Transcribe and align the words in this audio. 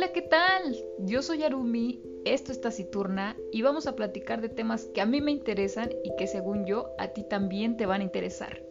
Hola, 0.00 0.14
¿qué 0.14 0.22
tal? 0.22 0.82
Yo 1.00 1.20
soy 1.20 1.42
Arumi, 1.42 2.02
esto 2.24 2.52
es 2.52 2.60
Taciturna 2.62 3.36
y 3.52 3.60
vamos 3.60 3.86
a 3.86 3.96
platicar 3.96 4.40
de 4.40 4.48
temas 4.48 4.86
que 4.94 5.02
a 5.02 5.04
mí 5.04 5.20
me 5.20 5.30
interesan 5.30 5.90
y 6.02 6.16
que 6.16 6.26
según 6.26 6.64
yo 6.64 6.94
a 6.98 7.08
ti 7.08 7.22
también 7.28 7.76
te 7.76 7.84
van 7.84 8.00
a 8.00 8.04
interesar. 8.04 8.62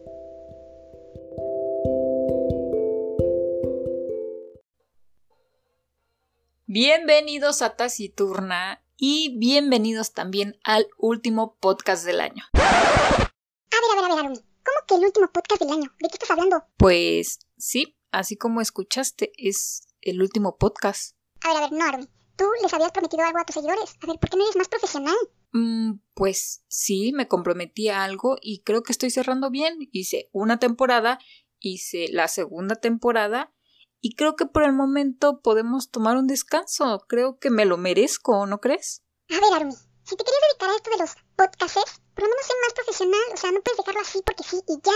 Bienvenidos 6.66 7.62
a 7.62 7.76
Taciturna 7.76 8.84
y 8.96 9.38
bienvenidos 9.38 10.12
también 10.12 10.58
al 10.64 10.88
último 10.98 11.56
podcast 11.60 12.04
del 12.04 12.22
año. 12.22 12.42
A 12.54 12.58
ver, 12.58 13.30
a 13.70 13.94
ver, 13.94 14.04
a 14.04 14.08
ver, 14.08 14.18
Arumi. 14.18 14.36
¿Cómo 14.36 14.86
que 14.88 14.94
el 14.96 15.04
último 15.04 15.28
podcast 15.32 15.62
del 15.62 15.70
año? 15.70 15.92
¿De 16.00 16.08
qué 16.08 16.14
estás 16.14 16.32
hablando? 16.32 16.64
Pues 16.76 17.38
sí, 17.56 17.96
así 18.10 18.34
como 18.36 18.60
escuchaste, 18.60 19.30
es 19.36 19.86
el 20.00 20.20
último 20.22 20.58
podcast. 20.58 21.19
A 21.42 21.48
ver, 21.48 21.56
a 21.56 21.60
ver, 21.60 21.72
no, 21.72 21.84
Arumi. 21.84 22.08
Tú 22.36 22.44
les 22.62 22.72
habías 22.72 22.92
prometido 22.92 23.24
algo 23.24 23.38
a 23.38 23.44
tus 23.44 23.54
seguidores. 23.54 23.94
A 24.02 24.06
ver, 24.06 24.18
¿por 24.18 24.30
qué 24.30 24.36
no 24.36 24.44
eres 24.44 24.56
más 24.56 24.68
profesional? 24.68 25.16
Mm, 25.52 26.00
pues 26.14 26.64
sí, 26.68 27.12
me 27.12 27.28
comprometí 27.28 27.88
a 27.88 28.04
algo 28.04 28.36
y 28.40 28.62
creo 28.62 28.82
que 28.82 28.92
estoy 28.92 29.10
cerrando 29.10 29.50
bien. 29.50 29.76
Hice 29.92 30.30
una 30.32 30.58
temporada, 30.58 31.18
hice 31.58 32.06
la 32.10 32.28
segunda 32.28 32.76
temporada 32.76 33.52
y 34.00 34.14
creo 34.14 34.36
que 34.36 34.46
por 34.46 34.62
el 34.62 34.72
momento 34.72 35.40
podemos 35.42 35.90
tomar 35.90 36.16
un 36.16 36.26
descanso. 36.26 37.04
Creo 37.08 37.38
que 37.38 37.50
me 37.50 37.66
lo 37.66 37.76
merezco, 37.76 38.46
¿no 38.46 38.60
crees? 38.60 39.02
A 39.30 39.34
ver, 39.34 39.54
Arumi. 39.54 39.74
Si 40.04 40.16
te 40.16 40.24
querías 40.24 40.40
dedicar 40.50 40.70
a 40.70 40.76
esto 40.76 40.90
de 40.90 40.98
los 40.98 41.14
podcasts, 41.36 42.00
por 42.14 42.24
lo 42.24 42.30
menos 42.30 42.46
sé 42.46 42.52
más 42.62 42.74
profesional. 42.74 43.20
O 43.34 43.36
sea, 43.36 43.52
no 43.52 43.60
puedes 43.62 43.76
dejarlo 43.76 44.00
así 44.00 44.22
porque 44.24 44.42
sí 44.42 44.60
y 44.66 44.76
ya. 44.82 44.92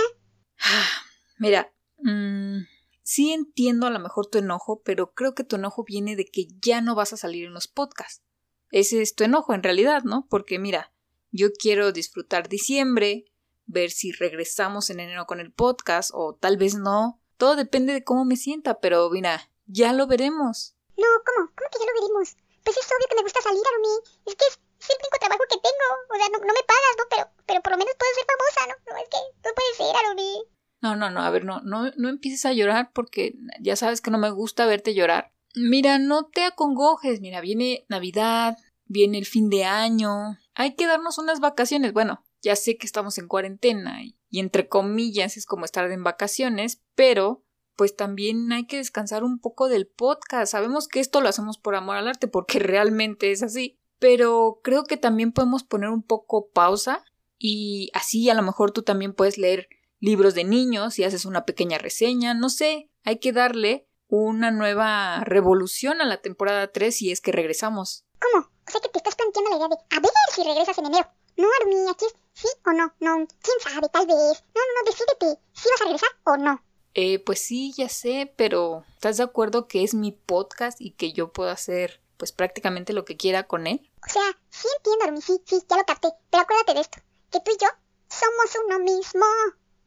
Mira, 1.39 1.73
mm, 1.99 2.61
sí 3.05 3.33
entiendo 3.33 3.87
a 3.87 3.91
lo 3.91 4.01
mejor 4.01 4.27
tu 4.27 4.39
enojo, 4.39 4.83
pero 4.83 5.13
creo 5.13 5.35
que 5.35 5.45
tu 5.45 5.57
enojo 5.57 5.85
viene 5.85 6.17
de 6.17 6.25
que 6.25 6.49
ya 6.61 6.81
no 6.81 6.97
vas 6.97 7.13
a 7.13 7.17
salir 7.17 7.45
en 7.45 7.55
los 7.55 7.69
podcasts. 7.69 8.25
Ese 8.73 9.01
es 9.03 9.15
tu 9.15 9.23
enojo 9.23 9.55
en 9.55 9.63
realidad, 9.63 10.03
¿no? 10.03 10.27
Porque 10.29 10.59
mira, 10.59 10.93
yo 11.31 11.53
quiero 11.53 11.93
disfrutar 11.93 12.49
diciembre, 12.49 13.27
ver 13.67 13.91
si 13.91 14.11
regresamos 14.11 14.91
en 14.91 15.01
enero 15.01 15.27
con 15.27 15.39
el 15.39 15.53
podcast 15.53 16.11
o 16.13 16.35
tal 16.35 16.57
vez 16.57 16.75
no. 16.75 17.21
Todo 17.37 17.57
depende 17.57 17.93
de 17.93 18.05
cómo 18.05 18.25
me 18.25 18.37
sienta, 18.37 18.81
pero 18.81 19.09
mira, 19.11 19.51
ya 19.67 19.93
lo 19.93 20.07
veremos. 20.07 20.75
No, 20.97 21.07
¿cómo? 21.25 21.53
¿Cómo 21.55 21.69
que 21.71 21.79
ya 21.79 21.87
lo 21.87 22.01
veremos? 22.01 22.37
Pues 22.65 22.77
es 22.77 22.87
obvio 22.87 23.09
que 23.09 23.17
me 23.17 23.23
gusta 23.23 23.43
salir, 23.43 23.63
Arumi. 23.63 23.95
Es 24.27 24.35
que 24.35 24.47
es, 24.49 24.59
es 24.81 24.91
el 24.91 24.97
único 24.97 25.19
trabajo 25.21 25.45
que 25.51 25.61
tengo. 25.61 25.87
O 26.09 26.17
sea, 26.17 26.29
no, 26.33 26.39
no 26.39 26.53
me 26.55 26.65
pagas, 26.65 26.95
¿no? 26.97 27.05
Pero, 27.11 27.23
pero 27.47 27.63
por 27.63 27.73
lo 27.73 27.79
menos 27.79 27.95
puedo 27.99 28.15
ser 28.15 28.27
famosa, 28.27 28.61
¿no? 28.73 28.75
No, 28.89 28.99
es 29.03 29.09
que 29.11 29.21
no 29.45 29.51
puede 29.53 29.73
ser, 29.77 29.93
Arumi. 29.95 30.55
No, 30.85 30.97
no, 30.97 31.09
no, 31.09 31.23
a 31.23 31.31
ver, 31.31 31.47
no, 31.47 31.63
no, 31.63 31.91
no 31.97 32.11
empieces 32.11 32.45
a 32.45 32.53
llorar 32.53 32.91
porque 32.93 33.39
ya 33.59 33.75
sabes 33.75 34.03
que 34.03 34.11
no 34.11 34.19
me 34.19 34.29
gusta 34.29 34.67
verte 34.67 34.93
llorar. 34.93 35.33
Mira, 35.55 35.99
no 35.99 36.27
te 36.27 36.45
acongojes, 36.45 37.23
mira, 37.23 37.41
viene 37.41 37.87
Navidad, 37.89 38.59
viene 38.85 39.17
el 39.17 39.25
fin 39.25 39.49
de 39.49 39.65
año, 39.65 40.37
hay 40.55 40.75
que 40.75 40.87
darnos 40.87 41.17
unas 41.17 41.41
vacaciones. 41.41 41.95
Bueno, 41.95 42.23
ya 42.43 42.55
sé 42.55 42.77
que 42.77 42.85
estamos 42.85 43.17
en 43.17 43.29
cuarentena 43.29 44.05
y, 44.05 44.19
y 44.29 44.41
entre 44.41 44.69
comillas 44.69 45.39
es 45.39 45.47
como 45.47 45.65
estar 45.65 45.91
en 45.91 46.05
vacaciones, 46.05 46.83
pero 46.95 47.47
pues 47.77 47.97
también 47.97 48.53
hay 48.53 48.67
que 48.67 48.77
descansar 48.77 49.25
un 49.25 49.39
poco 49.39 49.71
del 49.71 49.87
podcast. 49.87 50.53
Sabemos 50.53 50.87
que 50.87 51.01
esto 51.01 51.23
lo 51.23 51.31
hacemos 51.31 51.57
por 51.57 51.77
amor 51.77 51.97
al 51.97 52.09
arte 52.09 52.29
porque 52.29 52.59
realmente 52.59 53.33
es 53.33 53.43
así, 53.43 53.79
pero 53.99 54.61
creo 54.63 54.85
que 54.85 54.99
también 54.99 55.33
podemos 55.33 55.65
poner 55.65 55.89
un 55.89 56.03
poco 56.03 56.51
pausa 56.51 57.07
y 57.39 57.89
así 57.95 58.29
a 58.29 58.35
lo 58.35 58.43
mejor 58.43 58.73
tú 58.73 58.83
también 58.83 59.15
puedes 59.15 59.39
leer 59.39 59.71
libros 60.05 60.35
de 60.35 60.45
niños 60.45 60.99
y 60.99 61.05
haces 61.05 61.25
una 61.25 61.47
pequeña 61.47 61.79
reseña, 61.79 62.35
no 62.35 62.51
sé, 62.51 62.91
hay 63.05 63.19
que 63.19 63.33
darle 63.33 63.89
una 64.07 64.51
nueva 64.51 65.25
revolución 65.25 66.01
a 66.01 66.05
la 66.05 66.21
temporada 66.21 66.71
3 66.71 66.95
si 66.95 67.11
es 67.11 67.21
que 67.21 67.33
regresamos. 67.33 68.05
¿Cómo? 68.21 68.47
O 68.47 68.71
sea 68.71 68.81
que 68.81 68.91
te 68.91 68.99
estás 68.99 69.17
planteando 69.17 69.51
la 69.51 69.57
idea 69.57 69.69
de 69.69 69.77
a 69.97 70.01
ver 70.01 70.11
si 70.35 70.45
regresas 70.45 70.79
en 70.79 70.87
enero. 70.87 71.09
No, 71.37 71.49
Arumi, 71.61 71.91
aquí 71.91 72.05
es 72.05 72.15
sí 72.35 72.49
o 72.67 72.73
no, 72.73 72.95
no, 73.01 73.27
quién 73.43 73.57
sabe, 73.61 73.89
tal 73.89 74.07
vez. 74.07 74.45
No, 74.55 74.61
no, 74.61 74.73
no, 74.77 74.91
decídete, 74.91 75.41
si 75.53 75.69
vas 75.71 75.81
a 75.81 75.85
regresar 75.85 76.09
o 76.25 76.37
no. 76.37 76.63
Eh, 76.93 77.19
pues 77.19 77.41
sí, 77.41 77.73
ya 77.77 77.89
sé, 77.89 78.33
pero 78.37 78.85
¿estás 78.95 79.17
de 79.17 79.25
acuerdo 79.25 79.67
que 79.67 79.83
es 79.83 79.95
mi 79.95 80.13
podcast 80.13 80.81
y 80.81 80.93
que 80.93 81.13
yo 81.13 81.33
puedo 81.33 81.51
hacer 81.51 82.03
pues 82.19 82.31
prácticamente 82.31 82.93
lo 82.93 83.05
que 83.05 83.17
quiera 83.17 83.45
con 83.45 83.67
él? 83.67 83.91
O 84.07 84.13
sea, 84.13 84.23
sí 84.51 84.69
entiendo, 84.77 85.05
Arumi, 85.05 85.23
sí, 85.23 85.41
sí, 85.47 85.63
ya 85.69 85.77
lo 85.77 85.85
capté. 85.85 86.09
Pero 86.31 86.43
acuérdate 86.43 86.75
de 86.75 86.81
esto, 86.83 86.99
que 87.33 87.41
tú 87.41 87.51
y 87.51 87.57
yo 87.61 87.69
somos 88.09 88.67
uno 88.67 88.79
mismo. 88.79 89.25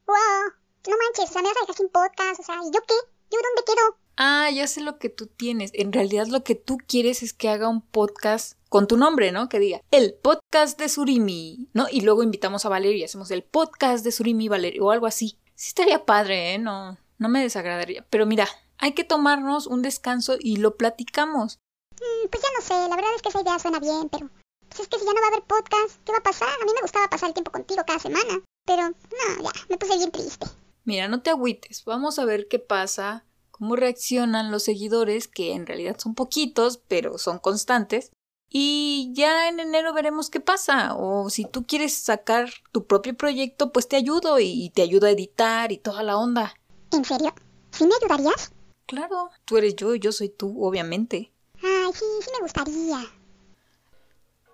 ¡Wow! 0.08 0.54
No 0.88 0.96
manches, 0.96 1.28
o 1.28 1.32
sea, 1.34 1.42
me 1.42 1.48
vas 1.48 1.56
a 1.58 1.60
dejar 1.60 1.76
sin 1.76 1.90
podcast, 1.90 2.40
o 2.40 2.42
sea, 2.42 2.54
¿y 2.64 2.70
yo 2.72 2.80
qué? 2.88 2.94
¿Yo 3.30 3.38
dónde 3.42 3.62
quedo? 3.66 3.98
Ah, 4.16 4.50
ya 4.50 4.66
sé 4.66 4.80
lo 4.80 4.98
que 4.98 5.10
tú 5.10 5.26
tienes. 5.26 5.70
En 5.74 5.92
realidad 5.92 6.28
lo 6.28 6.42
que 6.44 6.54
tú 6.54 6.78
quieres 6.78 7.22
es 7.22 7.34
que 7.34 7.50
haga 7.50 7.68
un 7.68 7.82
podcast 7.82 8.54
con 8.70 8.86
tu 8.86 8.96
nombre, 8.96 9.32
¿no? 9.32 9.50
Que 9.50 9.58
diga 9.58 9.82
el 9.90 10.14
podcast 10.14 10.78
de 10.78 10.88
Surimi, 10.88 11.68
¿no? 11.74 11.88
Y 11.90 12.00
luego 12.00 12.22
invitamos 12.22 12.64
a 12.64 12.70
Valerio 12.70 12.96
y 12.96 13.04
hacemos 13.04 13.30
el 13.30 13.42
podcast 13.42 14.02
de 14.02 14.12
Surimi 14.12 14.46
y 14.46 14.48
Valerio 14.48 14.86
o 14.86 14.90
algo 14.92 15.06
así. 15.06 15.38
Sí 15.54 15.68
estaría 15.68 16.06
padre, 16.06 16.54
¿eh? 16.54 16.58
No, 16.58 16.96
no 17.18 17.28
me 17.28 17.42
desagradaría. 17.42 18.06
Pero 18.08 18.24
mira, 18.24 18.48
hay 18.78 18.94
que 18.94 19.04
tomarnos 19.04 19.66
un 19.66 19.82
descanso 19.82 20.36
y 20.40 20.56
lo 20.56 20.78
platicamos. 20.78 21.58
Mm, 22.00 22.28
pues 22.30 22.42
ya 22.42 22.48
no 22.56 22.64
sé, 22.64 22.88
la 22.88 22.96
verdad 22.96 23.14
es 23.14 23.20
que 23.20 23.28
esa 23.28 23.42
idea 23.42 23.58
suena 23.58 23.78
bien, 23.78 24.08
pero... 24.08 24.30
Pues 24.68 24.80
es 24.80 24.88
que 24.88 24.98
si 24.98 25.04
ya 25.04 25.12
no 25.12 25.20
va 25.20 25.26
a 25.26 25.28
haber 25.28 25.42
podcast, 25.42 26.02
¿qué 26.06 26.12
va 26.12 26.18
a 26.18 26.22
pasar? 26.22 26.48
A 26.48 26.64
mí 26.64 26.72
me 26.74 26.80
gustaba 26.80 27.10
pasar 27.10 27.28
el 27.28 27.34
tiempo 27.34 27.52
contigo 27.52 27.82
cada 27.86 27.98
semana. 27.98 28.42
Pero, 28.68 28.82
no, 28.82 29.42
ya, 29.42 29.50
me 29.70 29.78
puse 29.78 29.96
bien 29.96 30.12
triste. 30.12 30.46
Mira, 30.84 31.08
no 31.08 31.22
te 31.22 31.30
agüites. 31.30 31.84
Vamos 31.86 32.18
a 32.18 32.26
ver 32.26 32.48
qué 32.48 32.58
pasa, 32.58 33.24
cómo 33.50 33.76
reaccionan 33.76 34.50
los 34.50 34.64
seguidores, 34.64 35.26
que 35.26 35.54
en 35.54 35.66
realidad 35.66 35.96
son 35.98 36.14
poquitos, 36.14 36.76
pero 36.86 37.16
son 37.16 37.38
constantes. 37.38 38.10
Y 38.50 39.10
ya 39.14 39.48
en 39.48 39.58
enero 39.58 39.94
veremos 39.94 40.28
qué 40.28 40.40
pasa. 40.40 40.94
O 40.96 41.30
si 41.30 41.46
tú 41.46 41.66
quieres 41.66 41.94
sacar 41.94 42.50
tu 42.70 42.86
propio 42.86 43.16
proyecto, 43.16 43.72
pues 43.72 43.88
te 43.88 43.96
ayudo 43.96 44.38
y 44.38 44.70
te 44.74 44.82
ayudo 44.82 45.06
a 45.06 45.12
editar 45.12 45.72
y 45.72 45.78
toda 45.78 46.02
la 46.02 46.18
onda. 46.18 46.54
¿En 46.92 47.06
serio? 47.06 47.32
¿Sí 47.70 47.86
me 47.86 47.94
ayudarías? 48.02 48.52
Claro, 48.84 49.30
tú 49.46 49.56
eres 49.56 49.76
yo 49.76 49.94
y 49.94 49.98
yo 49.98 50.12
soy 50.12 50.28
tú, 50.28 50.62
obviamente. 50.62 51.32
Ay, 51.62 51.90
sí, 51.94 52.04
sí 52.20 52.30
me 52.34 52.40
gustaría. 52.42 53.06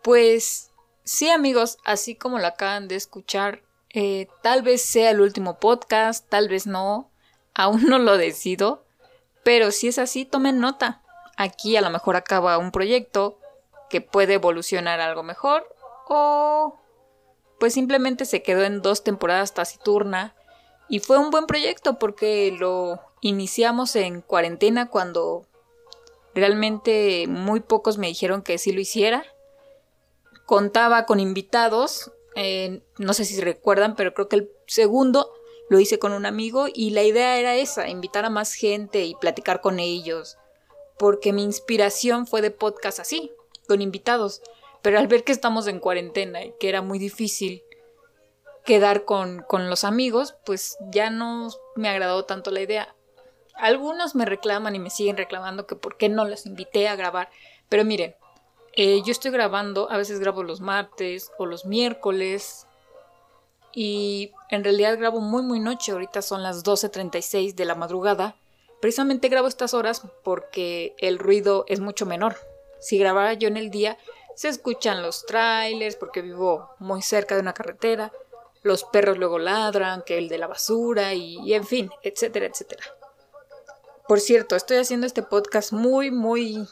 Pues 0.05 0.71
sí, 1.03 1.31
amigos, 1.31 1.79
así 1.85 2.15
como 2.15 2.39
lo 2.39 2.47
acaban 2.47 2.87
de 2.87 2.95
escuchar, 2.95 3.65
eh, 3.94 4.27
tal 4.43 4.62
vez 4.62 4.82
sea 4.82 5.10
el 5.10 5.21
último 5.21 5.59
podcast, 5.59 6.28
tal 6.28 6.49
vez 6.49 6.66
no, 6.66 7.10
aún 7.55 7.84
no 7.84 7.99
lo 7.99 8.16
decido, 8.19 8.84
pero 9.44 9.71
si 9.71 9.88
es 9.88 9.99
así, 9.99 10.25
tomen 10.25 10.59
nota. 10.59 11.03
Aquí 11.37 11.77
a 11.77 11.81
lo 11.81 11.91
mejor 11.91 12.16
acaba 12.16 12.59
un 12.59 12.72
proyecto 12.72 13.38
que 13.88 14.00
puede 14.00 14.34
evolucionar 14.34 15.00
algo 15.00 15.22
mejor 15.22 15.65
o 16.09 16.77
pues 17.60 17.75
simplemente 17.75 18.25
se 18.25 18.43
quedó 18.43 18.65
en 18.65 18.83
dos 18.83 19.04
temporadas 19.04 19.54
taciturna 19.54 20.34
y 20.88 20.99
fue 20.99 21.19
un 21.19 21.31
buen 21.31 21.47
proyecto 21.47 21.99
porque 21.99 22.54
lo 22.59 23.00
iniciamos 23.21 23.94
en 23.97 24.21
cuarentena 24.21 24.91
cuando 24.91 25.47
realmente 26.34 27.27
muy 27.28 27.60
pocos 27.60 27.97
me 27.97 28.09
dijeron 28.09 28.43
que 28.43 28.59
sí 28.59 28.72
lo 28.72 28.81
hiciera. 28.81 29.25
Contaba 30.47 31.06
con 31.06 31.21
invitados, 31.21 32.12
eh, 32.37 32.83
no 32.99 33.15
sé 33.15 33.25
si 33.25 33.41
recuerdan, 33.41 33.97
pero 33.97 34.15
creo 34.15 34.28
que 34.28 34.37
el 34.37 34.50
segundo 34.67 35.33
lo 35.69 35.81
hice 35.81 35.99
con 35.99 36.12
un 36.12 36.27
amigo 36.27 36.67
y 36.72 36.91
la 36.91 37.03
idea 37.03 37.39
era 37.39 37.56
esa, 37.56 37.89
invitar 37.89 38.25
a 38.25 38.31
más 38.31 38.55
gente 38.55 39.05
y 39.05 39.15
platicar 39.15 39.61
con 39.61 39.78
ellos, 39.78 40.37
porque 40.99 41.33
mi 41.33 41.43
inspiración 41.43 42.27
fue 42.27 42.43
de 42.43 42.50
podcast 42.50 43.00
así, 43.00 43.33
con 43.67 43.81
invitados, 43.81 44.43
pero 44.83 44.99
al 44.99 45.06
ver 45.06 45.25
que 45.25 45.33
estamos 45.33 45.67
en 45.67 45.81
cuarentena 45.81 46.45
y 46.45 46.55
que 46.61 46.69
era 46.69 46.83
muy 46.83 46.99
difícil 46.99 47.62
quedar 48.65 49.05
con, 49.05 49.43
con 49.43 49.71
los 49.71 49.84
amigos, 49.84 50.37
pues 50.45 50.77
ya 50.91 51.11
no 51.11 51.49
me 51.77 51.89
agradó 51.89 52.25
tanto 52.25 52.51
la 52.51 52.60
idea. 52.60 52.95
Algunos 53.54 54.15
me 54.15 54.25
reclaman 54.25 54.75
y 54.75 54.78
me 54.78 54.91
siguen 54.91 55.16
reclamando 55.16 55.66
que 55.66 55.77
por 55.77 55.97
qué 55.97 56.09
no 56.09 56.25
los 56.25 56.47
invité 56.47 56.89
a 56.89 56.97
grabar, 56.97 57.31
pero 57.69 57.84
miren, 57.84 58.16
eh, 58.76 59.03
yo 59.04 59.12
estoy 59.12 59.30
grabando, 59.30 59.91
a 59.91 59.97
veces 59.97 60.18
grabo 60.21 60.42
los 60.42 60.60
martes 60.60 61.30
o 61.38 61.47
los 61.47 61.65
miércoles. 61.65 62.66
Y 63.72 64.32
en 64.50 64.62
realidad 64.62 64.98
grabo 64.98 65.21
muy 65.21 65.42
muy 65.42 65.60
noche, 65.60 65.92
ahorita 65.92 66.22
son 66.22 66.42
las 66.42 66.65
12.36 66.65 67.54
de 67.54 67.65
la 67.65 67.74
madrugada. 67.74 68.36
Precisamente 68.80 69.28
grabo 69.28 69.48
estas 69.48 69.74
horas 69.74 70.03
porque 70.22 70.94
el 70.98 71.18
ruido 71.18 71.65
es 71.68 71.80
mucho 71.80 72.06
menor. 72.06 72.36
Si 72.80 72.98
grabara 72.98 73.32
yo 73.32 73.48
en 73.48 73.56
el 73.56 73.71
día, 73.71 73.97
se 74.34 74.48
escuchan 74.48 75.03
los 75.03 75.24
trailers 75.26 75.97
porque 75.97 76.22
vivo 76.22 76.71
muy 76.78 77.03
cerca 77.03 77.34
de 77.34 77.41
una 77.41 77.54
carretera. 77.54 78.12
Los 78.62 78.84
perros 78.84 79.18
luego 79.18 79.38
ladran, 79.38 80.03
que 80.03 80.18
el 80.18 80.28
de 80.28 80.38
la 80.38 80.47
basura 80.47 81.15
y, 81.15 81.54
en 81.54 81.65
fin, 81.65 81.91
etcétera, 82.03 82.47
etcétera. 82.47 82.82
Por 84.06 84.21
cierto, 84.21 84.56
estoy 84.56 84.78
haciendo 84.78 85.06
este 85.06 85.22
podcast 85.22 85.72
muy, 85.72 86.10
muy 86.10 86.66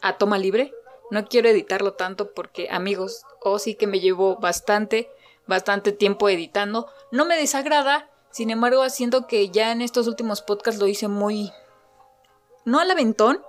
a 0.00 0.18
toma 0.18 0.38
libre. 0.38 0.72
No 1.10 1.26
quiero 1.26 1.48
editarlo 1.48 1.92
tanto 1.94 2.32
porque, 2.32 2.68
amigos, 2.70 3.24
oh, 3.40 3.58
sí 3.58 3.74
que 3.74 3.86
me 3.86 4.00
llevo 4.00 4.36
bastante, 4.36 5.10
bastante 5.46 5.92
tiempo 5.92 6.28
editando. 6.28 6.88
No 7.10 7.26
me 7.26 7.36
desagrada, 7.36 8.10
sin 8.30 8.50
embargo, 8.50 8.82
haciendo 8.82 9.26
que 9.26 9.50
ya 9.50 9.72
en 9.72 9.82
estos 9.82 10.06
últimos 10.06 10.42
podcasts 10.42 10.80
lo 10.80 10.86
hice 10.86 11.08
muy... 11.08 11.52
No 12.64 12.80
al 12.80 12.90
aventón, 12.90 13.42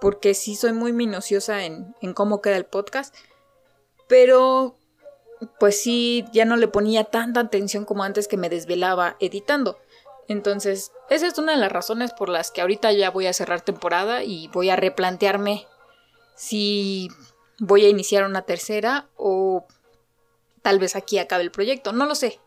porque 0.00 0.34
sí 0.34 0.54
soy 0.54 0.72
muy 0.72 0.92
minuciosa 0.92 1.64
en, 1.64 1.96
en 2.00 2.14
cómo 2.14 2.40
queda 2.40 2.56
el 2.56 2.66
podcast, 2.66 3.14
pero 4.08 4.76
pues 5.58 5.80
sí, 5.80 6.24
ya 6.32 6.44
no 6.44 6.56
le 6.56 6.68
ponía 6.68 7.04
tanta 7.04 7.40
atención 7.40 7.84
como 7.84 8.04
antes 8.04 8.28
que 8.28 8.36
me 8.36 8.50
desvelaba 8.50 9.16
editando. 9.20 9.78
Entonces, 10.30 10.92
esa 11.08 11.26
es 11.26 11.38
una 11.38 11.54
de 11.54 11.58
las 11.58 11.72
razones 11.72 12.12
por 12.12 12.28
las 12.28 12.52
que 12.52 12.60
ahorita 12.60 12.92
ya 12.92 13.10
voy 13.10 13.26
a 13.26 13.32
cerrar 13.32 13.62
temporada 13.62 14.22
y 14.22 14.46
voy 14.46 14.70
a 14.70 14.76
replantearme 14.76 15.66
si 16.36 17.08
voy 17.58 17.84
a 17.84 17.88
iniciar 17.88 18.24
una 18.24 18.42
tercera 18.42 19.08
o 19.16 19.66
tal 20.62 20.78
vez 20.78 20.94
aquí 20.94 21.18
acabe 21.18 21.42
el 21.42 21.50
proyecto, 21.50 21.92
no 21.92 22.06
lo 22.06 22.14
sé. 22.14 22.38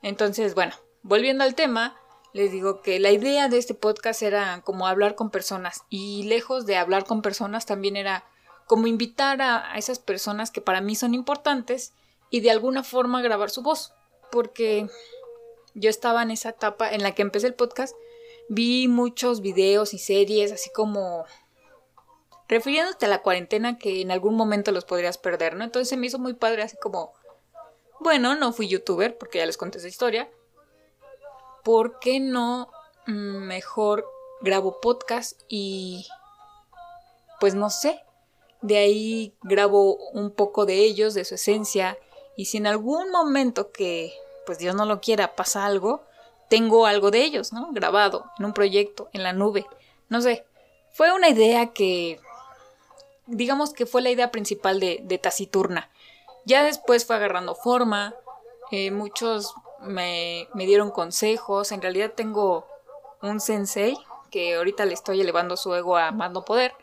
Entonces, 0.00 0.54
bueno, 0.54 0.76
volviendo 1.02 1.42
al 1.42 1.56
tema, 1.56 1.96
les 2.32 2.52
digo 2.52 2.82
que 2.82 3.00
la 3.00 3.10
idea 3.10 3.48
de 3.48 3.58
este 3.58 3.74
podcast 3.74 4.22
era 4.22 4.60
como 4.62 4.86
hablar 4.86 5.16
con 5.16 5.30
personas 5.30 5.82
y 5.90 6.22
lejos 6.22 6.66
de 6.66 6.76
hablar 6.76 7.04
con 7.04 7.20
personas 7.20 7.66
también 7.66 7.96
era 7.96 8.24
como 8.68 8.86
invitar 8.86 9.42
a, 9.42 9.76
esas 9.76 9.98
personas 9.98 10.52
que 10.52 10.60
para 10.60 10.80
mí 10.80 10.94
son 10.94 11.14
importantes 11.14 11.94
y 12.30 12.42
de 12.42 12.52
alguna 12.52 12.84
forma 12.84 13.22
grabar 13.22 13.50
su 13.50 13.62
voz, 13.62 13.92
porque 14.30 14.88
yo 15.74 15.90
estaba 15.90 16.22
en 16.22 16.30
esa 16.30 16.50
etapa 16.50 16.90
en 16.90 17.02
la 17.02 17.14
que 17.14 17.22
empecé 17.22 17.46
el 17.46 17.54
podcast, 17.54 17.94
vi 18.48 18.88
muchos 18.88 19.40
videos 19.40 19.94
y 19.94 19.98
series 19.98 20.52
así 20.52 20.70
como 20.70 21.24
refiriéndote 22.48 23.06
a 23.06 23.08
la 23.08 23.22
cuarentena 23.22 23.78
que 23.78 24.00
en 24.00 24.10
algún 24.10 24.34
momento 24.34 24.70
los 24.72 24.84
podrías 24.84 25.18
perder, 25.18 25.56
¿no? 25.56 25.64
Entonces 25.64 25.88
se 25.88 25.96
me 25.96 26.06
hizo 26.06 26.18
muy 26.18 26.34
padre 26.34 26.62
así 26.62 26.76
como, 26.76 27.12
bueno, 28.00 28.34
no 28.34 28.52
fui 28.52 28.68
youtuber 28.68 29.16
porque 29.16 29.38
ya 29.38 29.46
les 29.46 29.56
conté 29.56 29.78
esa 29.78 29.88
historia, 29.88 30.30
¿por 31.62 31.98
qué 31.98 32.20
no 32.20 32.70
mm, 33.06 33.46
mejor 33.46 34.06
grabo 34.40 34.80
podcast 34.80 35.40
y 35.48 36.06
pues 37.40 37.54
no 37.54 37.70
sé, 37.70 38.00
de 38.62 38.78
ahí 38.78 39.36
grabo 39.42 39.96
un 40.12 40.30
poco 40.30 40.66
de 40.66 40.76
ellos, 40.76 41.14
de 41.14 41.24
su 41.24 41.34
esencia, 41.34 41.98
y 42.36 42.46
si 42.46 42.58
en 42.58 42.66
algún 42.66 43.10
momento 43.10 43.72
que, 43.72 44.12
pues 44.46 44.58
Dios 44.58 44.74
no 44.74 44.84
lo 44.84 45.00
quiera, 45.00 45.34
pasa 45.34 45.64
algo, 45.66 46.02
tengo 46.48 46.86
algo 46.86 47.10
de 47.10 47.22
ellos, 47.24 47.52
¿no? 47.52 47.68
Grabado 47.72 48.26
en 48.38 48.46
un 48.46 48.52
proyecto, 48.52 49.08
en 49.12 49.22
la 49.22 49.32
nube. 49.32 49.66
No 50.08 50.20
sé, 50.20 50.44
fue 50.92 51.12
una 51.12 51.28
idea 51.28 51.72
que, 51.72 52.20
digamos 53.26 53.72
que 53.72 53.86
fue 53.86 54.02
la 54.02 54.10
idea 54.10 54.30
principal 54.30 54.80
de, 54.80 55.00
de 55.02 55.18
Taciturna. 55.18 55.90
Ya 56.44 56.62
después 56.62 57.06
fue 57.06 57.16
agarrando 57.16 57.54
forma, 57.54 58.14
eh, 58.70 58.90
muchos 58.90 59.54
me, 59.80 60.48
me 60.54 60.66
dieron 60.66 60.90
consejos, 60.90 61.72
en 61.72 61.82
realidad 61.82 62.12
tengo 62.14 62.66
un 63.22 63.40
sensei 63.40 63.96
que 64.30 64.56
ahorita 64.56 64.84
le 64.84 64.94
estoy 64.94 65.20
elevando 65.20 65.56
su 65.56 65.74
ego 65.74 65.96
a 65.96 66.10
más 66.10 66.30
no 66.32 66.44
poder. 66.44 66.74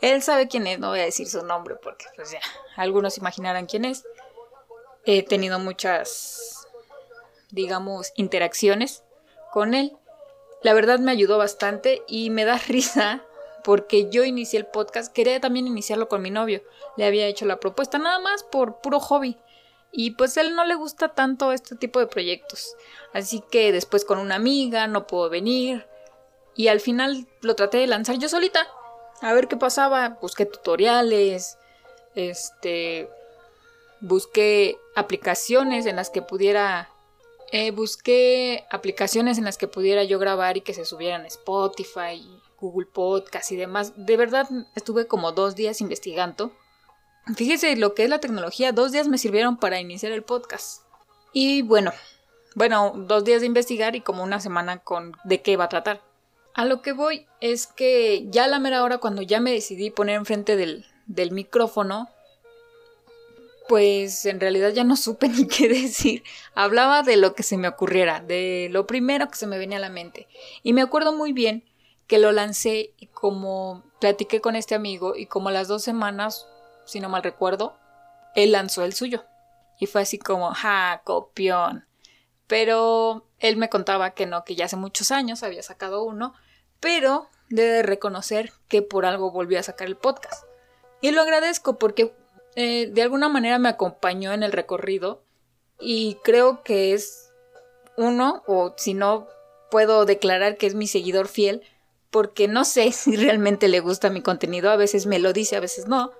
Él 0.00 0.22
sabe 0.22 0.48
quién 0.48 0.66
es, 0.66 0.78
no 0.78 0.88
voy 0.88 1.00
a 1.00 1.04
decir 1.04 1.28
su 1.28 1.44
nombre 1.44 1.76
porque 1.76 2.06
pues 2.16 2.30
ya, 2.30 2.40
algunos 2.76 3.18
imaginarán 3.18 3.66
quién 3.66 3.84
es 3.84 4.04
he 5.04 5.22
tenido 5.22 5.58
muchas, 5.58 6.59
digamos, 7.52 8.12
interacciones 8.16 9.04
con 9.52 9.74
él. 9.74 9.96
La 10.62 10.74
verdad 10.74 10.98
me 10.98 11.12
ayudó 11.12 11.38
bastante 11.38 12.02
y 12.06 12.30
me 12.30 12.44
da 12.44 12.58
risa 12.68 13.24
porque 13.62 14.10
yo 14.10 14.24
inicié 14.24 14.58
el 14.58 14.66
podcast, 14.66 15.12
quería 15.12 15.40
también 15.40 15.66
iniciarlo 15.66 16.08
con 16.08 16.22
mi 16.22 16.30
novio. 16.30 16.62
Le 16.96 17.04
había 17.04 17.26
hecho 17.26 17.46
la 17.46 17.60
propuesta 17.60 17.98
nada 17.98 18.18
más 18.18 18.42
por 18.42 18.80
puro 18.80 19.00
hobby. 19.00 19.36
Y 19.92 20.12
pues 20.12 20.36
a 20.36 20.42
él 20.42 20.54
no 20.54 20.64
le 20.64 20.76
gusta 20.76 21.08
tanto 21.08 21.52
este 21.52 21.76
tipo 21.76 21.98
de 21.98 22.06
proyectos. 22.06 22.76
Así 23.12 23.42
que 23.50 23.72
después 23.72 24.04
con 24.04 24.18
una 24.18 24.36
amiga 24.36 24.86
no 24.86 25.06
puedo 25.06 25.28
venir. 25.28 25.86
Y 26.54 26.68
al 26.68 26.80
final 26.80 27.26
lo 27.40 27.54
traté 27.54 27.78
de 27.78 27.86
lanzar 27.86 28.16
yo 28.18 28.28
solita. 28.28 28.66
A 29.20 29.32
ver 29.32 29.48
qué 29.48 29.56
pasaba. 29.56 30.18
Busqué 30.20 30.46
tutoriales. 30.46 31.58
Este 32.14 33.08
busqué 34.00 34.78
aplicaciones 34.94 35.86
en 35.86 35.96
las 35.96 36.10
que 36.10 36.22
pudiera 36.22 36.90
eh, 37.52 37.70
busqué 37.70 38.64
aplicaciones 38.70 39.38
en 39.38 39.44
las 39.44 39.58
que 39.58 39.68
pudiera 39.68 40.04
yo 40.04 40.18
grabar 40.18 40.56
y 40.56 40.60
que 40.60 40.74
se 40.74 40.84
subieran 40.84 41.22
a 41.22 41.28
Spotify, 41.28 42.24
Google 42.60 42.86
Podcast 42.86 43.50
y 43.50 43.56
demás. 43.56 43.92
De 43.96 44.16
verdad 44.16 44.48
estuve 44.76 45.06
como 45.06 45.32
dos 45.32 45.56
días 45.56 45.80
investigando. 45.80 46.52
Fíjese 47.36 47.76
lo 47.76 47.94
que 47.94 48.04
es 48.04 48.10
la 48.10 48.20
tecnología, 48.20 48.72
dos 48.72 48.92
días 48.92 49.08
me 49.08 49.18
sirvieron 49.18 49.56
para 49.56 49.80
iniciar 49.80 50.12
el 50.12 50.22
podcast. 50.22 50.82
Y 51.32 51.62
bueno, 51.62 51.92
bueno, 52.54 52.92
dos 52.96 53.24
días 53.24 53.40
de 53.40 53.46
investigar 53.46 53.94
y 53.94 54.00
como 54.00 54.22
una 54.22 54.40
semana 54.40 54.78
con 54.78 55.12
de 55.24 55.42
qué 55.42 55.56
va 55.56 55.64
a 55.64 55.68
tratar. 55.68 56.02
A 56.54 56.64
lo 56.64 56.82
que 56.82 56.92
voy 56.92 57.26
es 57.40 57.66
que 57.66 58.26
ya 58.28 58.44
a 58.44 58.48
la 58.48 58.58
mera 58.58 58.82
hora 58.82 58.98
cuando 58.98 59.22
ya 59.22 59.40
me 59.40 59.52
decidí 59.52 59.90
poner 59.90 60.16
enfrente 60.16 60.56
del, 60.56 60.84
del 61.06 61.30
micrófono, 61.30 62.08
pues 63.70 64.26
en 64.26 64.40
realidad 64.40 64.70
ya 64.70 64.82
no 64.82 64.96
supe 64.96 65.28
ni 65.28 65.46
qué 65.46 65.68
decir. 65.68 66.24
Hablaba 66.56 67.04
de 67.04 67.16
lo 67.16 67.36
que 67.36 67.44
se 67.44 67.56
me 67.56 67.68
ocurriera, 67.68 68.18
de 68.18 68.66
lo 68.72 68.84
primero 68.84 69.28
que 69.28 69.36
se 69.36 69.46
me 69.46 69.58
venía 69.58 69.78
a 69.78 69.80
la 69.80 69.90
mente. 69.90 70.26
Y 70.64 70.72
me 70.72 70.82
acuerdo 70.82 71.12
muy 71.12 71.32
bien 71.32 71.62
que 72.08 72.18
lo 72.18 72.32
lancé 72.32 72.94
y 72.98 73.06
como 73.06 73.84
platiqué 74.00 74.40
con 74.40 74.56
este 74.56 74.74
amigo 74.74 75.14
y 75.14 75.26
como 75.26 75.52
las 75.52 75.68
dos 75.68 75.84
semanas, 75.84 76.48
si 76.84 76.98
no 76.98 77.08
mal 77.08 77.22
recuerdo, 77.22 77.76
él 78.34 78.50
lanzó 78.50 78.82
el 78.82 78.92
suyo. 78.92 79.24
Y 79.78 79.86
fue 79.86 80.02
así 80.02 80.18
como, 80.18 80.52
ja, 80.52 81.02
copión. 81.04 81.86
Pero 82.48 83.28
él 83.38 83.56
me 83.56 83.68
contaba 83.68 84.14
que 84.14 84.26
no, 84.26 84.42
que 84.42 84.56
ya 84.56 84.64
hace 84.64 84.74
muchos 84.74 85.12
años 85.12 85.44
había 85.44 85.62
sacado 85.62 86.02
uno, 86.02 86.34
pero 86.80 87.28
debe 87.50 87.84
reconocer 87.84 88.52
que 88.66 88.82
por 88.82 89.06
algo 89.06 89.30
volvió 89.30 89.60
a 89.60 89.62
sacar 89.62 89.86
el 89.86 89.96
podcast. 89.96 90.42
Y 91.00 91.12
lo 91.12 91.22
agradezco 91.22 91.78
porque 91.78 92.12
eh, 92.56 92.88
de 92.90 93.02
alguna 93.02 93.28
manera 93.28 93.58
me 93.58 93.68
acompañó 93.68 94.32
en 94.32 94.42
el 94.42 94.52
recorrido 94.52 95.22
y 95.78 96.16
creo 96.22 96.62
que 96.62 96.94
es 96.94 97.30
uno, 97.96 98.42
o 98.46 98.74
si 98.76 98.94
no, 98.94 99.28
puedo 99.70 100.04
declarar 100.04 100.56
que 100.56 100.66
es 100.66 100.74
mi 100.74 100.86
seguidor 100.86 101.28
fiel, 101.28 101.62
porque 102.10 102.48
no 102.48 102.64
sé 102.64 102.92
si 102.92 103.16
realmente 103.16 103.68
le 103.68 103.80
gusta 103.80 104.10
mi 104.10 104.22
contenido, 104.22 104.70
a 104.70 104.76
veces 104.76 105.06
me 105.06 105.18
lo 105.18 105.32
dice, 105.32 105.56
a 105.56 105.60
veces 105.60 105.86
no, 105.86 106.12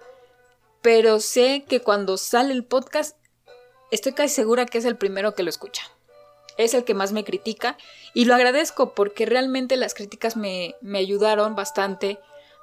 pero 0.83 1.21
sé 1.21 1.65
que 1.69 1.81
cuando 1.81 2.17
sale 2.17 2.53
el 2.55 2.65
podcast, 2.65 3.17
estoy 3.91 4.13
casi 4.13 4.35
segura 4.35 4.67
que 4.67 4.79
es 4.79 4.85
el 4.85 4.97
primero 4.97 5.35
que 5.35 5.43
lo 5.43 5.51
escucha. 5.51 5.83
Es 6.57 6.75
el 6.75 6.85
que 6.85 6.95
más 6.95 7.13
me 7.13 7.25
critica 7.25 7.79
y 8.13 8.25
lo 8.27 8.35
agradezco 8.35 8.95
porque 8.95 9.25
realmente 9.25 9.77
las 9.77 9.95
críticas 9.95 10.37
me, 10.37 10.75
me 10.81 10.99
ayudaron 10.99 11.55
bastante 11.55 12.19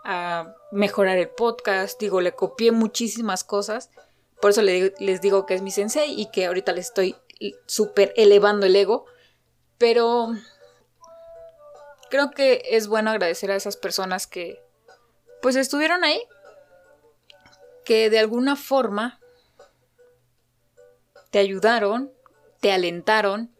a 0.10 0.56
mejorar 0.72 1.18
el 1.18 1.28
podcast, 1.28 2.00
digo, 2.00 2.22
le 2.22 2.32
copié 2.32 2.72
muchísimas 2.72 3.44
cosas, 3.44 3.90
por 4.42 4.52
eso 4.52 4.62
les 4.62 5.22
digo 5.22 5.46
que 5.46 5.54
es 5.54 5.62
mi 5.62 5.70
sensei 5.70 6.18
y 6.18 6.32
que 6.32 6.46
ahorita 6.46 6.72
le 6.72 6.80
estoy 6.80 7.18
súper 7.66 8.14
elevando 8.16 8.66
el 8.66 8.78
ego, 8.78 9.06
pero 9.78 10.30
creo 12.10 12.32
que 12.32 12.64
es 12.72 12.88
bueno 12.88 13.12
agradecer 13.12 13.52
a 13.52 13.58
esas 13.58 13.76
personas 13.76 14.28
que 14.28 14.64
pues 15.42 15.58
estuvieron 15.58 16.06
ahí, 16.06 16.22
que 17.84 18.10
de 18.10 18.20
alguna 18.20 18.56
forma 18.56 19.20
te 21.32 21.40
ayudaron, 21.40 22.14
te 22.62 22.72
alentaron. 22.72 23.54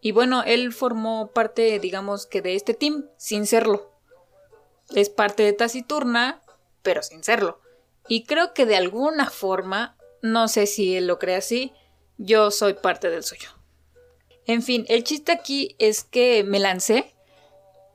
Y 0.00 0.12
bueno, 0.12 0.44
él 0.46 0.72
formó 0.72 1.32
parte, 1.32 1.80
digamos 1.80 2.26
que 2.26 2.40
de 2.40 2.54
este 2.54 2.72
team 2.72 3.08
sin 3.16 3.46
serlo 3.46 3.97
es 4.94 5.10
parte 5.10 5.42
de 5.42 5.52
Taciturna, 5.52 6.40
pero 6.82 7.02
sin 7.02 7.22
serlo. 7.22 7.60
Y 8.08 8.24
creo 8.24 8.54
que 8.54 8.66
de 8.66 8.76
alguna 8.76 9.30
forma, 9.30 9.96
no 10.22 10.48
sé 10.48 10.66
si 10.66 10.96
él 10.96 11.06
lo 11.06 11.18
cree 11.18 11.36
así, 11.36 11.72
yo 12.16 12.50
soy 12.50 12.74
parte 12.74 13.10
del 13.10 13.22
suyo. 13.22 13.50
En 14.46 14.62
fin, 14.62 14.86
el 14.88 15.04
chiste 15.04 15.30
aquí 15.32 15.76
es 15.78 16.04
que 16.04 16.42
me 16.42 16.58
lancé 16.58 17.14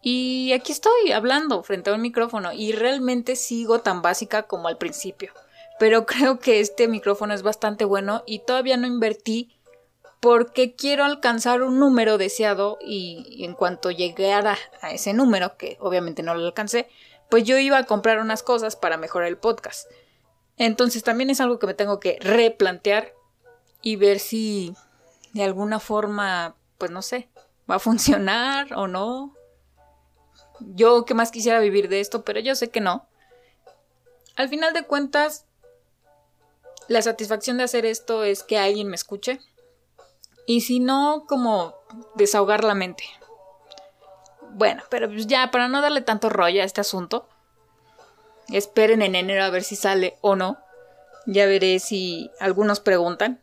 y 0.01 0.51
aquí 0.53 0.71
estoy 0.71 1.11
hablando 1.11 1.63
frente 1.63 1.89
a 1.89 1.93
un 1.93 2.01
micrófono 2.01 2.53
y 2.53 2.73
realmente 2.73 3.35
sigo 3.35 3.79
tan 3.79 4.01
básica 4.01 4.43
como 4.43 4.67
al 4.67 4.77
principio. 4.77 5.33
Pero 5.79 6.05
creo 6.05 6.39
que 6.39 6.59
este 6.59 6.87
micrófono 6.87 7.33
es 7.33 7.41
bastante 7.41 7.85
bueno 7.85 8.23
y 8.27 8.39
todavía 8.39 8.77
no 8.77 8.85
invertí 8.85 9.52
porque 10.23 10.73
quiero 10.73 11.03
alcanzar 11.03 11.63
un 11.63 11.79
número 11.79 12.17
deseado 12.17 12.77
y, 12.79 13.43
en 13.43 13.55
cuanto 13.55 13.91
llegara 13.91 14.57
a 14.79 14.91
ese 14.91 15.11
número, 15.11 15.57
que 15.57 15.75
obviamente 15.81 16.23
no 16.23 16.33
lo 16.33 16.45
alcancé, 16.45 16.87
pues 17.29 17.43
yo 17.43 17.57
iba 17.57 17.77
a 17.77 17.83
comprar 17.83 18.21
unas 18.21 18.41
cosas 18.41 18.77
para 18.77 18.95
mejorar 18.95 19.27
el 19.27 19.37
podcast. 19.37 19.85
Entonces 20.55 21.03
también 21.03 21.29
es 21.29 21.41
algo 21.41 21.59
que 21.59 21.67
me 21.67 21.73
tengo 21.73 21.99
que 21.99 22.19
replantear 22.21 23.11
y 23.81 23.97
ver 23.97 24.19
si 24.19 24.73
de 25.33 25.43
alguna 25.43 25.81
forma, 25.81 26.55
pues 26.77 26.89
no 26.89 27.01
sé, 27.01 27.27
va 27.69 27.75
a 27.75 27.79
funcionar 27.79 28.73
o 28.75 28.87
no. 28.87 29.35
Yo 30.61 31.03
que 31.03 31.15
más 31.15 31.31
quisiera 31.31 31.59
vivir 31.59 31.89
de 31.89 31.99
esto, 31.99 32.23
pero 32.23 32.39
yo 32.39 32.55
sé 32.55 32.69
que 32.69 32.79
no. 32.79 33.09
Al 34.37 34.47
final 34.47 34.71
de 34.71 34.83
cuentas, 34.83 35.47
la 36.87 37.01
satisfacción 37.01 37.57
de 37.57 37.65
hacer 37.65 37.85
esto 37.85 38.23
es 38.23 38.41
que 38.41 38.57
alguien 38.57 38.87
me 38.87 38.95
escuche 38.95 39.41
y 40.45 40.61
si 40.61 40.79
no, 40.79 41.25
como 41.27 41.75
desahogar 42.15 42.63
la 42.63 42.73
mente. 42.73 43.03
Bueno, 44.51 44.83
pero 44.89 45.07
pues 45.07 45.27
ya, 45.27 45.49
para 45.51 45.67
no 45.67 45.81
darle 45.81 46.01
tanto 46.01 46.29
rollo 46.29 46.61
a 46.61 46.65
este 46.65 46.81
asunto, 46.81 47.27
esperen 48.49 49.01
en 49.01 49.15
enero 49.15 49.43
a 49.43 49.49
ver 49.49 49.63
si 49.63 49.75
sale 49.75 50.17
o 50.21 50.35
no. 50.35 50.57
Ya 51.25 51.45
veré 51.45 51.79
si 51.79 52.29
algunos 52.39 52.79
preguntan. 52.79 53.39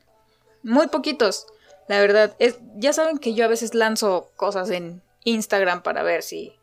Muy 0.63 0.89
poquitos, 0.89 1.47
la 1.89 2.01
verdad. 2.01 2.37
Es, 2.39 2.59
ya 2.77 2.93
saben 2.93 3.19
que 3.19 3.35
yo 3.35 3.45
a 3.45 3.49
veces 3.49 3.75
lanzo 3.75 4.31
cosas 4.37 4.71
en 4.71 5.03
Instagram 5.25 5.83
para 5.83 6.03
ver 6.03 6.23
si... 6.23 6.55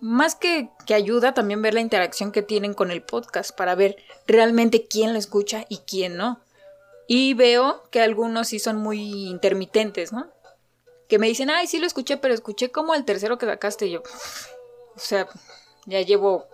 Más 0.00 0.34
que, 0.34 0.70
que 0.86 0.94
ayuda, 0.94 1.34
también 1.34 1.60
ver 1.60 1.74
la 1.74 1.80
interacción 1.80 2.32
que 2.32 2.40
tienen 2.40 2.72
con 2.72 2.90
el 2.90 3.02
podcast, 3.02 3.54
para 3.54 3.74
ver 3.74 3.96
realmente 4.26 4.86
quién 4.86 5.12
lo 5.12 5.18
escucha 5.18 5.66
y 5.68 5.78
quién 5.78 6.16
no. 6.16 6.40
Y 7.14 7.34
veo 7.34 7.82
que 7.90 8.00
algunos 8.00 8.48
sí 8.48 8.58
son 8.58 8.78
muy 8.78 9.28
intermitentes, 9.28 10.14
¿no? 10.14 10.32
Que 11.10 11.18
me 11.18 11.26
dicen, 11.26 11.50
ay, 11.50 11.66
sí 11.66 11.78
lo 11.78 11.86
escuché, 11.86 12.16
pero 12.16 12.32
escuché 12.32 12.70
como 12.70 12.94
el 12.94 13.04
tercero 13.04 13.36
que 13.36 13.44
sacaste. 13.44 13.84
Y 13.84 13.90
yo, 13.90 14.02
o 14.96 14.98
sea, 14.98 15.28
ya 15.84 16.00
llevo, 16.00 16.46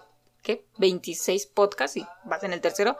¿qué? 0.42 0.64
26 0.78 1.46
podcasts 1.46 1.96
y 1.96 2.04
vas 2.24 2.42
en 2.42 2.52
el 2.52 2.60
tercero. 2.60 2.96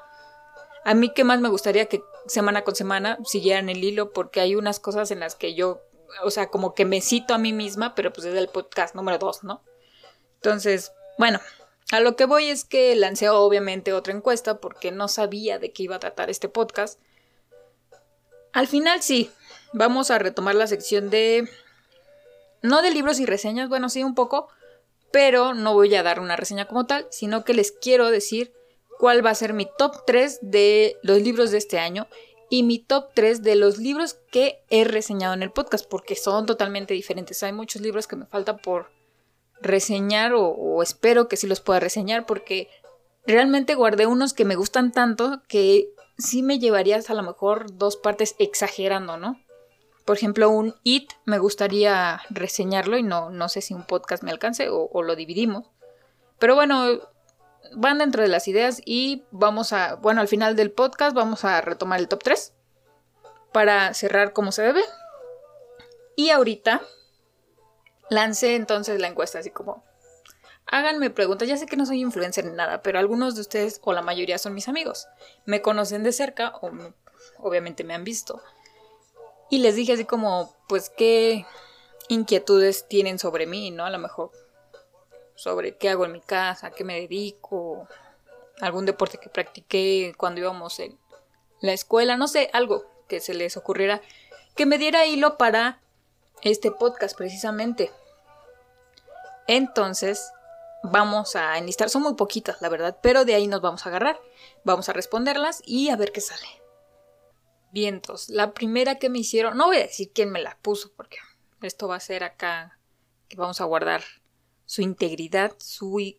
A 0.85 0.95
mí, 0.95 1.13
¿qué 1.13 1.25
más 1.25 1.41
me 1.41 1.49
gustaría 1.49 1.87
que 1.87 2.01
semana 2.29 2.63
con 2.63 2.77
semana 2.77 3.19
siguieran 3.25 3.69
el 3.69 3.83
hilo? 3.83 4.13
Porque 4.13 4.41
hay 4.41 4.55
unas 4.55 4.79
cosas 4.79 5.11
en 5.11 5.19
las 5.19 5.35
que 5.35 5.57
yo, 5.57 5.81
o 6.23 6.31
sea, 6.31 6.51
como 6.51 6.75
que 6.75 6.85
me 6.85 7.01
cito 7.01 7.35
a 7.35 7.39
mí 7.39 7.53
misma, 7.53 7.97
pero 7.97 8.13
pues 8.13 8.25
es 8.25 8.37
el 8.37 8.47
podcast 8.47 8.95
número 8.95 9.19
2, 9.19 9.43
¿no? 9.43 9.65
Entonces, 10.37 10.93
bueno, 11.19 11.41
a 11.91 11.99
lo 11.99 12.15
que 12.15 12.25
voy 12.25 12.51
es 12.51 12.65
que 12.65 12.95
lancé 12.95 13.31
obviamente 13.31 13.93
otra 13.93 14.13
encuesta 14.13 14.61
porque 14.61 14.93
no 14.93 15.09
sabía 15.09 15.59
de 15.59 15.73
qué 15.73 15.83
iba 15.83 15.97
a 15.97 15.99
tratar 15.99 16.31
este 16.31 16.49
podcast. 16.49 17.01
Al 18.53 18.67
final 18.67 19.03
sí, 19.03 19.31
vamos 19.73 20.11
a 20.11 20.19
retomar 20.19 20.55
la 20.55 20.67
sección 20.67 21.11
de... 21.11 21.49
No 22.63 22.83
de 22.83 22.91
libros 22.91 23.21
y 23.21 23.27
reseñas, 23.27 23.69
bueno, 23.69 23.89
sí 23.89 24.03
un 24.03 24.17
poco, 24.17 24.49
pero 25.13 25.55
no 25.55 25.75
voy 25.75 25.95
a 25.95 26.03
dar 26.03 26.19
una 26.19 26.37
reseña 26.37 26.67
como 26.67 26.87
tal, 26.87 27.07
sino 27.11 27.45
que 27.45 27.55
les 27.55 27.71
quiero 27.71 28.11
decir 28.11 28.53
cuál 28.99 29.25
va 29.25 29.31
a 29.31 29.37
ser 29.37 29.53
mi 29.53 29.69
top 29.79 30.05
3 30.07 30.41
de 30.43 30.97
los 31.03 31.23
libros 31.23 31.53
de 31.53 31.59
este 31.59 31.79
año 31.79 32.09
y 32.51 32.65
mi 32.65 32.79
top 32.79 33.11
3 33.15 33.43
de 33.43 33.55
los 33.55 33.79
libros 33.79 34.17
que 34.33 34.65
he 34.71 34.85
reseñado 34.85 35.35
en 35.35 35.43
el 35.43 35.53
podcast, 35.53 35.87
porque 35.89 36.17
son 36.17 36.47
totalmente 36.47 36.95
diferentes. 36.95 37.43
Hay 37.43 37.53
muchos 37.53 37.81
libros 37.81 38.09
que 38.09 38.17
me 38.17 38.27
falta 38.27 38.57
por 38.57 38.91
reseñar 39.61 40.33
o, 40.35 40.49
o 40.49 40.83
espero 40.83 41.29
que 41.29 41.37
sí 41.37 41.47
los 41.47 41.61
pueda 41.61 41.81
reseñar 41.81 42.27
porque 42.27 42.69
realmente 43.27 43.75
guardé 43.75 44.07
unos 44.07 44.33
que 44.33 44.45
me 44.45 44.57
gustan 44.57 44.93
tanto 44.93 45.43
que 45.49 45.91
sí 46.19 46.43
me 46.43 46.59
llevarías 46.59 47.09
a 47.11 47.15
lo 47.15 47.23
mejor 47.23 47.77
dos 47.79 47.97
partes 47.97 48.35
exagerando, 48.39 49.17
¿no? 49.17 49.41
Por 50.05 50.17
ejemplo, 50.17 50.51
un 50.51 50.75
It 50.83 51.13
me 51.25 51.39
gustaría 51.39 52.23
reseñarlo 52.31 52.99
y 52.99 53.03
no, 53.03 53.31
no 53.31 53.49
sé 53.49 53.61
si 53.61 53.75
un 53.75 53.87
podcast 53.87 54.23
me 54.23 54.31
alcance 54.31 54.69
o, 54.69 54.89
o 54.93 55.03
lo 55.03 55.17
dividimos. 55.17 55.71
Pero 56.39 56.55
bueno, 56.55 56.87
van 57.75 57.99
dentro 57.99 58.23
de 58.23 58.29
las 58.29 58.49
ideas 58.49 58.81
y 58.85 59.25
vamos 59.31 59.73
a, 59.73 59.97
bueno, 59.97 60.21
al 60.21 60.29
final 60.29 60.57
del 60.57 60.73
podcast 60.73 61.15
vamos 61.15 61.45
a 61.45 61.61
retomar 61.61 62.01
el 62.01 62.09
top 62.09 62.23
3 62.23 62.55
para 63.53 63.93
cerrar 63.95 64.33
como 64.33 64.53
se 64.53 64.63
debe. 64.63 64.83
Y 66.17 66.31
ahorita 66.31 66.83
lancé 68.11 68.57
entonces 68.57 69.01
la 69.01 69.09
encuesta 69.09 69.39
así 69.39 69.51
como, 69.51 69.85
Háganme 70.71 71.09
preguntas, 71.09 71.49
ya 71.49 71.57
sé 71.57 71.67
que 71.67 71.77
no 71.77 71.87
soy 71.87 72.01
influencer 72.01 72.45
ni 72.45 72.53
nada, 72.53 72.83
pero 72.83 72.99
algunos 72.99 73.35
de 73.35 73.41
ustedes 73.41 73.81
o 73.83 73.93
la 73.95 74.03
mayoría 74.03 74.37
son 74.37 74.53
mis 74.53 74.69
amigos. 74.69 75.09
Me 75.47 75.63
conocen 75.63 76.03
de 76.03 76.13
cerca 76.13 76.53
o 76.61 76.71
obviamente 77.39 77.85
me 77.85 77.95
han 77.95 78.05
visto. 78.05 78.43
Y 79.51 79.59
les 79.59 79.77
dije 79.77 79.95
así 79.95 80.05
como, 80.05 80.55
pues 80.69 80.91
qué 80.91 81.47
inquietudes 82.09 82.87
tienen 82.87 83.19
sobre 83.19 83.47
mí, 83.47 83.71
¿no? 83.71 83.87
A 83.87 83.91
lo 83.91 83.99
mejor 83.99 84.31
sobre 85.35 85.77
qué 85.79 85.89
hago 85.89 86.05
en 86.05 86.13
mi 86.13 86.21
casa, 86.21 86.71
qué 86.71 86.85
me 86.85 87.01
dedico, 87.01 87.89
algún 88.61 88.85
deporte 88.85 89.19
que 89.19 89.31
practiqué 89.31 90.13
cuando 90.19 90.41
íbamos 90.41 90.79
en 90.81 90.99
la 91.61 91.73
escuela, 91.73 92.17
no 92.17 92.29
sé, 92.29 92.51
algo 92.53 92.85
que 93.09 93.21
se 93.21 93.33
les 93.33 93.57
ocurriera 93.57 94.03
que 94.55 94.67
me 94.67 94.77
diera 94.77 95.07
hilo 95.07 95.39
para 95.39 95.81
este 96.43 96.71
podcast 96.71 97.17
precisamente. 97.17 97.91
Entonces, 99.47 100.31
vamos 100.83 101.37
a 101.37 101.59
enlistar. 101.59 101.91
Son 101.91 102.03
muy 102.03 102.15
poquitas, 102.15 102.61
la 102.63 102.69
verdad, 102.69 102.99
pero 103.03 103.25
de 103.25 103.35
ahí 103.35 103.47
nos 103.47 103.61
vamos 103.61 103.85
a 103.85 103.89
agarrar. 103.89 104.21
Vamos 104.65 104.89
a 104.89 104.93
responderlas 104.93 105.63
y 105.65 105.91
a 105.91 105.97
ver 105.97 106.13
qué 106.13 106.21
sale. 106.21 106.47
Vientos. 107.71 108.29
La 108.29 108.53
primera 108.53 108.99
que 108.99 109.11
me 109.11 109.19
hicieron, 109.19 109.57
no 109.57 109.67
voy 109.67 109.77
a 109.77 109.83
decir 109.83 110.13
quién 110.13 110.31
me 110.31 110.43
la 110.43 110.57
puso, 110.63 110.93
porque 110.97 111.19
esto 111.63 111.89
va 111.89 111.97
a 111.97 112.01
ser 112.01 112.25
acá 112.25 112.79
que 113.29 113.37
vamos 113.37 113.61
a 113.61 113.65
guardar 113.65 114.03
su 114.65 114.83
integridad, 114.83 115.55
su, 115.59 116.15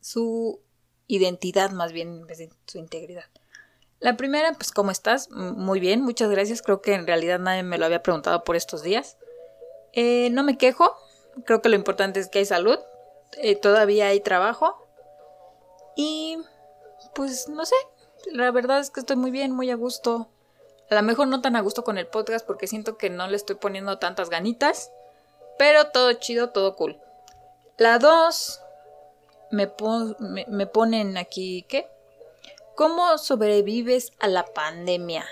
su 0.00 0.60
identidad 1.06 1.70
más 1.70 1.92
bien 1.92 2.08
en 2.08 2.26
vez 2.26 2.38
de 2.38 2.50
su 2.66 2.78
integridad. 2.78 3.24
La 4.00 4.16
primera, 4.16 4.52
pues, 4.52 4.70
¿cómo 4.70 4.90
estás? 4.90 5.30
Muy 5.30 5.80
bien, 5.80 6.02
muchas 6.02 6.30
gracias. 6.30 6.60
Creo 6.60 6.82
que 6.82 6.92
en 6.92 7.06
realidad 7.06 7.38
nadie 7.38 7.62
me 7.62 7.78
lo 7.78 7.86
había 7.86 8.02
preguntado 8.02 8.44
por 8.44 8.54
estos 8.54 8.82
días. 8.82 9.16
Eh, 9.92 10.28
no 10.30 10.42
me 10.42 10.58
quejo. 10.58 10.94
Creo 11.46 11.62
que 11.62 11.68
lo 11.70 11.76
importante 11.76 12.20
es 12.20 12.28
que 12.28 12.40
hay 12.40 12.44
salud. 12.44 12.78
Eh, 13.32 13.56
todavía 13.56 14.08
hay 14.08 14.20
trabajo. 14.20 14.86
Y 15.96 16.38
pues 17.14 17.48
no 17.48 17.64
sé, 17.64 17.76
la 18.32 18.50
verdad 18.50 18.80
es 18.80 18.90
que 18.90 19.00
estoy 19.00 19.16
muy 19.16 19.30
bien, 19.30 19.52
muy 19.52 19.70
a 19.70 19.76
gusto. 19.76 20.28
A 20.90 20.94
lo 20.94 21.02
mejor 21.02 21.28
no 21.28 21.40
tan 21.40 21.56
a 21.56 21.60
gusto 21.60 21.84
con 21.84 21.98
el 21.98 22.06
podcast 22.06 22.46
porque 22.46 22.66
siento 22.66 22.98
que 22.98 23.10
no 23.10 23.26
le 23.26 23.36
estoy 23.36 23.56
poniendo 23.56 23.98
tantas 23.98 24.30
ganitas. 24.30 24.90
Pero 25.58 25.88
todo 25.88 26.12
chido, 26.14 26.50
todo 26.50 26.76
cool. 26.76 27.00
La 27.78 27.98
2 27.98 28.60
me, 29.50 29.72
me, 30.48 30.66
ponen 30.66 31.16
aquí, 31.16 31.64
¿qué? 31.68 31.88
¿Cómo 32.74 33.18
sobrevives 33.18 34.12
a 34.18 34.28
la 34.28 34.44
pandemia? 34.44 35.24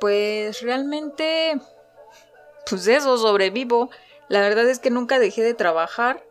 Pues 0.00 0.62
realmente, 0.62 1.60
pues 2.68 2.86
eso, 2.86 3.16
sobrevivo. 3.18 3.90
La 4.28 4.40
verdad 4.40 4.68
es 4.68 4.78
que 4.78 4.90
nunca 4.90 5.18
dejé 5.18 5.42
de 5.42 5.54
trabajar. 5.54 6.22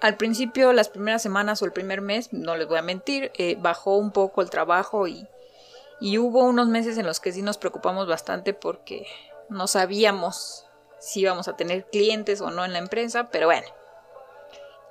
Al 0.00 0.16
principio, 0.16 0.72
las 0.72 0.88
primeras 0.88 1.22
semanas 1.22 1.62
o 1.62 1.64
el 1.64 1.72
primer 1.72 2.00
mes, 2.00 2.32
no 2.32 2.56
les 2.56 2.68
voy 2.68 2.78
a 2.78 2.82
mentir, 2.82 3.32
eh, 3.38 3.56
bajó 3.58 3.96
un 3.96 4.10
poco 4.10 4.42
el 4.42 4.50
trabajo 4.50 5.06
y, 5.06 5.26
y 6.00 6.18
hubo 6.18 6.44
unos 6.44 6.68
meses 6.68 6.98
en 6.98 7.06
los 7.06 7.20
que 7.20 7.32
sí 7.32 7.42
nos 7.42 7.58
preocupamos 7.58 8.06
bastante 8.06 8.52
porque 8.52 9.06
no 9.48 9.66
sabíamos 9.66 10.66
si 10.98 11.20
íbamos 11.20 11.48
a 11.48 11.56
tener 11.56 11.86
clientes 11.86 12.40
o 12.40 12.50
no 12.50 12.64
en 12.64 12.72
la 12.72 12.78
empresa, 12.78 13.28
pero 13.30 13.46
bueno. 13.46 13.66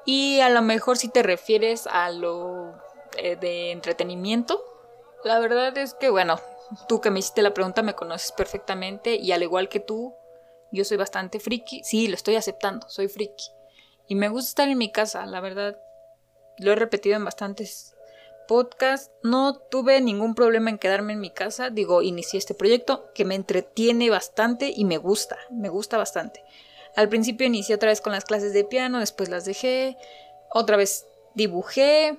Y 0.05 0.39
a 0.41 0.49
lo 0.49 0.61
mejor 0.61 0.97
si 0.97 1.09
te 1.09 1.23
refieres 1.23 1.87
a 1.87 2.09
lo 2.11 2.73
eh, 3.17 3.35
de 3.35 3.71
entretenimiento, 3.71 4.63
la 5.23 5.39
verdad 5.39 5.77
es 5.77 5.93
que 5.93 6.09
bueno, 6.09 6.39
tú 6.87 7.01
que 7.01 7.09
me 7.09 7.19
hiciste 7.19 7.41
la 7.41 7.53
pregunta 7.53 7.81
me 7.81 7.95
conoces 7.95 8.31
perfectamente 8.31 9.15
y 9.15 9.31
al 9.31 9.43
igual 9.43 9.69
que 9.69 9.79
tú, 9.79 10.15
yo 10.71 10.83
soy 10.83 10.97
bastante 10.97 11.39
friki. 11.39 11.83
Sí, 11.83 12.07
lo 12.07 12.15
estoy 12.15 12.35
aceptando, 12.35 12.89
soy 12.89 13.07
friki. 13.07 13.51
Y 14.07 14.15
me 14.15 14.29
gusta 14.29 14.49
estar 14.49 14.69
en 14.69 14.77
mi 14.77 14.91
casa, 14.91 15.25
la 15.25 15.39
verdad. 15.39 15.77
Lo 16.57 16.71
he 16.71 16.75
repetido 16.75 17.15
en 17.15 17.25
bastantes 17.25 17.95
podcasts. 18.47 19.11
No 19.23 19.55
tuve 19.55 20.01
ningún 20.01 20.35
problema 20.35 20.69
en 20.69 20.77
quedarme 20.77 21.13
en 21.13 21.19
mi 21.19 21.31
casa. 21.31 21.69
Digo, 21.69 22.01
inicié 22.01 22.37
este 22.37 22.53
proyecto 22.53 23.11
que 23.13 23.25
me 23.25 23.35
entretiene 23.35 24.09
bastante 24.09 24.71
y 24.75 24.85
me 24.85 24.97
gusta. 24.97 25.37
Me 25.49 25.69
gusta 25.69 25.97
bastante. 25.97 26.43
Al 26.95 27.09
principio 27.09 27.47
inicié 27.47 27.75
otra 27.75 27.89
vez 27.89 28.01
con 28.01 28.13
las 28.13 28.25
clases 28.25 28.53
de 28.53 28.65
piano, 28.65 28.99
después 28.99 29.29
las 29.29 29.45
dejé. 29.45 29.97
Otra 30.51 30.77
vez 30.77 31.07
dibujé. 31.33 32.17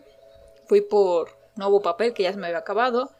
Fui 0.66 0.80
por 0.80 1.36
nuevo 1.56 1.82
papel 1.82 2.14
que 2.14 2.24
ya 2.24 2.32
se 2.32 2.38
me 2.38 2.46
había 2.46 2.58
acabado. 2.58 3.10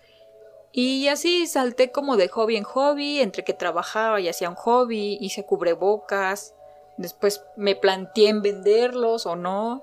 Y 0.73 1.06
así 1.06 1.47
salté 1.47 1.92
como 1.92 2.16
de 2.16 2.26
hobby 2.26 2.56
en 2.56 2.64
hobby, 2.64 3.21
entre 3.21 3.44
que 3.44 3.52
trabajaba 3.52 4.21
y 4.21 4.28
hacía 4.28 4.49
un 4.49 4.56
hobby, 4.56 5.18
hice 5.21 5.47
cubrebocas, 5.47 6.52
Después 6.96 7.42
me 7.56 7.74
planteé 7.74 8.28
en 8.28 8.42
venderlos 8.42 9.26
o 9.26 9.36
no. 9.36 9.82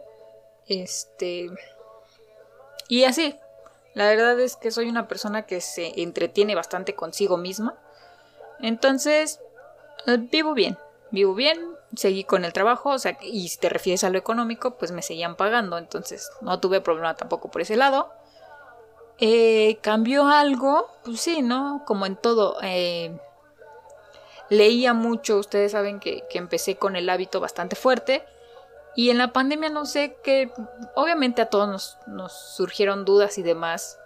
Este. 0.68 1.50
Y 2.88 3.03
así. 3.03 3.38
La 3.94 4.06
verdad 4.06 4.39
es 4.39 4.56
que 4.56 4.72
soy 4.72 4.88
una 4.88 5.08
persona 5.08 5.46
que 5.46 5.60
se 5.60 6.01
entretiene 6.01 6.56
bastante 6.56 6.96
consigo 6.96 7.38
misma. 7.38 7.75
Entonces, 8.62 9.41
eh, 10.08 10.18
vivo 10.18 10.53
bien. 10.53 10.77
Vivo 11.12 11.34
bien, 11.36 11.60
seguí 11.94 12.24
con 12.24 12.46
el 12.46 12.53
trabajo, 12.53 12.91
o 12.91 13.00
sea, 13.00 13.18
y 13.22 13.50
si 13.50 13.60
te 13.60 13.68
refieres 13.68 14.06
a 14.06 14.10
lo 14.10 14.18
económico, 14.18 14.77
pues 14.77 14.94
me 14.94 15.01
seguían 15.01 15.36
pagando, 15.36 15.77
entonces 15.77 16.32
no 16.39 16.58
tuve 16.62 16.80
problema 16.80 17.15
tampoco 17.15 17.51
por 17.51 17.62
ese 17.62 17.75
lado. 17.75 18.13
Eh, 19.20 19.77
¿Cambió 19.82 20.27
algo? 20.27 20.88
Pues 21.03 21.20
sí, 21.20 21.41
¿no? 21.41 21.84
Como 21.86 22.06
en 22.06 22.15
todo. 22.15 22.58
Eh, 22.63 23.20
leía 24.51 24.93
mucho, 24.93 25.38
ustedes 25.38 25.72
saben 25.72 26.00
que, 26.00 26.27
empecé 26.34 26.75
con 26.75 26.96
el 26.96 27.10
hábito 27.10 27.39
bastante 27.39 27.75
fuerte. 27.75 28.24
Y 28.96 29.10
en 29.10 29.17
la 29.17 29.31
pandemia 29.31 29.70
no 29.70 29.86
sé 29.86 30.17
qué, 30.24 30.51
obviamente 30.96 31.41
a 31.41 31.46
todos 31.46 31.67
nos, 31.70 31.98
nos, 32.05 32.34
surgieron 32.34 33.05
dudas 33.05 33.38
y 33.38 33.43
demás. 33.43 33.98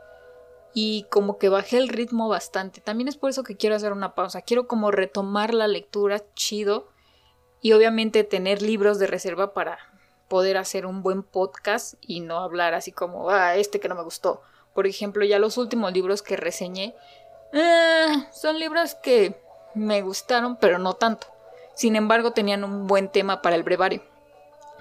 Y 0.73 1.07
como 1.09 1.39
que 1.39 1.49
bajé 1.49 1.77
el 1.77 1.89
ritmo 1.89 2.29
bastante. 2.29 2.79
También 2.79 3.07
es 3.07 3.17
por 3.17 3.31
eso 3.31 3.43
que 3.43 3.57
quiero 3.57 3.75
hacer 3.75 3.91
una 3.91 4.13
pausa. 4.13 4.43
Quiero 4.43 4.67
como 4.67 4.91
retomar 4.91 5.53
la 5.53 5.67
lectura 5.67 6.21
chido. 6.35 6.87
Y 7.61 7.73
obviamente 7.73 8.23
tener 8.23 8.61
libros 8.61 8.99
de 8.99 9.07
reserva 9.07 9.53
para, 9.53 9.79
poder 10.27 10.57
hacer 10.57 10.85
un 10.85 11.03
buen 11.03 11.23
podcast 11.23 11.95
y 12.01 12.19
no 12.19 12.39
hablar 12.39 12.73
así 12.73 12.91
como, 12.91 13.29
ah, 13.29 13.55
este 13.55 13.79
que 13.79 13.89
no 13.89 13.95
me 13.95 14.03
gustó. 14.03 14.41
Por 14.73 14.87
ejemplo, 14.87 15.23
ya 15.23 15.39
los 15.39 15.57
últimos 15.57 15.93
libros 15.93 16.21
que 16.21 16.35
reseñé 16.35 16.95
eh, 17.53 18.07
son 18.31 18.59
libros 18.59 18.95
que 18.95 19.41
me 19.75 20.01
gustaron, 20.01 20.55
pero 20.57 20.79
no 20.79 20.93
tanto. 20.93 21.27
Sin 21.75 21.95
embargo, 21.95 22.31
tenían 22.31 22.63
un 22.63 22.87
buen 22.87 23.09
tema 23.09 23.41
para 23.41 23.55
el 23.55 23.63
brevario. 23.63 24.01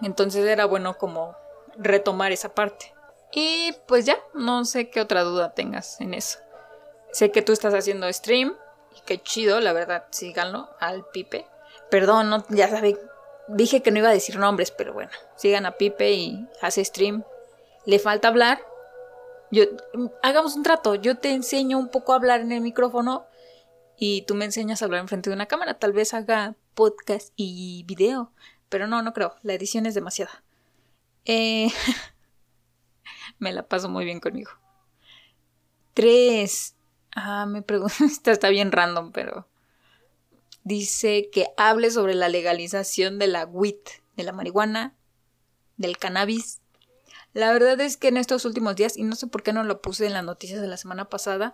Entonces 0.03 0.47
era 0.47 0.65
bueno 0.65 0.97
como 0.97 1.37
retomar 1.77 2.33
esa 2.33 2.55
parte. 2.55 2.95
Y 3.33 3.75
pues 3.87 4.07
ya, 4.07 4.17
no 4.33 4.65
sé 4.65 4.91
qué 4.91 5.01
otra 5.01 5.23
duda 5.23 5.55
tengas 5.55 6.01
en 6.01 6.15
eso. 6.15 6.39
Sé 7.13 7.31
que 7.31 7.43
tú 7.43 7.53
estás 7.53 7.75
haciendo 7.75 8.13
stream 8.13 8.57
y 8.97 9.01
qué 9.03 9.21
chido, 9.21 9.61
la 9.61 9.73
verdad, 9.73 10.05
síganlo 10.11 10.71
al 10.79 11.05
Pipe. 11.07 11.47
Perdón, 11.91 12.45
ya 12.49 12.69
sabía, 12.69 12.97
dije 13.49 13.83
que 13.83 13.91
no 13.91 13.99
iba 13.99 14.09
a 14.09 14.13
decir 14.13 14.39
nombres, 14.39 14.71
pero 14.71 14.93
bueno, 14.93 15.11
sigan 15.37 15.67
a 15.67 15.73
Pipe 15.73 16.13
y 16.13 16.49
hace 16.61 16.85
stream. 16.85 17.25
Le 17.87 17.99
falta 17.99 18.29
hablar. 18.29 18.61
Yo, 19.51 19.65
hagamos 20.23 20.57
un 20.57 20.63
trato, 20.63 20.95
yo 20.95 21.19
te 21.19 21.33
enseño 21.33 21.79
un 21.79 21.89
poco 21.89 22.13
a 22.13 22.17
hablar 22.17 22.41
en 22.41 22.53
el 22.53 22.61
micrófono 22.61 23.27
y 23.97 24.23
tú 24.23 24.35
me 24.35 24.45
enseñas 24.45 24.83
a 24.83 24.87
hablar 24.87 25.01
enfrente 25.01 25.31
de 25.31 25.37
una 25.37 25.47
cámara. 25.47 25.79
Tal 25.79 25.93
vez 25.93 26.15
haga 26.15 26.57
podcast 26.75 27.33
y 27.37 27.85
video, 27.87 28.33
pero 28.69 28.87
no, 28.87 29.03
no 29.03 29.13
creo. 29.13 29.35
La 29.43 29.55
edición 29.55 29.87
es 29.87 29.95
demasiada. 29.95 30.43
Eh, 31.25 31.71
me 33.39 33.53
la 33.53 33.67
paso 33.67 33.89
muy 33.89 34.05
bien 34.05 34.21
conmigo. 34.21 34.51
Tres. 35.95 36.75
Ah, 37.15 37.47
me 37.47 37.63
pregunto. 37.63 37.95
Esta 38.05 38.33
está 38.33 38.49
bien 38.49 38.73
random, 38.73 39.13
pero. 39.13 39.49
Dice 40.65 41.29
que 41.31 41.49
hable 41.59 41.91
sobre 41.91 42.15
la 42.15 42.31
legalización 42.31 43.19
de 43.19 43.27
la 43.27 43.45
WIT, 43.45 43.91
de 44.17 44.25
la 44.25 44.33
marihuana, 44.33 44.95
del 45.77 45.99
cannabis. 45.99 46.63
La 47.35 47.53
verdad 47.53 47.79
es 47.81 47.99
que 47.99 48.09
en 48.09 48.17
estos 48.17 48.47
últimos 48.47 48.75
días, 48.75 48.97
y 48.97 49.03
no 49.03 49.15
sé 49.15 49.27
por 49.27 49.43
qué 49.43 49.53
no 49.53 49.63
lo 49.63 49.83
puse 49.83 50.07
en 50.07 50.15
las 50.15 50.25
noticias 50.25 50.63
de 50.63 50.69
la 50.69 50.79
semana 50.79 51.11
pasada, 51.11 51.53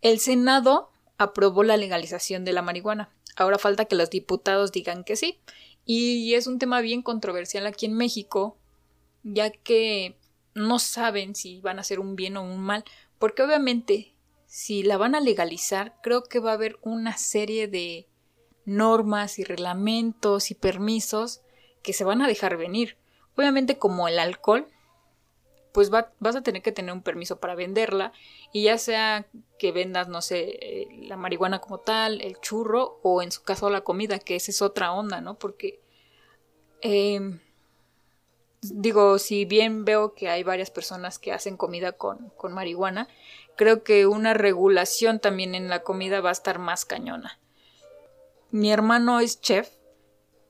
el 0.00 0.20
Senado 0.20 0.90
aprobó 1.18 1.62
la 1.62 1.76
legalización 1.76 2.44
de 2.44 2.52
la 2.52 2.62
marihuana. 2.62 3.10
Ahora 3.36 3.58
falta 3.58 3.84
que 3.84 3.96
los 3.96 4.10
diputados 4.10 4.72
digan 4.72 5.04
que 5.04 5.16
sí. 5.16 5.40
Y 5.84 6.34
es 6.34 6.46
un 6.46 6.58
tema 6.58 6.80
bien 6.80 7.02
controversial 7.02 7.66
aquí 7.66 7.86
en 7.86 7.94
México, 7.94 8.56
ya 9.22 9.50
que 9.50 10.16
no 10.54 10.78
saben 10.78 11.34
si 11.34 11.60
van 11.60 11.78
a 11.78 11.82
hacer 11.82 12.00
un 12.00 12.16
bien 12.16 12.36
o 12.36 12.42
un 12.42 12.60
mal, 12.60 12.84
porque 13.18 13.42
obviamente 13.42 14.14
si 14.46 14.82
la 14.82 14.96
van 14.96 15.14
a 15.14 15.20
legalizar, 15.20 15.96
creo 16.02 16.22
que 16.22 16.38
va 16.38 16.52
a 16.52 16.54
haber 16.54 16.78
una 16.82 17.18
serie 17.18 17.66
de 17.68 18.08
normas 18.64 19.38
y 19.38 19.44
reglamentos 19.44 20.50
y 20.50 20.54
permisos 20.54 21.42
que 21.82 21.92
se 21.92 22.04
van 22.04 22.22
a 22.22 22.28
dejar 22.28 22.56
venir. 22.56 22.96
Obviamente 23.36 23.78
como 23.78 24.08
el 24.08 24.18
alcohol, 24.18 24.68
pues 25.74 25.90
vas 25.90 26.36
a 26.36 26.42
tener 26.42 26.62
que 26.62 26.70
tener 26.70 26.94
un 26.94 27.02
permiso 27.02 27.40
para 27.40 27.56
venderla 27.56 28.12
y 28.52 28.62
ya 28.62 28.78
sea 28.78 29.26
que 29.58 29.72
vendas, 29.72 30.06
no 30.06 30.22
sé, 30.22 30.56
eh, 30.62 30.88
la 31.08 31.16
marihuana 31.16 31.60
como 31.60 31.78
tal, 31.78 32.20
el 32.20 32.38
churro 32.38 33.00
o 33.02 33.22
en 33.22 33.32
su 33.32 33.42
caso 33.42 33.68
la 33.70 33.80
comida, 33.80 34.20
que 34.20 34.36
esa 34.36 34.52
es 34.52 34.62
otra 34.62 34.92
onda, 34.92 35.20
¿no? 35.20 35.36
Porque 35.36 35.80
em, 36.80 37.40
digo, 38.62 39.18
si 39.18 39.46
bien 39.46 39.84
veo 39.84 40.14
que 40.14 40.28
hay 40.28 40.44
varias 40.44 40.70
personas 40.70 41.18
que 41.18 41.32
hacen 41.32 41.56
comida 41.56 41.90
con, 41.90 42.30
con 42.36 42.52
marihuana, 42.52 43.08
creo 43.56 43.82
que 43.82 44.06
una 44.06 44.32
regulación 44.32 45.18
también 45.18 45.56
en 45.56 45.68
la 45.68 45.82
comida 45.82 46.20
va 46.20 46.28
a 46.28 46.32
estar 46.34 46.60
más 46.60 46.84
cañona. 46.84 47.40
Mi 48.52 48.70
hermano 48.70 49.18
es 49.18 49.40
chef 49.40 49.70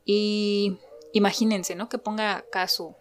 y 0.05 0.77
imagínense, 1.15 1.77
¿no? 1.77 1.89
Que 1.89 1.97
ponga 1.97 2.37
acá 2.37 2.69
su, 2.69 2.95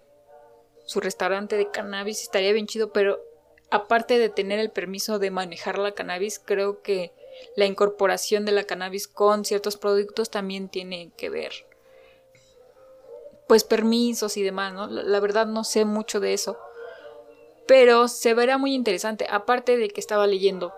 su 0.85 0.99
restaurante 0.99 1.57
de 1.57 1.69
cannabis, 1.71 2.21
estaría 2.21 2.53
bien 2.53 2.67
chido, 2.67 2.91
pero 2.91 3.21
aparte 3.69 4.17
de 4.19 4.29
tener 4.29 4.59
el 4.59 4.69
permiso 4.69 5.19
de 5.19 5.31
manejar 5.31 5.77
la 5.77 5.93
cannabis, 5.93 6.39
creo 6.39 6.81
que 6.81 7.11
la 7.55 7.65
incorporación 7.65 8.45
de 8.45 8.51
la 8.51 8.63
cannabis 8.63 9.07
con 9.07 9.45
ciertos 9.45 9.77
productos 9.77 10.29
también 10.29 10.69
tiene 10.69 11.11
que 11.17 11.29
ver 11.29 11.51
pues 13.47 13.63
permisos 13.63 14.37
y 14.37 14.43
demás, 14.43 14.73
¿no? 14.73 14.87
La, 14.87 15.19
verdad 15.19 15.45
no 15.45 15.63
sé 15.63 15.85
mucho 15.85 16.19
de 16.19 16.33
eso. 16.33 16.57
Pero 17.67 18.07
se 18.07 18.33
verá 18.33 18.57
muy 18.57 18.73
interesante. 18.73 19.27
Aparte 19.29 19.77
de 19.77 19.89
que 19.89 19.99
estaba 19.99 20.27
leyendo 20.27 20.73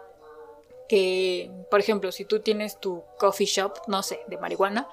que, 0.87 1.51
por 1.71 1.79
ejemplo, 1.79 2.11
si 2.11 2.25
tú 2.25 2.39
tienes 2.39 2.79
tu 2.79 3.03
coffee 3.17 3.47
shop, 3.47 3.73
no 3.87 4.03
sé, 4.03 4.19
de 4.27 4.37
marihuana, 4.37 4.87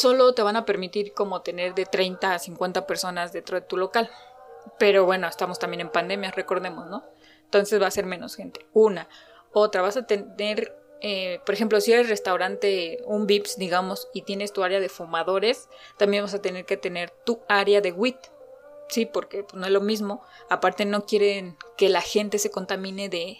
solo 0.00 0.34
te 0.34 0.42
van 0.42 0.56
a 0.56 0.64
permitir 0.64 1.12
como 1.12 1.42
tener 1.42 1.74
de 1.74 1.84
30 1.84 2.34
a 2.34 2.38
50 2.38 2.86
personas 2.86 3.32
dentro 3.32 3.60
de 3.60 3.66
tu 3.66 3.76
local. 3.76 4.10
Pero 4.78 5.04
bueno, 5.04 5.28
estamos 5.28 5.58
también 5.58 5.80
en 5.80 5.90
pandemia, 5.90 6.30
recordemos, 6.30 6.88
¿no? 6.88 7.04
Entonces 7.44 7.80
va 7.80 7.86
a 7.86 7.90
ser 7.90 8.06
menos 8.06 8.36
gente. 8.36 8.66
Una. 8.72 9.08
Otra, 9.52 9.82
vas 9.82 9.96
a 9.96 10.06
tener 10.06 10.80
eh, 11.02 11.40
por 11.46 11.54
ejemplo, 11.54 11.80
si 11.80 11.92
eres 11.92 12.08
restaurante, 12.08 12.98
un 13.06 13.26
VIPS, 13.26 13.56
digamos, 13.56 14.08
y 14.12 14.22
tienes 14.22 14.52
tu 14.52 14.62
área 14.62 14.80
de 14.80 14.90
fumadores, 14.90 15.68
también 15.96 16.24
vas 16.24 16.34
a 16.34 16.42
tener 16.42 16.66
que 16.66 16.76
tener 16.76 17.10
tu 17.10 17.40
área 17.48 17.80
de 17.80 17.92
WIT. 17.92 18.18
Sí, 18.88 19.06
porque 19.06 19.44
pues, 19.44 19.54
no 19.54 19.66
es 19.66 19.72
lo 19.72 19.80
mismo. 19.80 20.22
Aparte, 20.48 20.84
no 20.84 21.06
quieren 21.06 21.56
que 21.76 21.88
la 21.88 22.02
gente 22.02 22.38
se 22.38 22.50
contamine 22.50 23.08
de, 23.08 23.38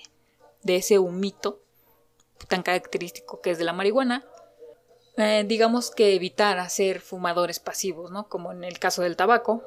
de 0.62 0.76
ese 0.76 0.98
humito 0.98 1.60
tan 2.48 2.62
característico 2.62 3.40
que 3.40 3.50
es 3.50 3.58
de 3.58 3.64
la 3.64 3.72
marihuana. 3.72 4.24
Eh, 5.16 5.44
digamos 5.46 5.90
que 5.90 6.14
evitar 6.14 6.58
hacer 6.58 7.00
fumadores 7.00 7.58
pasivos, 7.58 8.10
¿no? 8.10 8.28
Como 8.28 8.52
en 8.52 8.64
el 8.64 8.78
caso 8.78 9.02
del 9.02 9.16
tabaco. 9.16 9.62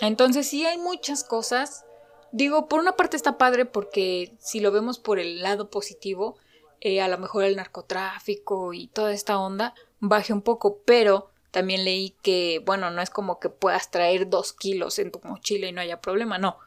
Entonces, 0.00 0.48
sí 0.48 0.66
hay 0.66 0.78
muchas 0.78 1.24
cosas. 1.24 1.84
Digo, 2.32 2.68
por 2.68 2.80
una 2.80 2.96
parte 2.96 3.16
está 3.16 3.38
padre 3.38 3.64
porque 3.64 4.34
si 4.38 4.60
lo 4.60 4.72
vemos 4.72 4.98
por 4.98 5.18
el 5.18 5.40
lado 5.42 5.70
positivo, 5.70 6.36
eh, 6.80 7.00
a 7.00 7.08
lo 7.08 7.16
mejor 7.16 7.44
el 7.44 7.56
narcotráfico 7.56 8.74
y 8.74 8.88
toda 8.88 9.12
esta 9.12 9.38
onda 9.38 9.74
baje 10.00 10.32
un 10.32 10.42
poco, 10.42 10.82
pero 10.84 11.30
también 11.50 11.84
leí 11.84 12.10
que, 12.22 12.60
bueno, 12.66 12.90
no 12.90 13.00
es 13.00 13.10
como 13.10 13.38
que 13.38 13.48
puedas 13.48 13.90
traer 13.90 14.28
dos 14.28 14.52
kilos 14.52 14.98
en 14.98 15.12
tu 15.12 15.20
mochila 15.22 15.68
y 15.68 15.72
no 15.72 15.80
haya 15.80 16.00
problema, 16.00 16.36
no. 16.36 16.58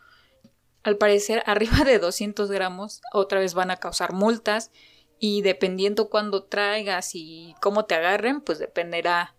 Al 0.83 0.97
parecer, 0.97 1.43
arriba 1.45 1.83
de 1.83 1.99
200 1.99 2.49
gramos 2.49 3.01
otra 3.13 3.39
vez 3.39 3.53
van 3.53 3.69
a 3.69 3.77
causar 3.77 4.13
multas 4.13 4.71
y 5.19 5.41
dependiendo 5.41 6.09
cuándo 6.09 6.43
traigas 6.43 7.11
y 7.13 7.55
cómo 7.61 7.85
te 7.85 7.95
agarren, 7.95 8.41
pues 8.41 8.59
dependerá 8.59 9.35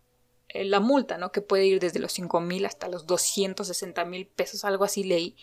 eh, 0.48 0.64
la 0.64 0.80
multa, 0.80 1.18
¿no? 1.18 1.30
Que 1.30 1.40
puede 1.40 1.66
ir 1.66 1.80
desde 1.80 2.00
los 2.00 2.12
5 2.12 2.40
mil 2.40 2.66
hasta 2.66 2.88
los 2.88 3.06
260 3.06 4.04
mil 4.04 4.26
pesos, 4.26 4.64
algo 4.64 4.84
así 4.84 5.04
leí, 5.04 5.36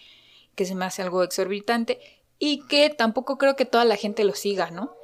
que 0.56 0.66
se 0.66 0.76
me 0.76 0.86
hace 0.86 1.02
algo 1.02 1.24
exorbitante 1.24 2.00
y 2.40 2.66
que 2.68 2.90
tampoco 2.90 3.38
creo 3.38 3.56
que 3.56 3.66
toda 3.66 3.86
la 3.86 3.96
gente 3.96 4.24
lo 4.24 4.34
siga, 4.34 4.72
¿no? 4.72 4.96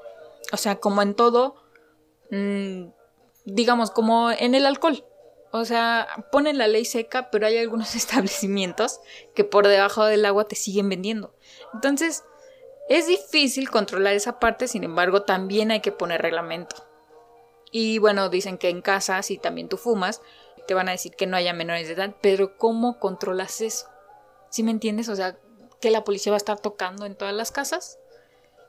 O 0.51 0.57
sea, 0.57 0.77
como 0.77 1.01
en 1.01 1.13
todo, 1.13 1.55
mm, 2.29 2.87
digamos, 3.45 3.91
como 3.91 4.31
en 4.31 4.55
el 4.55 4.65
alcohol. 4.65 5.05
O 5.53 5.65
sea, 5.65 6.07
ponen 6.31 6.57
la 6.57 6.67
ley 6.67 6.85
seca, 6.85 7.29
pero 7.29 7.45
hay 7.45 7.57
algunos 7.57 7.95
establecimientos 7.95 8.99
que 9.33 9.43
por 9.43 9.67
debajo 9.67 10.05
del 10.05 10.25
agua 10.25 10.47
te 10.47 10.55
siguen 10.55 10.89
vendiendo. 10.89 11.35
Entonces, 11.73 12.23
es 12.91 13.07
difícil 13.07 13.69
controlar 13.69 14.15
esa 14.15 14.37
parte, 14.37 14.67
sin 14.67 14.83
embargo, 14.83 15.21
también 15.21 15.71
hay 15.71 15.79
que 15.79 15.93
poner 15.93 16.21
reglamento. 16.21 16.75
Y 17.71 17.99
bueno, 17.99 18.27
dicen 18.27 18.57
que 18.57 18.67
en 18.67 18.81
casa, 18.81 19.23
si 19.23 19.37
también 19.37 19.69
tú 19.69 19.77
fumas, 19.77 20.21
te 20.67 20.73
van 20.73 20.89
a 20.89 20.91
decir 20.91 21.13
que 21.15 21.25
no 21.25 21.37
haya 21.37 21.53
menores 21.53 21.87
de 21.87 21.93
edad, 21.93 22.13
pero 22.21 22.57
¿cómo 22.57 22.99
controlas 22.99 23.61
eso? 23.61 23.87
¿Sí 24.49 24.61
me 24.61 24.71
entiendes? 24.71 25.07
O 25.07 25.15
sea, 25.15 25.37
que 25.79 25.89
la 25.89 26.03
policía 26.03 26.33
va 26.33 26.35
a 26.35 26.43
estar 26.43 26.59
tocando 26.59 27.05
en 27.05 27.15
todas 27.15 27.33
las 27.33 27.53
casas. 27.53 27.97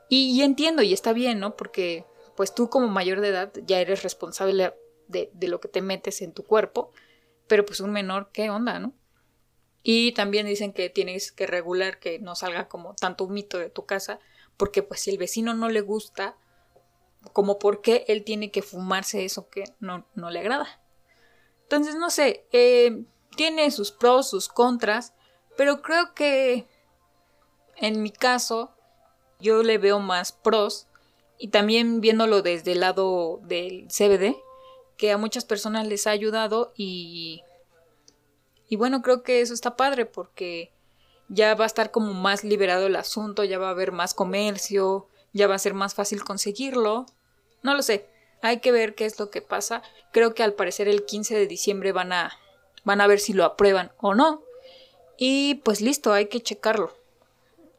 Y, 0.09 0.41
entiendo 0.43 0.83
y 0.83 0.93
está 0.93 1.13
bien, 1.13 1.41
¿no? 1.41 1.57
Porque 1.57 2.05
pues 2.37 2.55
tú 2.55 2.71
como 2.71 2.87
mayor 2.87 3.23
de 3.23 3.29
edad 3.29 3.53
ya 3.67 3.81
eres 3.81 4.05
responsable 4.05 4.73
de, 5.09 5.31
de 5.33 5.49
lo 5.49 5.59
que 5.59 5.69
te 5.69 5.83
metes 5.83 6.23
en 6.23 6.33
tu 6.33 6.45
cuerpo, 6.45 6.93
pero 7.49 7.67
pues 7.67 7.81
un 7.81 7.91
menor, 7.91 8.31
¿qué 8.33 8.51
onda, 8.51 8.79
no? 8.79 8.93
Y 9.83 10.13
también 10.13 10.47
dicen 10.47 10.73
que 10.73 10.91
tienes 10.91 11.33
que 11.33 11.47
regular 11.47 11.99
que 11.99 12.19
no 12.19 12.35
salga 12.35 12.69
como 12.69 12.95
tanto 12.95 13.25
un 13.25 13.35
mito 13.35 13.59
de 13.59 13.71
tu 13.71 13.85
casa, 13.85 14.21
porque 14.57 14.83
pues 14.83 15.01
si 15.01 15.11
el 15.11 15.19
vecino 15.19 15.55
no 15.55 15.69
le 15.69 15.81
gusta, 15.81 16.37
como 17.33 17.59
por 17.59 17.81
qué 17.81 18.05
él 18.09 18.25
tiene 18.25 18.51
que 18.51 18.63
fumarse 18.63 19.25
eso 19.25 19.49
que 19.49 19.65
no, 19.81 20.07
no 20.15 20.31
le 20.31 20.41
agrada. 20.41 20.81
Entonces, 21.63 21.97
no 21.97 22.11
sé, 22.11 22.47
eh, 22.53 23.05
tiene 23.37 23.71
sus 23.71 23.93
pros, 23.93 24.29
sus 24.29 24.49
contras, 24.49 25.15
pero 25.57 25.83
creo 25.83 26.15
que 26.15 26.69
en 27.77 28.03
mi 28.03 28.11
caso 28.11 28.73
yo 29.41 29.63
le 29.63 29.79
veo 29.79 29.99
más 29.99 30.33
pros 30.33 30.87
y 31.39 31.49
también 31.49 32.01
viéndolo 32.01 32.43
desde 32.43 32.73
el 32.73 32.81
lado 32.81 33.41
del 33.43 33.89
CBD, 33.89 34.37
que 34.97 35.11
a 35.11 35.19
muchas 35.19 35.45
personas 35.45 35.87
les 35.87 36.07
ha 36.07 36.11
ayudado 36.11 36.73
y, 36.77 37.43
y 38.73 38.77
bueno, 38.77 39.03
creo 39.03 39.23
que 39.23 39.43
eso 39.43 39.53
está 39.53 39.77
padre 39.77 40.07
porque 40.07 40.73
ya 41.29 41.55
va 41.55 41.65
a 41.65 41.67
estar 41.67 41.91
como 41.91 42.15
más 42.15 42.43
liberado 42.43 42.87
el 42.87 42.97
asunto, 42.97 43.45
ya 43.45 43.59
va 43.59 43.67
a 43.67 43.73
haber 43.73 43.93
más 43.93 44.15
comercio, 44.15 45.09
ya 45.35 45.47
va 45.47 45.57
a 45.57 45.59
ser 45.59 45.75
más 45.75 45.93
fácil 45.93 46.25
conseguirlo. 46.25 47.05
No 47.63 47.75
lo 47.75 47.83
sé, 47.83 48.09
hay 48.41 48.61
que 48.61 48.73
ver 48.73 48.95
qué 48.95 49.05
es 49.05 49.19
lo 49.19 49.29
que 49.29 49.43
pasa. 49.43 49.83
Creo 50.11 50.33
que 50.33 50.43
al 50.43 50.55
parecer 50.55 50.89
el 50.89 51.05
15 51.05 51.35
de 51.35 51.47
diciembre 51.47 51.93
van 51.93 52.15
a 52.15 52.33
van 52.83 53.03
a 53.03 53.07
ver 53.07 53.21
si 53.21 53.35
lo 53.35 53.45
aprueban 53.45 53.93
o 53.99 54.15
no. 54.15 54.43
Y 55.19 55.57
pues 55.57 55.83
listo, 55.83 56.15
hay 56.15 56.29
que 56.29 56.41
checarlo. 56.41 56.95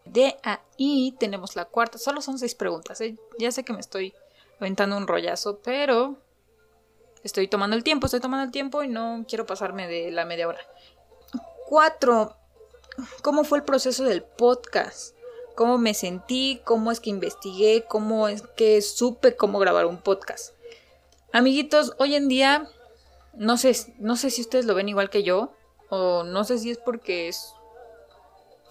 De 0.06 0.38
ahí 0.43 1.15
tenemos 1.19 1.56
la 1.56 1.65
cuarta. 1.65 1.97
Solo 1.97 2.21
son 2.21 2.38
seis 2.38 2.53
preguntas. 2.53 3.01
¿eh? 3.01 3.17
Ya 3.39 3.51
sé 3.51 3.63
que 3.63 3.73
me 3.73 3.79
estoy 3.79 4.13
aventando 4.60 4.95
un 4.95 5.08
rollazo, 5.08 5.58
pero 5.63 6.17
estoy 7.23 7.47
tomando 7.47 7.75
el 7.75 7.83
tiempo, 7.83 8.05
estoy 8.05 8.19
tomando 8.19 8.45
el 8.45 8.51
tiempo 8.51 8.83
y 8.83 8.88
no 8.88 9.25
quiero 9.27 9.45
pasarme 9.45 9.88
de 9.88 10.12
la 10.12 10.25
media 10.25 10.47
hora. 10.47 10.59
Cuatro. 11.67 12.36
¿Cómo 13.21 13.43
fue 13.43 13.57
el 13.57 13.63
proceso 13.63 14.03
del 14.03 14.23
podcast? 14.23 15.15
¿Cómo 15.55 15.77
me 15.77 15.93
sentí? 15.93 16.62
¿Cómo 16.63 16.91
es 16.91 16.99
que 16.99 17.09
investigué? 17.09 17.86
¿Cómo 17.88 18.27
es 18.27 18.43
que 18.55 18.81
supe 18.81 19.36
cómo 19.36 19.59
grabar 19.59 19.86
un 19.86 19.97
podcast? 19.97 20.53
Amiguitos, 21.31 21.93
hoy 21.97 22.15
en 22.15 22.27
día, 22.27 22.69
no 23.33 23.57
sé, 23.57 23.75
no 23.97 24.15
sé 24.15 24.29
si 24.29 24.41
ustedes 24.41 24.65
lo 24.65 24.75
ven 24.75 24.89
igual 24.89 25.09
que 25.09 25.23
yo, 25.23 25.51
o 25.89 26.23
no 26.23 26.43
sé 26.43 26.59
si 26.59 26.69
es 26.69 26.77
porque 26.77 27.27
es 27.27 27.53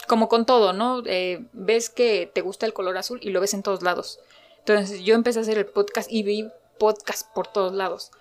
como 0.07 0.29
con 0.29 0.47
todo, 0.47 0.73
¿no? 0.73 1.03
Eh, 1.07 1.47
ves 1.53 1.91
que 1.91 2.31
te 2.33 2.41
gusta 2.41 2.67
el 2.67 2.73
color 2.73 2.97
azul 2.97 3.19
y 3.23 3.31
lo 3.31 3.41
ves 3.41 3.55
en 3.55 3.63
todos 3.63 3.83
lados. 3.83 4.21
Entonces 4.59 5.01
yo 5.01 5.15
empecé 5.15 5.41
a 5.41 5.43
hacer 5.43 5.59
el 5.59 5.67
podcast 5.67 6.11
y 6.11 6.23
vi 6.23 6.49
podcast 6.79 7.33
por 7.33 7.47
todos 7.49 7.73
lados. 7.73 8.13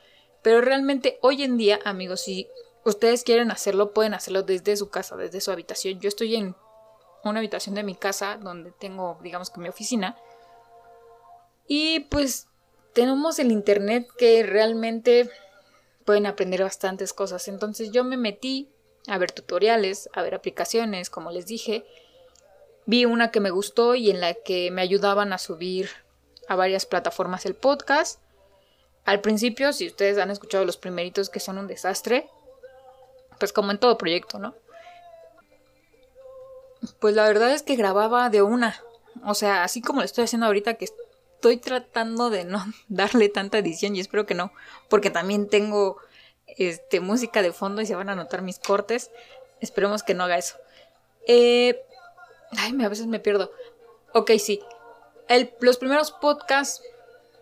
Pero 0.41 0.61
realmente 0.61 1.19
hoy 1.21 1.43
en 1.43 1.57
día, 1.57 1.79
amigos, 1.83 2.21
si 2.21 2.47
ustedes 2.83 3.23
quieren 3.23 3.51
hacerlo, 3.51 3.93
pueden 3.93 4.13
hacerlo 4.13 4.43
desde 4.43 4.75
su 4.75 4.89
casa, 4.89 5.15
desde 5.15 5.41
su 5.41 5.51
habitación. 5.51 5.99
Yo 5.99 6.07
estoy 6.07 6.35
en 6.35 6.55
una 7.23 7.39
habitación 7.39 7.75
de 7.75 7.83
mi 7.83 7.95
casa 7.95 8.37
donde 8.41 8.71
tengo, 8.71 9.19
digamos 9.21 9.49
que 9.49 9.59
mi 9.59 9.69
oficina. 9.69 10.17
Y 11.67 12.01
pues 12.01 12.47
tenemos 12.93 13.39
el 13.39 13.51
internet 13.51 14.07
que 14.17 14.43
realmente 14.43 15.29
pueden 16.05 16.25
aprender 16.25 16.63
bastantes 16.63 17.13
cosas. 17.13 17.47
Entonces 17.47 17.91
yo 17.91 18.03
me 18.03 18.17
metí 18.17 18.69
a 19.07 19.17
ver 19.17 19.31
tutoriales, 19.31 20.09
a 20.13 20.21
ver 20.21 20.35
aplicaciones, 20.35 21.09
como 21.09 21.31
les 21.31 21.45
dije. 21.45 21.85
Vi 22.85 23.05
una 23.05 23.31
que 23.31 23.39
me 23.39 23.51
gustó 23.51 23.95
y 23.95 24.09
en 24.09 24.19
la 24.19 24.33
que 24.33 24.71
me 24.71 24.81
ayudaban 24.81 25.33
a 25.33 25.37
subir 25.37 25.89
a 26.47 26.55
varias 26.55 26.85
plataformas 26.85 27.45
el 27.45 27.55
podcast. 27.55 28.20
Al 29.05 29.21
principio, 29.21 29.73
si 29.73 29.87
ustedes 29.87 30.17
han 30.17 30.31
escuchado 30.31 30.65
los 30.65 30.77
primeritos 30.77 31.29
que 31.29 31.39
son 31.39 31.57
un 31.57 31.67
desastre, 31.67 32.29
pues 33.39 33.51
como 33.53 33.71
en 33.71 33.79
todo 33.79 33.97
proyecto, 33.97 34.37
¿no? 34.37 34.53
Pues 36.99 37.15
la 37.15 37.27
verdad 37.27 37.51
es 37.51 37.63
que 37.63 37.75
grababa 37.75 38.29
de 38.29 38.41
una. 38.41 38.81
O 39.25 39.33
sea, 39.33 39.63
así 39.63 39.81
como 39.81 39.99
lo 39.99 40.05
estoy 40.05 40.25
haciendo 40.25 40.45
ahorita, 40.45 40.75
que 40.75 40.85
estoy 40.85 41.57
tratando 41.57 42.29
de 42.29 42.45
no 42.45 42.63
darle 42.87 43.29
tanta 43.29 43.57
edición 43.57 43.95
y 43.95 43.99
espero 43.99 44.25
que 44.25 44.35
no, 44.35 44.51
porque 44.89 45.09
también 45.09 45.49
tengo 45.49 45.97
este, 46.57 46.99
música 46.99 47.41
de 47.41 47.51
fondo 47.51 47.81
y 47.81 47.85
se 47.85 47.95
van 47.95 48.09
a 48.09 48.15
notar 48.15 48.41
mis 48.41 48.59
cortes. 48.59 49.11
Esperemos 49.59 50.03
que 50.03 50.13
no 50.13 50.23
haga 50.23 50.37
eso. 50.37 50.57
Eh, 51.27 51.83
ay, 52.57 52.75
a 52.83 52.89
veces 52.89 53.07
me 53.07 53.19
pierdo. 53.19 53.51
Ok, 54.13 54.31
sí. 54.39 54.61
los 55.59 55.77
primeros 55.77 56.11
podcasts 56.11 56.83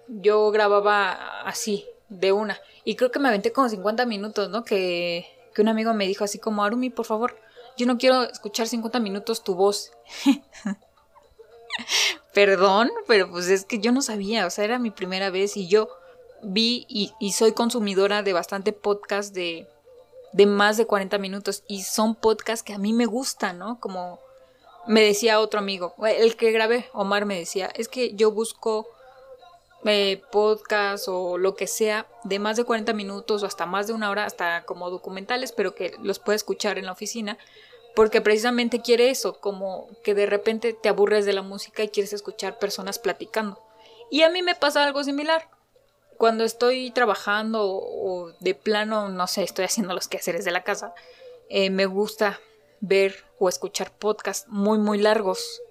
yo 0.09 0.51
grababa 0.51 1.41
así, 1.41 1.85
de 2.09 2.31
una. 2.31 2.59
Y 2.83 2.95
creo 2.95 3.11
que 3.11 3.19
me 3.19 3.27
aventé 3.27 3.51
como 3.51 3.69
50 3.69 4.05
minutos, 4.05 4.49
¿no? 4.49 4.63
Que, 4.63 5.25
que 5.53 5.61
un 5.61 5.67
amigo 5.67 5.93
me 5.93 6.07
dijo 6.07 6.23
así 6.23 6.39
como, 6.39 6.63
Arumi, 6.63 6.89
por 6.89 7.05
favor, 7.05 7.37
yo 7.77 7.85
no 7.85 7.97
quiero 7.97 8.23
escuchar 8.23 8.67
50 8.67 8.99
minutos 8.99 9.43
tu 9.43 9.55
voz. 9.55 9.91
Perdón, 12.33 12.91
pero 13.07 13.29
pues 13.29 13.47
es 13.49 13.65
que 13.65 13.79
yo 13.79 13.91
no 13.91 14.01
sabía, 14.01 14.45
o 14.45 14.49
sea, 14.49 14.65
era 14.65 14.79
mi 14.79 14.91
primera 14.91 15.29
vez 15.29 15.57
y 15.57 15.67
yo 15.67 15.89
vi 16.41 16.85
y, 16.87 17.31
soy 17.31 17.53
consumidora 17.53 18.23
de 18.23 18.33
bastante 18.33 18.71
podcast 18.73 19.33
de, 19.33 19.67
de 20.33 20.45
más 20.45 20.77
de 20.77 20.85
40 20.85 21.17
minutos 21.17 21.63
y 21.67 21.83
son 21.83 22.15
podcasts 22.15 22.63
que 22.63 22.73
a 22.73 22.77
mí 22.77 22.93
me 22.93 23.05
gustan, 23.05 23.57
¿no? 23.59 23.79
Como 23.79 24.19
me 24.87 25.01
decía 25.01 25.39
otro 25.39 25.59
amigo, 25.59 25.95
el 26.05 26.35
que 26.35 26.51
grabé, 26.51 26.89
Omar 26.93 27.25
me 27.25 27.37
decía, 27.37 27.69
es 27.75 27.87
que 27.87 28.13
yo 28.15 28.31
busco 28.31 28.87
eh, 29.85 30.21
podcast 30.31 31.07
o 31.07 31.37
lo 31.37 31.55
que 31.55 31.67
sea 31.67 32.07
de 32.23 32.39
más 32.39 32.57
de 32.57 32.63
40 32.63 32.93
minutos 32.93 33.43
o 33.43 33.45
hasta 33.45 33.65
más 33.65 33.87
de 33.87 33.93
una 33.93 34.09
hora, 34.09 34.25
hasta 34.25 34.63
como 34.65 34.89
documentales, 34.89 35.51
pero 35.51 35.75
que 35.75 35.93
los 36.01 36.19
puede 36.19 36.35
escuchar 36.35 36.77
en 36.77 36.85
la 36.85 36.91
oficina, 36.91 37.37
porque 37.95 38.21
precisamente 38.21 38.81
quiere 38.81 39.09
eso, 39.09 39.39
como 39.39 39.87
que 40.03 40.13
de 40.13 40.25
repente 40.25 40.73
te 40.73 40.89
aburres 40.89 41.25
de 41.25 41.33
la 41.33 41.41
música 41.41 41.83
y 41.83 41.89
quieres 41.89 42.13
escuchar 42.13 42.59
personas 42.59 42.99
platicando. 42.99 43.61
Y 44.11 44.23
a 44.23 44.29
mí 44.29 44.41
me 44.41 44.55
pasa 44.55 44.83
algo 44.83 45.03
similar 45.03 45.49
cuando 46.19 46.43
estoy 46.43 46.91
trabajando 46.91 47.65
o, 47.65 48.33
de 48.41 48.53
plano, 48.53 49.07
no 49.07 49.25
sé, 49.25 49.43
estoy 49.43 49.63
haciendo 49.63 49.93
los 49.93 50.09
quehaceres 50.09 50.43
de 50.43 50.51
la 50.51 50.65
casa, 50.65 50.93
eh, 51.47 51.69
me 51.69 51.85
gusta 51.85 52.41
ver 52.81 53.23
o 53.39 53.47
escuchar 53.47 53.91
podcasts 53.91 54.45
muy, 54.49 54.79
muy 54.79 54.97
largos. 54.97 55.61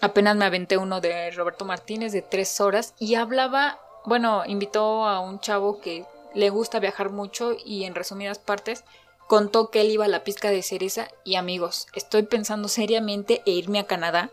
Apenas 0.00 0.36
me 0.36 0.44
aventé 0.44 0.76
uno 0.76 1.00
de 1.00 1.30
Roberto 1.30 1.64
Martínez 1.64 2.12
de 2.12 2.22
tres 2.22 2.60
horas 2.60 2.94
y 2.98 3.14
hablaba, 3.14 3.80
bueno, 4.04 4.44
invitó 4.46 5.06
a 5.06 5.20
un 5.20 5.40
chavo 5.40 5.80
que 5.80 6.04
le 6.34 6.50
gusta 6.50 6.80
viajar 6.80 7.10
mucho 7.10 7.56
y 7.64 7.84
en 7.84 7.94
resumidas 7.94 8.38
partes 8.38 8.84
contó 9.26 9.70
que 9.70 9.80
él 9.80 9.90
iba 9.90 10.04
a 10.04 10.08
la 10.08 10.22
pizca 10.22 10.50
de 10.50 10.62
cereza 10.62 11.08
y 11.24 11.36
amigos, 11.36 11.86
estoy 11.94 12.22
pensando 12.22 12.68
seriamente 12.68 13.42
e 13.46 13.52
irme 13.52 13.78
a 13.78 13.86
Canadá 13.86 14.30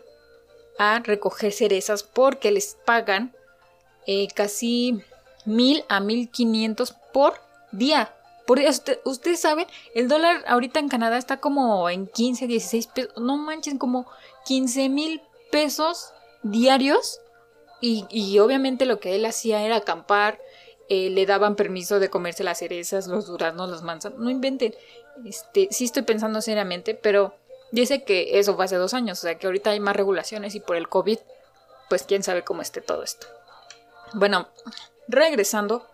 a 0.78 0.98
recoger 1.00 1.52
cerezas 1.52 2.02
porque 2.02 2.50
les 2.50 2.76
pagan 2.84 3.34
eh, 4.06 4.28
casi 4.34 5.02
mil 5.44 5.84
a 5.88 6.00
mil 6.00 6.30
quinientos 6.30 6.94
por 7.12 7.40
día. 7.72 8.14
Por 8.46 8.60
ustedes 9.04 9.40
saben, 9.40 9.66
el 9.94 10.08
dólar 10.08 10.44
ahorita 10.46 10.78
en 10.78 10.88
Canadá 10.88 11.16
está 11.16 11.38
como 11.38 11.88
en 11.88 12.06
15, 12.06 12.46
16 12.46 12.86
pesos. 12.88 13.12
No 13.16 13.38
manchen, 13.38 13.78
como 13.78 14.06
15 14.44 14.90
mil 14.90 15.22
pesos 15.54 16.12
diarios. 16.42 17.20
Y, 17.80 18.38
obviamente 18.38 18.86
lo 18.86 18.98
que 18.98 19.14
él 19.14 19.24
hacía 19.24 19.62
era 19.62 19.76
acampar. 19.76 20.40
Eh, 20.88 21.10
le 21.10 21.24
daban 21.26 21.54
permiso 21.54 21.98
de 21.98 22.10
comerse 22.10 22.44
las 22.44 22.58
cerezas, 22.58 23.06
los 23.06 23.26
duraznos, 23.26 23.70
las 23.70 23.82
manzanas. 23.82 24.18
No 24.18 24.30
inventen. 24.30 24.74
Este, 25.24 25.68
sí 25.70 25.84
estoy 25.84 26.02
pensando 26.02 26.40
seriamente, 26.40 26.94
pero 26.94 27.34
dice 27.70 28.02
que 28.02 28.38
eso 28.38 28.56
fue 28.56 28.64
hace 28.64 28.76
dos 28.76 28.94
años. 28.94 29.18
O 29.18 29.22
sea 29.22 29.38
que 29.38 29.46
ahorita 29.46 29.70
hay 29.70 29.80
más 29.80 29.94
regulaciones 29.94 30.56
y 30.56 30.60
por 30.60 30.76
el 30.76 30.88
COVID, 30.88 31.18
pues 31.88 32.02
quién 32.02 32.22
sabe 32.24 32.42
cómo 32.42 32.60
esté 32.60 32.80
todo 32.80 33.04
esto. 33.04 33.26
Bueno, 34.12 34.48
regresando, 35.06 35.86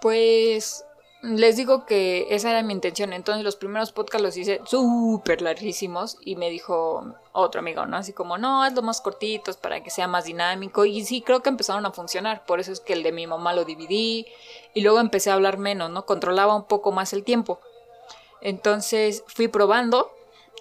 pues 0.00 0.84
les 1.22 1.56
digo 1.56 1.86
que 1.86 2.26
esa 2.30 2.50
era 2.50 2.62
mi 2.62 2.72
intención. 2.72 3.12
Entonces 3.12 3.44
los 3.44 3.56
primeros 3.56 3.92
podcasts 3.92 4.22
los 4.22 4.36
hice 4.36 4.60
súper 4.64 5.40
larguísimos 5.40 6.18
y 6.20 6.36
me 6.36 6.50
dijo 6.50 7.14
otro 7.32 7.60
amigo, 7.60 7.86
¿no? 7.86 7.96
Así 7.96 8.12
como, 8.12 8.38
no, 8.38 8.62
hazlo 8.62 8.82
más 8.82 9.00
cortitos 9.00 9.56
para 9.56 9.82
que 9.82 9.90
sea 9.90 10.08
más 10.08 10.24
dinámico. 10.24 10.84
Y 10.84 11.04
sí, 11.04 11.22
creo 11.22 11.40
que 11.40 11.48
empezaron 11.48 11.86
a 11.86 11.92
funcionar. 11.92 12.44
Por 12.44 12.58
eso 12.58 12.72
es 12.72 12.80
que 12.80 12.92
el 12.92 13.04
de 13.04 13.12
mi 13.12 13.26
mamá 13.26 13.54
lo 13.54 13.64
dividí 13.64 14.26
y 14.74 14.80
luego 14.80 14.98
empecé 14.98 15.30
a 15.30 15.34
hablar 15.34 15.58
menos, 15.58 15.90
¿no? 15.90 16.06
Controlaba 16.06 16.56
un 16.56 16.64
poco 16.64 16.90
más 16.90 17.12
el 17.12 17.22
tiempo. 17.22 17.60
Entonces 18.40 19.22
fui 19.28 19.46
probando. 19.46 20.12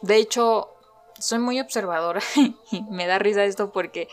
De 0.04 0.18
hecho, 0.18 0.70
soy 1.20 1.40
muy 1.40 1.60
observadora 1.60 2.22
y 2.72 2.82
me 2.90 3.08
da 3.08 3.18
risa 3.18 3.44
esto 3.46 3.72
porque 3.72 4.08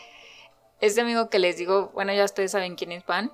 este 0.80 1.02
amigo 1.02 1.28
que 1.28 1.38
les 1.38 1.58
digo, 1.58 1.90
bueno, 1.92 2.12
ya 2.14 2.24
ustedes 2.24 2.52
saben 2.52 2.76
quién 2.76 2.92
es 2.92 3.02
Pan, 3.02 3.32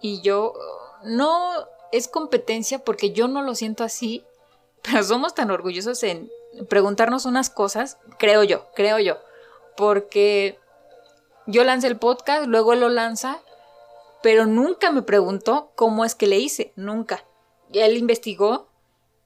y 0.00 0.20
yo 0.20 0.54
no 1.02 1.66
es 1.92 2.08
competencia 2.08 2.80
porque 2.80 3.12
yo 3.12 3.28
no 3.28 3.42
lo 3.42 3.54
siento 3.54 3.84
así, 3.84 4.24
pero 4.82 5.02
somos 5.02 5.34
tan 5.34 5.50
orgullosos 5.50 6.02
en 6.02 6.30
preguntarnos 6.68 7.26
unas 7.26 7.50
cosas, 7.50 7.98
creo 8.18 8.42
yo, 8.42 8.66
creo 8.74 8.98
yo, 8.98 9.18
porque 9.76 10.58
yo 11.46 11.64
lancé 11.64 11.86
el 11.86 11.96
podcast, 11.96 12.46
luego 12.46 12.72
él 12.72 12.80
lo 12.80 12.88
lanza, 12.88 13.40
pero 14.22 14.46
nunca 14.46 14.90
me 14.90 15.02
preguntó 15.02 15.72
cómo 15.74 16.04
es 16.04 16.14
que 16.14 16.26
le 16.26 16.38
hice, 16.38 16.72
nunca. 16.76 17.24
Él 17.72 17.96
investigó 17.96 18.68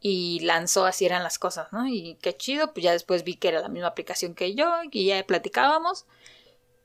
y 0.00 0.40
lanzó 0.40 0.84
así 0.84 1.06
eran 1.06 1.22
las 1.22 1.38
cosas, 1.38 1.72
¿no? 1.72 1.86
Y 1.88 2.18
qué 2.20 2.36
chido, 2.36 2.72
pues 2.72 2.84
ya 2.84 2.92
después 2.92 3.24
vi 3.24 3.36
que 3.36 3.48
era 3.48 3.60
la 3.60 3.68
misma 3.68 3.88
aplicación 3.88 4.34
que 4.34 4.54
yo 4.54 4.70
y 4.90 5.06
ya 5.06 5.26
platicábamos. 5.26 6.04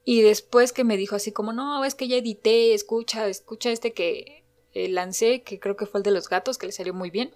Y 0.06 0.22
después 0.22 0.72
que 0.72 0.86
me 0.86 0.98
dijo 0.98 1.18
así 1.18 1.32
como, 1.32 1.52
no, 1.54 1.84
es 1.84 1.96
que 1.96 2.08
ya 2.08 2.16
edité, 2.16 2.74
escucha, 2.74 3.28
escucha 3.28 3.72
este 3.72 3.94
que 3.94 4.39
eh, 4.74 4.90
lancé, 4.90 5.42
que 5.44 5.60
creo 5.60 5.76
que 5.76 5.86
fue 5.86 6.00
el 6.00 6.04
de 6.04 6.12
los 6.12 6.30
gatos, 6.30 6.58
que 6.58 6.66
le 6.66 6.72
salió 6.72 6.94
muy 6.94 7.10
bien. 7.10 7.36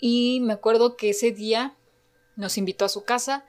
Y 0.00 0.40
me 0.40 0.52
acuerdo 0.52 0.96
que 0.96 1.10
ese 1.10 1.30
día 1.30 1.76
nos 2.36 2.58
invitó 2.58 2.84
a 2.84 2.88
su 2.88 3.04
casa 3.04 3.46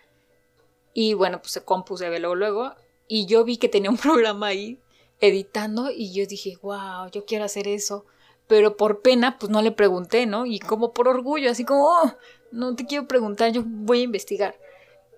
y 0.93 1.13
bueno, 1.13 1.41
pues 1.41 1.51
se 1.51 1.63
compuse 1.63 2.07
luego, 2.19 2.35
luego. 2.35 2.73
Y 3.07 3.25
yo 3.25 3.43
vi 3.43 3.57
que 3.57 3.69
tenía 3.69 3.89
un 3.89 3.97
programa 3.97 4.47
ahí 4.47 4.79
editando 5.19 5.91
y 5.91 6.13
yo 6.13 6.25
dije, 6.25 6.57
wow, 6.61 7.09
yo 7.11 7.25
quiero 7.25 7.45
hacer 7.45 7.67
eso. 7.67 8.05
Pero 8.47 8.77
por 8.77 9.01
pena, 9.01 9.37
pues 9.39 9.49
no 9.49 9.61
le 9.61 9.71
pregunté, 9.71 10.25
¿no? 10.25 10.45
Y 10.45 10.59
como 10.59 10.93
por 10.93 11.07
orgullo, 11.07 11.49
así 11.49 11.65
como, 11.65 11.85
oh, 11.87 12.15
no 12.51 12.75
te 12.75 12.85
quiero 12.85 13.07
preguntar, 13.07 13.51
yo 13.51 13.63
voy 13.65 14.01
a 14.01 14.03
investigar. 14.03 14.55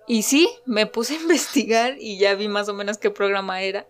Y 0.06 0.22
sí, 0.22 0.48
me 0.64 0.86
puse 0.86 1.14
a 1.14 1.20
investigar 1.22 1.96
y 2.00 2.18
ya 2.18 2.34
vi 2.34 2.48
más 2.48 2.68
o 2.68 2.74
menos 2.74 2.98
qué 2.98 3.10
programa 3.10 3.62
era. 3.62 3.86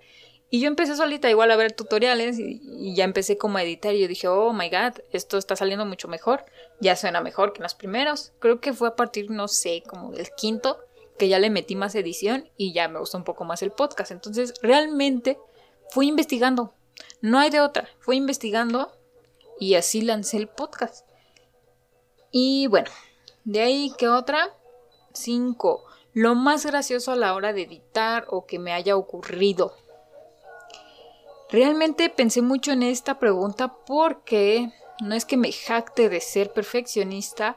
Y 0.50 0.60
yo 0.60 0.68
empecé 0.68 0.96
solita 0.96 1.28
igual 1.28 1.50
a 1.50 1.56
ver 1.56 1.72
tutoriales 1.72 2.38
y, 2.38 2.94
ya 2.94 3.04
empecé 3.04 3.36
como 3.36 3.58
a 3.58 3.62
editar 3.62 3.94
y 3.94 4.00
yo 4.00 4.08
dije, 4.08 4.28
oh 4.28 4.52
my 4.52 4.70
god, 4.70 4.98
esto 5.12 5.36
está 5.36 5.56
saliendo 5.56 5.84
mucho 5.84 6.08
mejor, 6.08 6.46
ya 6.80 6.96
suena 6.96 7.20
mejor 7.20 7.52
que 7.52 7.58
en 7.58 7.64
los 7.64 7.74
primeros. 7.74 8.32
Creo 8.38 8.60
que 8.60 8.72
fue 8.72 8.88
a 8.88 8.96
partir, 8.96 9.30
no 9.30 9.46
sé, 9.46 9.82
como 9.86 10.10
del 10.12 10.30
quinto, 10.36 10.78
que 11.18 11.28
ya 11.28 11.38
le 11.38 11.50
metí 11.50 11.76
más 11.76 11.94
edición 11.94 12.48
y 12.56 12.72
ya 12.72 12.88
me 12.88 12.98
gustó 12.98 13.18
un 13.18 13.24
poco 13.24 13.44
más 13.44 13.62
el 13.62 13.72
podcast. 13.72 14.10
Entonces 14.10 14.54
realmente 14.62 15.38
fui 15.90 16.08
investigando, 16.08 16.72
no 17.20 17.38
hay 17.38 17.50
de 17.50 17.60
otra, 17.60 17.88
fui 17.98 18.16
investigando 18.16 18.92
y 19.60 19.74
así 19.74 20.00
lancé 20.00 20.38
el 20.38 20.48
podcast. 20.48 21.06
Y 22.30 22.68
bueno, 22.68 22.90
de 23.44 23.60
ahí 23.60 23.92
que 23.98 24.08
otra, 24.08 24.54
cinco, 25.12 25.84
lo 26.14 26.34
más 26.34 26.64
gracioso 26.64 27.12
a 27.12 27.16
la 27.16 27.34
hora 27.34 27.52
de 27.52 27.62
editar 27.62 28.26
o 28.28 28.46
que 28.46 28.58
me 28.58 28.72
haya 28.72 28.96
ocurrido. 28.96 29.74
Realmente 31.50 32.10
pensé 32.10 32.42
mucho 32.42 32.72
en 32.72 32.82
esta 32.82 33.18
pregunta 33.18 33.74
porque 33.86 34.70
no 35.00 35.14
es 35.14 35.24
que 35.24 35.36
me 35.36 35.50
jacte 35.50 36.08
de 36.08 36.20
ser 36.20 36.52
perfeccionista, 36.52 37.56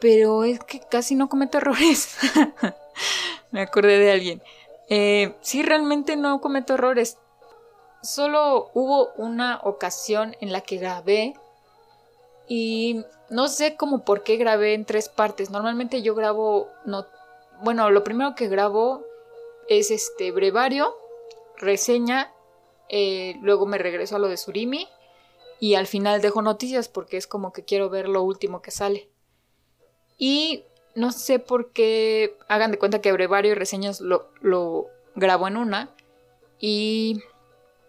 pero 0.00 0.44
es 0.44 0.60
que 0.60 0.80
casi 0.80 1.16
no 1.16 1.28
cometo 1.28 1.58
errores. 1.58 2.16
me 3.50 3.62
acordé 3.62 3.98
de 3.98 4.12
alguien. 4.12 4.42
Eh, 4.88 5.34
sí, 5.40 5.62
realmente 5.62 6.16
no 6.16 6.40
cometo 6.40 6.74
errores. 6.74 7.18
Solo 8.02 8.70
hubo 8.74 9.12
una 9.16 9.60
ocasión 9.64 10.36
en 10.40 10.52
la 10.52 10.60
que 10.60 10.76
grabé 10.76 11.34
y 12.46 13.04
no 13.28 13.48
sé 13.48 13.76
cómo 13.76 14.04
por 14.04 14.22
qué 14.22 14.36
grabé 14.36 14.74
en 14.74 14.84
tres 14.84 15.08
partes. 15.08 15.50
Normalmente 15.50 16.00
yo 16.02 16.14
grabo, 16.14 16.68
no, 16.84 17.06
bueno, 17.62 17.90
lo 17.90 18.04
primero 18.04 18.36
que 18.36 18.48
grabo 18.48 19.02
es 19.68 19.90
este 19.90 20.30
brevario, 20.30 20.94
reseña 21.56 22.32
eh, 22.88 23.36
luego 23.42 23.66
me 23.66 23.78
regreso 23.78 24.16
a 24.16 24.18
lo 24.18 24.28
de 24.28 24.36
Surimi 24.36 24.88
y 25.60 25.74
al 25.74 25.86
final 25.86 26.20
dejo 26.20 26.42
noticias 26.42 26.88
porque 26.88 27.16
es 27.16 27.26
como 27.26 27.52
que 27.52 27.64
quiero 27.64 27.90
ver 27.90 28.08
lo 28.08 28.22
último 28.22 28.62
que 28.62 28.70
sale. 28.70 29.08
Y 30.16 30.64
no 30.94 31.12
sé 31.12 31.38
por 31.38 31.72
qué 31.72 32.36
hagan 32.48 32.70
de 32.70 32.78
cuenta 32.78 33.00
que 33.00 33.12
brevario 33.12 33.52
y 33.52 33.54
reseñas 33.54 34.00
lo, 34.00 34.30
lo 34.40 34.86
grabo 35.14 35.48
en 35.48 35.56
una 35.56 35.90
y 36.60 37.22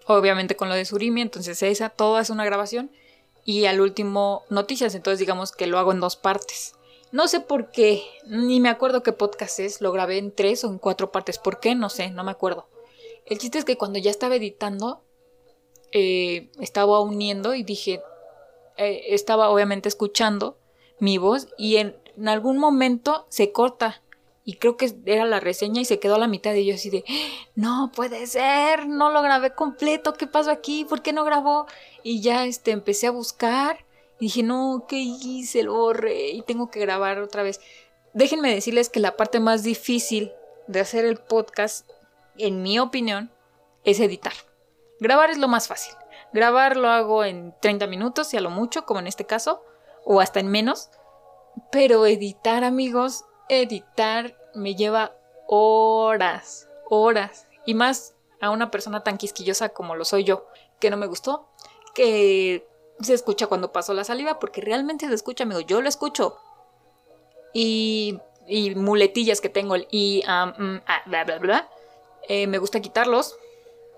obviamente 0.05 0.55
con 0.55 0.69
lo 0.69 0.75
de 0.75 0.85
Surimi, 0.85 1.21
entonces 1.21 1.61
esa 1.63 1.89
toda 1.89 2.21
es 2.21 2.29
una 2.29 2.45
grabación 2.45 2.91
y 3.45 3.65
al 3.65 3.81
último 3.81 4.43
noticias, 4.49 4.93
entonces 4.95 5.19
digamos 5.19 5.51
que 5.51 5.67
lo 5.67 5.79
hago 5.79 5.91
en 5.91 5.99
dos 5.99 6.15
partes. 6.15 6.75
No 7.11 7.27
sé 7.27 7.39
por 7.39 7.71
qué, 7.71 8.03
ni 8.27 8.59
me 8.59 8.69
acuerdo 8.69 9.01
qué 9.01 9.11
podcast 9.11 9.59
es, 9.59 9.81
lo 9.81 9.91
grabé 9.91 10.19
en 10.19 10.31
tres 10.31 10.63
o 10.63 10.69
en 10.69 10.77
cuatro 10.77 11.11
partes, 11.11 11.39
¿por 11.39 11.59
qué? 11.59 11.73
No 11.73 11.89
sé, 11.89 12.11
no 12.11 12.23
me 12.23 12.31
acuerdo. 12.31 12.67
El 13.29 13.37
chiste 13.37 13.59
es 13.59 13.65
que 13.65 13.77
cuando 13.77 13.99
ya 13.99 14.11
estaba 14.11 14.35
editando, 14.35 15.03
eh, 15.91 16.49
estaba 16.59 16.99
uniendo 16.99 17.53
y 17.53 17.63
dije, 17.63 18.01
eh, 18.77 19.05
estaba 19.09 19.49
obviamente 19.49 19.89
escuchando 19.89 20.57
mi 20.99 21.17
voz 21.17 21.47
y 21.57 21.77
en, 21.77 21.95
algún 22.25 22.57
momento 22.57 23.25
se 23.29 23.51
corta. 23.51 24.01
Y 24.45 24.55
creo 24.55 24.77
que 24.77 24.91
era 25.05 25.25
la 25.25 25.39
reseña 25.39 25.81
y 25.81 25.85
se 25.85 25.99
quedó 25.99 26.15
a 26.15 26.19
la 26.19 26.27
mitad 26.27 26.53
y 26.55 26.65
yo 26.65 26.73
así 26.73 26.89
de, 26.89 27.05
no 27.55 27.91
puede 27.95 28.25
ser, 28.25 28.87
no 28.87 29.11
lo 29.11 29.21
grabé 29.21 29.53
completo, 29.53 30.13
¿qué 30.13 30.25
pasó 30.25 30.49
aquí? 30.49 30.85
¿Por 30.85 31.03
qué 31.03 31.13
no 31.13 31.23
grabó? 31.23 31.67
Y 32.01 32.21
ya 32.21 32.45
este, 32.45 32.71
empecé 32.71 33.07
a 33.07 33.11
buscar 33.11 33.85
y 34.19 34.25
dije, 34.25 34.41
no, 34.41 34.85
¿qué 34.87 34.97
hice? 34.97 35.61
Lo 35.61 35.75
borré 35.75 36.31
y 36.31 36.41
tengo 36.41 36.71
que 36.71 36.79
grabar 36.79 37.19
otra 37.19 37.43
vez. 37.43 37.61
Déjenme 38.13 38.53
decirles 38.53 38.89
que 38.89 38.99
la 38.99 39.15
parte 39.15 39.39
más 39.39 39.61
difícil 39.61 40.31
de 40.67 40.79
hacer 40.79 41.05
el 41.05 41.17
podcast 41.17 41.87
en 42.39 42.61
mi 42.61 42.79
opinión, 42.79 43.31
es 43.83 43.99
editar. 43.99 44.33
Grabar 44.99 45.29
es 45.29 45.37
lo 45.37 45.47
más 45.47 45.67
fácil. 45.67 45.93
Grabar 46.33 46.77
lo 46.77 46.89
hago 46.89 47.23
en 47.23 47.55
30 47.61 47.87
minutos, 47.87 48.33
y 48.33 48.37
a 48.37 48.41
lo 48.41 48.49
mucho, 48.49 48.85
como 48.85 48.99
en 48.99 49.07
este 49.07 49.25
caso, 49.25 49.63
o 50.05 50.21
hasta 50.21 50.39
en 50.39 50.47
menos. 50.47 50.89
Pero 51.71 52.05
editar, 52.05 52.63
amigos, 52.63 53.25
editar 53.47 54.35
me 54.53 54.75
lleva 54.75 55.15
horas, 55.47 56.67
horas. 56.89 57.47
Y 57.65 57.73
más 57.73 58.15
a 58.41 58.49
una 58.51 58.71
persona 58.71 59.03
tan 59.03 59.17
quisquillosa 59.17 59.69
como 59.69 59.95
lo 59.95 60.05
soy 60.05 60.23
yo, 60.23 60.47
que 60.79 60.89
no 60.89 60.97
me 60.97 61.07
gustó, 61.07 61.47
que 61.93 62.67
se 63.01 63.13
escucha 63.13 63.47
cuando 63.47 63.71
paso 63.71 63.93
la 63.93 64.03
saliva, 64.03 64.39
porque 64.39 64.61
realmente 64.61 65.07
se 65.07 65.13
escucha, 65.13 65.43
amigo, 65.43 65.61
yo 65.61 65.81
lo 65.81 65.89
escucho. 65.89 66.37
Y, 67.53 68.19
y 68.47 68.75
muletillas 68.75 69.41
que 69.41 69.49
tengo, 69.49 69.75
el 69.75 69.87
y, 69.89 70.23
um, 70.27 70.81
bla, 71.05 71.23
bla, 71.23 71.39
bla, 71.39 71.69
eh, 72.29 72.47
me 72.47 72.59
gusta 72.59 72.79
quitarlos 72.79 73.35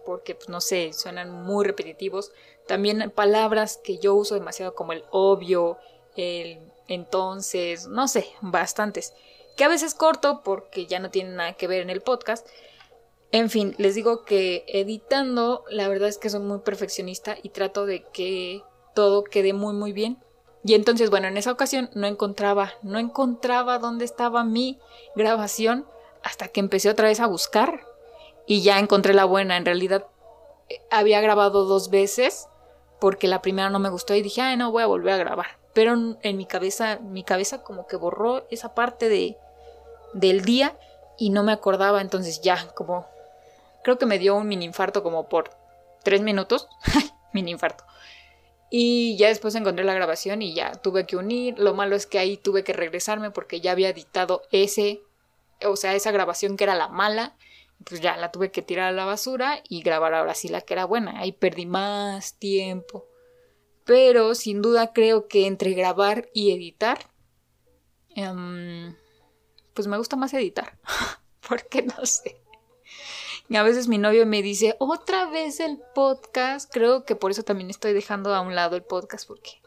porque, 0.05 0.33
pues, 0.33 0.49
no 0.49 0.61
sé, 0.61 0.93
suenan 0.93 1.29
muy 1.29 1.63
repetitivos. 1.65 2.31
También 2.65 3.11
palabras 3.13 3.79
que 3.83 3.99
yo 3.99 4.15
uso 4.15 4.33
demasiado 4.33 4.73
como 4.73 4.93
el 4.93 5.03
obvio, 5.11 5.77
el 6.15 6.59
entonces, 6.87 7.87
no 7.87 8.07
sé, 8.07 8.27
bastantes. 8.41 9.13
Que 9.55 9.63
a 9.63 9.69
veces 9.69 9.93
corto 9.93 10.41
porque 10.43 10.87
ya 10.87 10.99
no 10.99 11.11
tienen 11.11 11.35
nada 11.35 11.53
que 11.53 11.67
ver 11.67 11.81
en 11.81 11.89
el 11.89 12.01
podcast. 12.01 12.47
En 13.31 13.49
fin, 13.49 13.75
les 13.77 13.95
digo 13.95 14.23
que 14.23 14.65
editando, 14.67 15.63
la 15.69 15.87
verdad 15.87 16.09
es 16.09 16.17
que 16.17 16.29
soy 16.29 16.41
muy 16.41 16.59
perfeccionista 16.59 17.37
y 17.43 17.49
trato 17.49 17.85
de 17.85 18.03
que 18.11 18.63
todo 18.93 19.23
quede 19.23 19.53
muy 19.53 19.73
muy 19.73 19.93
bien. 19.93 20.17
Y 20.63 20.73
entonces, 20.73 21.09
bueno, 21.09 21.27
en 21.27 21.37
esa 21.37 21.51
ocasión 21.51 21.89
no 21.93 22.07
encontraba, 22.07 22.73
no 22.81 22.99
encontraba 22.99 23.79
dónde 23.79 24.05
estaba 24.05 24.43
mi 24.43 24.79
grabación 25.15 25.85
hasta 26.23 26.47
que 26.49 26.59
empecé 26.59 26.89
otra 26.89 27.07
vez 27.07 27.19
a 27.19 27.27
buscar 27.27 27.90
y 28.45 28.61
ya 28.61 28.79
encontré 28.79 29.13
la 29.13 29.25
buena. 29.25 29.57
En 29.57 29.65
realidad 29.65 30.07
eh, 30.69 30.81
había 30.89 31.21
grabado 31.21 31.65
dos 31.65 31.89
veces 31.89 32.47
porque 32.99 33.27
la 33.27 33.41
primera 33.41 33.69
no 33.69 33.79
me 33.79 33.89
gustó 33.89 34.13
y 34.13 34.21
dije, 34.21 34.41
ay, 34.41 34.57
no, 34.57 34.71
voy 34.71 34.83
a 34.83 34.87
volver 34.87 35.13
a 35.13 35.17
grabar. 35.17 35.57
Pero 35.73 36.17
en 36.21 36.37
mi 36.37 36.45
cabeza, 36.45 36.99
mi 37.01 37.23
cabeza 37.23 37.63
como 37.63 37.87
que 37.87 37.95
borró 37.95 38.45
esa 38.51 38.75
parte 38.75 39.09
de, 39.09 39.37
del 40.13 40.43
día 40.43 40.77
y 41.17 41.29
no 41.29 41.43
me 41.43 41.51
acordaba. 41.51 42.01
Entonces 42.01 42.41
ya, 42.41 42.67
como, 42.75 43.07
creo 43.83 43.97
que 43.97 44.05
me 44.05 44.19
dio 44.19 44.35
un 44.35 44.47
mini 44.47 44.65
infarto 44.65 45.01
como 45.01 45.29
por 45.29 45.51
tres 46.03 46.21
minutos. 46.21 46.67
mini 47.33 47.51
infarto. 47.51 47.85
Y 48.69 49.17
ya 49.17 49.27
después 49.27 49.55
encontré 49.55 49.83
la 49.83 49.93
grabación 49.93 50.41
y 50.41 50.53
ya 50.53 50.73
tuve 50.73 51.05
que 51.05 51.17
unir. 51.17 51.57
Lo 51.57 51.73
malo 51.73 51.95
es 51.95 52.05
que 52.05 52.19
ahí 52.19 52.37
tuve 52.37 52.63
que 52.63 52.73
regresarme 52.73 53.31
porque 53.31 53.61
ya 53.61 53.71
había 53.71 53.89
editado 53.89 54.43
ese, 54.51 55.01
o 55.65 55.75
sea, 55.75 55.95
esa 55.95 56.11
grabación 56.11 56.55
que 56.55 56.63
era 56.63 56.75
la 56.75 56.87
mala 56.87 57.35
pues 57.85 58.01
ya 58.01 58.17
la 58.17 58.31
tuve 58.31 58.51
que 58.51 58.61
tirar 58.61 58.89
a 58.89 58.91
la 58.91 59.05
basura 59.05 59.61
y 59.67 59.81
grabar 59.81 60.13
ahora 60.13 60.35
sí 60.35 60.47
la 60.47 60.61
que 60.61 60.73
era 60.73 60.85
buena. 60.85 61.19
Ahí 61.19 61.31
perdí 61.31 61.65
más 61.65 62.35
tiempo. 62.35 63.07
Pero 63.85 64.35
sin 64.35 64.61
duda 64.61 64.93
creo 64.93 65.27
que 65.27 65.47
entre 65.47 65.73
grabar 65.73 66.29
y 66.33 66.51
editar, 66.51 67.09
em, 68.09 68.95
pues 69.73 69.87
me 69.87 69.97
gusta 69.97 70.15
más 70.15 70.33
editar. 70.33 70.77
Porque 71.47 71.81
no 71.81 72.05
sé. 72.05 72.41
Y 73.49 73.57
a 73.57 73.63
veces 73.63 73.87
mi 73.87 73.97
novio 73.97 74.25
me 74.25 74.41
dice, 74.41 74.75
otra 74.79 75.29
vez 75.29 75.59
el 75.59 75.81
podcast. 75.93 76.71
Creo 76.71 77.03
que 77.03 77.15
por 77.15 77.31
eso 77.31 77.43
también 77.43 77.69
estoy 77.69 77.91
dejando 77.91 78.33
a 78.33 78.41
un 78.41 78.55
lado 78.55 78.77
el 78.77 78.83
podcast 78.83 79.27
porque 79.27 79.61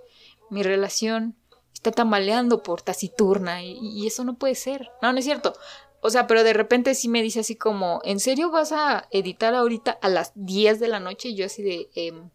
mi 0.49 0.63
relación 0.63 1.37
está 1.75 1.91
tambaleando 1.91 2.63
por 2.63 2.81
taciturna 2.81 3.63
y, 3.63 3.77
y, 3.79 4.07
eso 4.07 4.25
no 4.25 4.39
puede 4.39 4.55
ser. 4.55 4.91
No, 5.03 5.13
no 5.13 5.19
es 5.19 5.27
cierto. 5.27 5.53
O 6.07 6.11
sea, 6.11 6.27
pero 6.27 6.45
de 6.45 6.53
repente 6.53 6.95
sí 6.95 7.09
me 7.09 7.23
dice 7.23 7.41
así 7.41 7.57
como, 7.57 8.03
¿en 8.05 8.21
serio 8.21 8.51
vas 8.51 8.73
a 8.73 9.09
editar 9.11 9.55
ahorita 9.55 9.91
a 10.03 10.11
las 10.11 10.33
10 10.35 10.79
de 10.79 10.89
la 10.89 11.01
noche? 11.01 11.31
Y 11.31 11.35
yo 11.35 11.47
así 11.47 11.63
de, 11.63 11.89
em, 11.95 12.29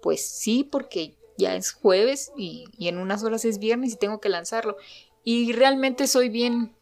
pues 0.00 0.26
sí, 0.26 0.64
porque 0.64 1.14
ya 1.36 1.54
es 1.56 1.72
jueves 1.72 2.32
y, 2.38 2.64
y 2.78 2.88
en 2.88 2.96
unas 2.96 3.22
horas 3.22 3.44
es 3.44 3.58
viernes 3.58 3.92
y 3.92 3.96
tengo 3.98 4.18
que 4.18 4.30
lanzarlo. 4.30 4.78
Y 5.24 5.52
realmente 5.52 6.06
soy 6.06 6.30
bien, 6.30 6.74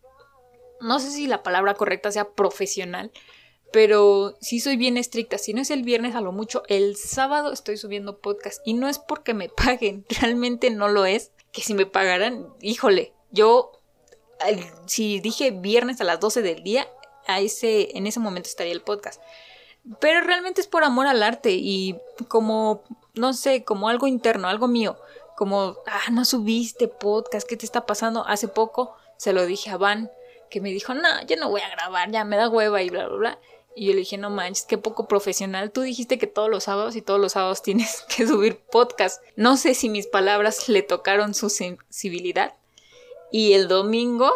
no 0.81 1.01
sé 1.01 1.11
si 1.11 1.27
la 1.27 1.43
palabra 1.43 1.75
correcta 1.75 2.13
sea 2.13 2.31
profesional, 2.31 3.11
pero 3.73 4.37
sí 4.41 4.61
soy 4.61 4.77
bien 4.77 4.97
estricta. 4.97 5.37
Si 5.37 5.53
no 5.53 5.63
es 5.63 5.71
el 5.73 5.83
viernes 5.83 6.15
a 6.15 6.21
lo 6.21 6.31
mucho, 6.31 6.63
el 6.69 6.95
sábado 6.95 7.53
estoy 7.53 7.77
subiendo 7.77 8.21
podcast. 8.21 8.61
Y 8.65 8.75
no 8.75 8.89
es 8.89 9.01
porque 9.01 9.35
me 9.35 9.49
paguen, 9.65 10.07
realmente 10.21 10.71
no 10.71 10.87
lo 10.87 11.07
es. 11.07 11.33
Que 11.51 11.63
si 11.63 11.75
me 11.75 11.87
pagaran, 11.87 12.55
híjole, 12.61 13.15
yo 13.33 13.81
si 14.87 15.21
dije 15.21 15.51
viernes 15.51 16.01
a 16.01 16.05
las 16.05 16.21
12 16.21 16.43
del 16.43 16.63
día, 16.63 16.89
a 17.27 17.41
ese, 17.41 17.97
en 17.97 18.07
ese 18.07 18.21
momento 18.21 18.49
estaría 18.49 18.73
el 18.73 18.83
podcast. 18.83 19.21
Pero 20.01 20.21
realmente 20.23 20.61
es 20.61 20.67
por 20.67 20.85
amor 20.85 21.07
al 21.07 21.23
arte 21.23 21.53
y 21.53 21.99
como, 22.29 22.83
no 23.15 23.33
sé, 23.35 23.65
como 23.65 23.89
algo 23.89 24.07
interno, 24.07 24.49
algo 24.49 24.69
mío. 24.69 24.97
Como, 25.37 25.77
ah, 25.87 26.11
no 26.11 26.25
subiste 26.25 26.89
podcast, 26.89 27.47
¿qué 27.49 27.57
te 27.57 27.67
está 27.67 27.87
pasando? 27.87 28.27
Hace 28.27 28.49
poco 28.49 28.97
se 29.17 29.33
lo 29.33 29.47
dije 29.47 29.71
a 29.71 29.77
Van, 29.77 30.11
que 30.51 30.61
me 30.61 30.71
dijo, 30.71 30.95
no, 30.95 31.09
yo 31.27 31.37
no 31.37 31.51
voy 31.51 31.61
a 31.61 31.69
grabar, 31.69 32.11
ya 32.11 32.25
me 32.25 32.37
da 32.37 32.49
hueva 32.49 32.83
y 32.83 32.91
bla, 32.91 33.09
bla, 33.09 33.17
bla. 33.17 33.39
Y 33.77 33.87
yo 33.87 33.93
le 33.93 33.99
dije, 34.01 34.17
no 34.17 34.31
manches, 34.31 34.67
qué 34.67 34.79
poco 34.79 35.09
profesional. 35.09 35.73
Tú 35.73 35.81
dijiste 35.81 36.17
que 36.17 36.29
todos 36.29 36.49
los 36.49 36.65
sábados 36.65 36.95
y 36.95 37.03
todos 37.03 37.21
los 37.21 37.33
sábados 37.33 37.63
tienes 37.65 38.05
que 38.15 38.27
subir 38.27 38.59
podcast. 38.59 39.23
No 39.37 39.57
sé 39.57 39.75
si 39.75 39.89
mis 39.89 40.07
palabras 40.07 40.69
le 40.69 40.83
tocaron 40.83 41.35
su 41.35 41.51
sensibilidad, 41.51 42.55
y 43.31 43.55
el 43.55 43.69
domingo, 43.69 44.31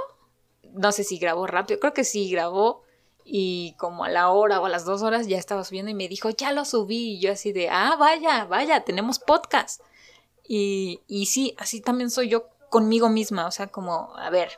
no 0.72 0.92
sé 0.92 1.04
si 1.04 1.18
grabó 1.18 1.46
rápido, 1.46 1.80
creo 1.80 1.92
que 1.92 2.04
sí 2.04 2.30
grabó. 2.30 2.82
Y 3.30 3.74
como 3.78 4.04
a 4.04 4.08
la 4.08 4.30
hora 4.30 4.58
o 4.58 4.64
a 4.64 4.70
las 4.70 4.86
dos 4.86 5.02
horas 5.02 5.26
ya 5.26 5.36
estaba 5.36 5.62
subiendo 5.62 5.90
y 5.90 5.94
me 5.94 6.08
dijo, 6.08 6.30
ya 6.30 6.50
lo 6.52 6.64
subí. 6.64 7.16
Y 7.16 7.20
yo 7.20 7.32
así 7.32 7.52
de, 7.52 7.68
ah, 7.68 7.94
vaya, 7.98 8.46
vaya, 8.46 8.84
tenemos 8.84 9.18
podcast. 9.18 9.82
Y, 10.46 11.02
y 11.06 11.26
sí, 11.26 11.54
así 11.58 11.82
también 11.82 12.10
soy 12.10 12.30
yo 12.30 12.48
conmigo 12.70 13.10
misma. 13.10 13.46
O 13.46 13.50
sea, 13.50 13.66
como, 13.66 14.16
a 14.16 14.30
ver, 14.30 14.50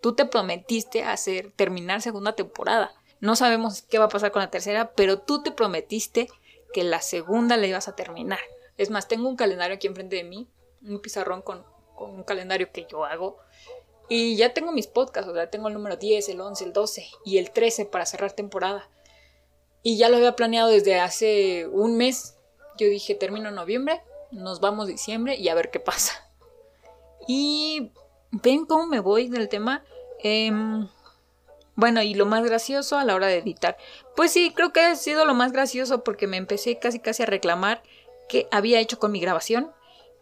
tú 0.00 0.14
te 0.14 0.26
prometiste 0.26 1.02
hacer, 1.02 1.52
terminar 1.56 2.02
segunda 2.02 2.34
temporada. 2.34 2.94
No 3.20 3.34
sabemos 3.36 3.82
qué 3.82 3.98
va 3.98 4.04
a 4.04 4.10
pasar 4.10 4.30
con 4.30 4.42
la 4.42 4.50
tercera, 4.50 4.92
pero 4.92 5.18
tú 5.18 5.42
te 5.42 5.50
prometiste 5.50 6.28
que 6.72 6.84
la 6.84 7.00
segunda 7.00 7.56
la 7.56 7.66
ibas 7.66 7.88
a 7.88 7.96
terminar. 7.96 8.40
Es 8.76 8.90
más, 8.90 9.08
tengo 9.08 9.28
un 9.28 9.36
calendario 9.36 9.76
aquí 9.76 9.86
enfrente 9.86 10.16
de 10.16 10.24
mí, 10.24 10.46
un 10.82 11.00
pizarrón 11.00 11.42
con, 11.42 11.64
con 11.94 12.10
un 12.10 12.22
calendario 12.22 12.70
que 12.70 12.86
yo 12.88 13.04
hago. 13.04 13.38
Y 14.08 14.36
ya 14.36 14.52
tengo 14.52 14.72
mis 14.72 14.86
podcasts, 14.86 15.30
o 15.30 15.34
sea, 15.34 15.50
tengo 15.50 15.68
el 15.68 15.74
número 15.74 15.96
10, 15.96 16.28
el 16.28 16.40
11, 16.40 16.64
el 16.64 16.72
12 16.72 17.06
y 17.24 17.38
el 17.38 17.50
13 17.50 17.86
para 17.86 18.06
cerrar 18.06 18.32
temporada. 18.32 18.88
Y 19.82 19.96
ya 19.96 20.08
lo 20.08 20.16
había 20.16 20.36
planeado 20.36 20.68
desde 20.70 21.00
hace 21.00 21.66
un 21.66 21.96
mes. 21.96 22.36
Yo 22.78 22.86
dije, 22.86 23.14
termino 23.14 23.50
noviembre, 23.50 24.02
nos 24.30 24.60
vamos 24.60 24.88
diciembre 24.88 25.36
y 25.36 25.48
a 25.48 25.54
ver 25.54 25.70
qué 25.70 25.80
pasa. 25.80 26.12
Y 27.26 27.92
ven 28.30 28.66
cómo 28.66 28.86
me 28.86 29.00
voy 29.00 29.28
del 29.28 29.48
tema. 29.48 29.84
Em, 30.18 30.88
bueno, 31.76 32.02
y 32.02 32.14
lo 32.14 32.26
más 32.26 32.44
gracioso 32.44 32.98
a 32.98 33.04
la 33.04 33.14
hora 33.14 33.26
de 33.26 33.38
editar. 33.38 33.76
Pues 34.16 34.30
sí, 34.32 34.52
creo 34.54 34.72
que 34.72 34.80
ha 34.80 34.96
sido 34.96 35.24
lo 35.24 35.34
más 35.34 35.52
gracioso 35.52 36.04
porque 36.04 36.26
me 36.26 36.36
empecé 36.36 36.78
casi 36.78 37.00
casi 37.00 37.22
a 37.22 37.26
reclamar 37.26 37.82
que 38.28 38.48
había 38.50 38.80
hecho 38.80 38.98
con 38.98 39.12
mi 39.12 39.20
grabación. 39.20 39.72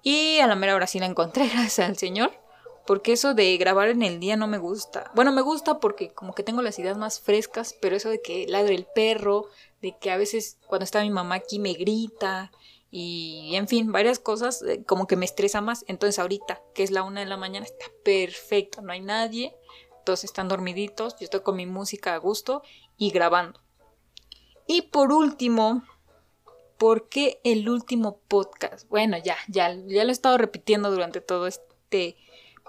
Y 0.03 0.39
a 0.41 0.47
la 0.47 0.57
mera 0.57 0.75
hora 0.75 0.87
sí 0.87 0.99
la 0.99 1.07
encontré, 1.07 1.49
gracias 1.53 1.89
al 1.89 1.97
Señor. 1.97 2.42
Porque 2.87 3.13
eso 3.13 3.35
de 3.35 3.57
grabar 3.59 3.89
en 3.89 4.03
el 4.03 4.19
día 4.19 4.37
no 4.37 4.49
me 4.49 4.59
gusta. 4.59 5.11
Bueno, 5.15 5.33
me 5.33 5.43
gusta 5.43 5.79
porque 5.79 6.13
como 6.13 6.35
que 6.35 6.43
tengo 6.43 6.63
las 6.63 6.79
ideas 6.79 6.99
más 6.99 7.21
frescas, 7.21 7.77
pero 7.81 7.97
eso 7.97 8.11
de 8.11 8.21
que 8.21 8.47
ladre 8.49 8.75
el 8.75 8.87
perro, 8.87 9.47
de 9.81 9.97
que 9.99 10.11
a 10.11 10.17
veces 10.17 10.59
cuando 10.67 10.85
está 10.85 11.03
mi 11.03 11.11
mamá 11.11 11.37
aquí 11.37 11.59
me 11.59 11.75
grita 11.75 12.51
y 12.95 13.53
en 13.55 13.69
fin, 13.69 13.91
varias 13.91 14.19
cosas 14.19 14.63
eh, 14.63 14.85
como 14.85 15.07
que 15.07 15.17
me 15.17 15.25
estresa 15.25 15.61
más. 15.61 15.85
Entonces 15.89 16.19
ahorita, 16.19 16.61
que 16.75 16.83
es 16.83 16.91
la 16.91 17.03
una 17.03 17.21
de 17.21 17.27
la 17.27 17.39
mañana, 17.39 17.65
está 17.65 17.87
perfecto, 18.05 18.83
no 18.83 18.93
hay 18.93 19.01
nadie, 19.01 19.57
todos 20.05 20.25
están 20.25 20.49
dormiditos, 20.49 21.17
yo 21.19 21.25
estoy 21.25 21.41
con 21.41 21.57
mi 21.57 21.67
música 21.67 22.15
a 22.15 22.19
gusto 22.19 22.63
y 22.99 23.11
grabando. 23.11 23.61
Y 24.67 24.83
por 24.83 25.13
último, 25.13 25.83
¿por 26.77 27.09
qué 27.09 27.41
el 27.45 27.69
último 27.69 28.19
podcast? 28.29 28.89
Bueno, 28.89 29.17
ya, 29.17 29.37
ya, 29.49 29.73
ya 29.87 30.05
lo 30.05 30.11
he 30.11 30.13
estado 30.13 30.37
repitiendo 30.37 30.91
durante 30.91 31.21
todo 31.21 31.47
este 31.47 32.17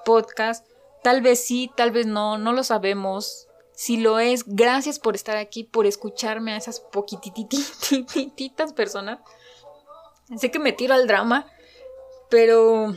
podcast. 0.03 0.65
Tal 1.03 1.21
vez 1.21 1.45
sí, 1.45 1.71
tal 1.75 1.91
vez 1.91 2.05
no, 2.05 2.37
no 2.37 2.53
lo 2.53 2.63
sabemos. 2.63 3.47
Si 3.73 3.97
lo 3.97 4.19
es, 4.19 4.43
gracias 4.45 4.99
por 4.99 5.15
estar 5.15 5.37
aquí, 5.37 5.63
por 5.63 5.85
escucharme 5.85 6.53
a 6.53 6.57
esas 6.57 6.79
poquitititas 6.79 8.73
personas. 8.73 9.19
Sé 10.37 10.51
que 10.51 10.59
me 10.59 10.73
tiro 10.73 10.93
al 10.93 11.07
drama, 11.07 11.47
pero 12.29 12.95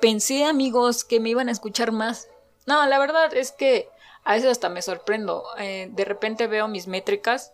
pensé, 0.00 0.44
amigos, 0.44 1.04
que 1.04 1.20
me 1.20 1.30
iban 1.30 1.48
a 1.48 1.52
escuchar 1.52 1.92
más. 1.92 2.28
No, 2.66 2.84
la 2.86 2.98
verdad 2.98 3.32
es 3.34 3.52
que 3.52 3.88
a 4.24 4.34
veces 4.34 4.50
hasta 4.50 4.68
me 4.68 4.82
sorprendo. 4.82 5.44
Eh, 5.58 5.88
de 5.90 6.04
repente 6.04 6.46
veo 6.46 6.68
mis 6.68 6.86
métricas 6.86 7.52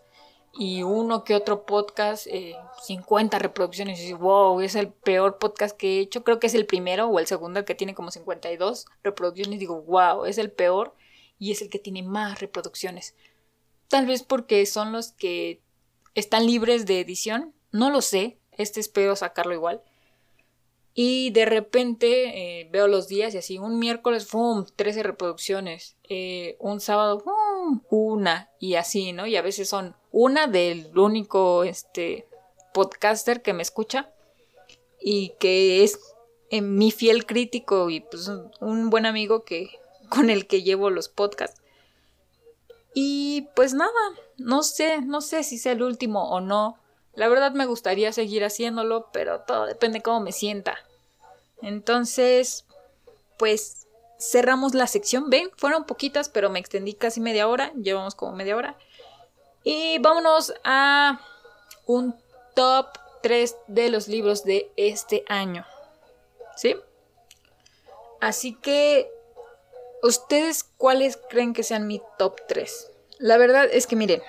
y 0.57 0.83
uno 0.83 1.25
que 1.25 1.35
otro 1.35 1.67
podcast, 1.67 2.27
50 2.83 3.37
eh, 3.37 3.40
reproducciones. 3.40 4.01
Y 4.01 4.12
wow, 4.12 4.61
es 4.61 4.75
el 4.75 4.88
peor 4.88 5.38
podcast 5.38 5.77
que 5.77 5.99
he 5.99 6.01
hecho. 6.01 6.23
Creo 6.23 6.38
que 6.38 6.47
es 6.47 6.55
el 6.55 6.67
primero 6.67 7.09
o 7.09 7.19
el 7.19 7.27
segundo, 7.27 7.61
el 7.61 7.67
que 7.67 7.75
tiene 7.75 7.95
como 7.95 8.11
52 8.11 8.87
reproducciones. 9.03 9.59
Digo, 9.59 9.83
wow, 9.83 10.27
es 10.27 10.38
el 10.38 10.51
peor 10.51 10.95
y 11.38 11.53
es 11.53 11.62
el 11.62 11.71
que 11.71 11.79
tiene 11.79 12.03
más 12.03 12.40
reproducciones. 12.40 13.14
Tal 13.88 14.07
vez 14.07 14.23
porque 14.23 14.64
son 14.67 14.93
los 14.93 15.12
que 15.12 15.61
están 16.14 16.47
libres 16.47 16.87
de 16.87 17.01
edición. 17.01 17.55
No 17.73 17.90
lo 17.90 18.01
sé. 18.01 18.38
Este 18.53 18.81
espero 18.81 19.17
sacarlo 19.17 19.55
igual. 19.55 19.83
Y 20.96 21.30
de 21.30 21.44
repente 21.44 22.61
eh, 22.61 22.68
veo 22.70 22.87
los 22.87 23.09
días 23.09 23.35
y 23.35 23.38
así, 23.38 23.59
un 23.59 23.80
miércoles, 23.80 24.26
¡fum! 24.26 24.64
13 24.76 25.02
reproducciones. 25.02 25.96
Eh, 26.04 26.57
un 26.61 26.80
sábado, 26.80 27.18
¡fum! 27.20 27.83
Una. 27.90 28.50
Y 28.61 28.76
así, 28.76 29.12
¿no? 29.12 29.26
Y 29.26 29.35
a 29.35 29.42
veces 29.42 29.68
son 29.68 29.96
una 30.12 30.46
del 30.46 30.96
único 30.96 31.64
este, 31.64 32.28
podcaster 32.72 33.42
que 33.42 33.52
me 33.52 33.62
escucha 33.62 34.12
y 35.00 35.35
que 35.40 35.83
es 35.83 35.98
eh, 36.50 36.61
mi 36.61 36.92
fiel 36.92 37.26
crítico 37.26 37.90
y 37.90 38.00
pues 38.00 38.30
un 38.61 38.90
buen 38.90 39.04
amigo 39.04 39.44
que, 39.44 39.70
con 40.09 40.30
el 40.30 40.46
que 40.46 40.62
llevo 40.62 40.90
los 40.90 41.09
podcasts. 41.09 41.61
Y 42.94 43.48
pues 43.57 43.74
nada, 43.74 43.90
no 44.38 44.62
sé, 44.62 45.00
no 45.02 45.20
sé 45.20 45.42
si 45.42 45.59
sea 45.59 45.72
el 45.72 45.83
último 45.83 46.30
o 46.30 46.40
no. 46.40 46.78
La 47.16 47.29
verdad 47.29 47.53
me 47.53 47.66
gustaría 47.66 48.12
seguir 48.12 48.44
haciéndolo, 48.44 49.09
pero 49.12 49.40
todo 49.40 49.66
depende 49.66 50.03
cómo 50.03 50.20
me 50.20 50.33
sienta. 50.33 50.79
Entonces, 51.62 52.64
pues 53.38 53.87
cerramos 54.18 54.74
la 54.74 54.87
sección. 54.87 55.31
Ven, 55.31 55.50
fueron 55.57 55.85
poquitas, 55.85 56.29
pero 56.29 56.50
me 56.50 56.59
extendí 56.59 56.94
casi 56.94 57.20
media 57.20 57.48
hora. 57.48 57.72
Llevamos 57.74 58.14
como 58.14 58.35
media 58.35 58.57
hora. 58.57 58.77
Y 59.62 59.98
vámonos 59.98 60.55
a 60.64 61.20
un 61.87 62.14
top 62.55 62.88
3 63.22 63.57
de 63.68 63.90
los 63.90 64.09
libros 64.09 64.44
de 64.44 64.70
este 64.77 65.24
año. 65.29 65.64
¿Sí? 66.57 66.77
Así 68.20 68.55
que, 68.55 69.11
¿ustedes 70.03 70.64
cuáles 70.64 71.16
creen 71.29 71.53
que 71.53 71.62
sean 71.62 71.87
mi 71.87 72.00
top 72.18 72.40
3? 72.48 72.90
La 73.18 73.37
verdad 73.37 73.68
es 73.70 73.87
que 73.87 73.96
miren, 73.96 74.22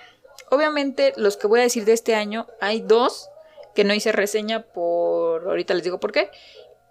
obviamente 0.50 1.13
los 1.17 1.38
que 1.38 1.48
voy 1.48 1.60
a 1.60 1.63
decir 1.63 1.86
de 1.86 1.93
este 1.93 2.15
año, 2.15 2.48
hay 2.62 2.82
dos 2.82 3.30
que 3.74 3.84
no 3.84 3.93
hice 3.93 4.12
reseña 4.12 4.63
por, 4.63 5.48
ahorita 5.48 5.74
les 5.74 5.84
digo 5.84 6.00
por 6.00 6.12
qué, 6.12 6.32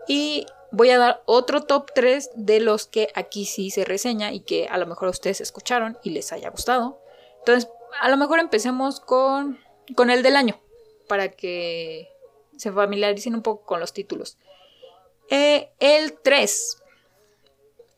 y 0.06 0.46
voy 0.70 0.90
a 0.90 0.98
dar 0.98 1.22
otro 1.24 1.62
top 1.62 1.90
3 1.94 2.30
de 2.34 2.60
los 2.60 2.86
que 2.86 3.08
aquí 3.14 3.46
sí 3.46 3.70
se 3.70 3.84
reseña 3.84 4.32
y 4.32 4.40
que 4.40 4.68
a 4.68 4.76
lo 4.78 4.86
mejor 4.86 5.08
ustedes 5.08 5.40
escucharon 5.40 5.98
y 6.02 6.10
les 6.10 6.32
haya 6.32 6.50
gustado. 6.50 7.00
Entonces, 7.38 7.70
a 8.00 8.08
lo 8.08 8.16
mejor 8.16 8.38
empecemos 8.38 9.00
con, 9.00 9.58
con 9.94 10.10
el 10.10 10.22
del 10.22 10.36
año, 10.36 10.60
para 11.08 11.30
que 11.30 12.10
se 12.56 12.72
familiaricen 12.72 13.34
un 13.34 13.42
poco 13.42 13.64
con 13.64 13.80
los 13.80 13.92
títulos. 13.92 14.38
Eh, 15.30 15.70
el 15.80 16.14
3. 16.20 16.82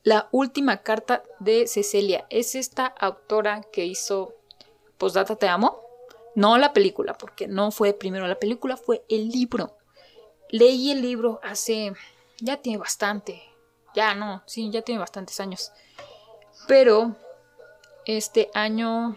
La 0.02 0.28
última 0.30 0.82
carta 0.82 1.22
de 1.40 1.66
Cecilia. 1.66 2.26
Es 2.30 2.54
esta 2.54 2.87
autora 2.87 3.62
que 3.72 3.85
hizo 3.85 4.35
Postdata 4.98 5.37
Te 5.37 5.48
Amo. 5.48 5.80
No 6.35 6.59
la 6.59 6.72
película, 6.72 7.14
porque 7.14 7.48
no 7.48 7.70
fue 7.70 7.94
primero 7.94 8.26
la 8.26 8.38
película, 8.38 8.76
fue 8.76 9.04
el 9.09 9.28
libro. 9.28 9.76
Leí 10.50 10.90
el 10.90 11.00
libro 11.02 11.40
hace... 11.42 11.94
ya 12.38 12.59
tiene 12.59 12.78
bastante. 12.78 13.42
Ya 13.94 14.14
no, 14.14 14.42
sí, 14.46 14.70
ya 14.70 14.82
tiene 14.82 14.98
bastantes 14.98 15.40
años. 15.40 15.72
Pero 16.68 17.16
este 18.04 18.50
año 18.52 19.16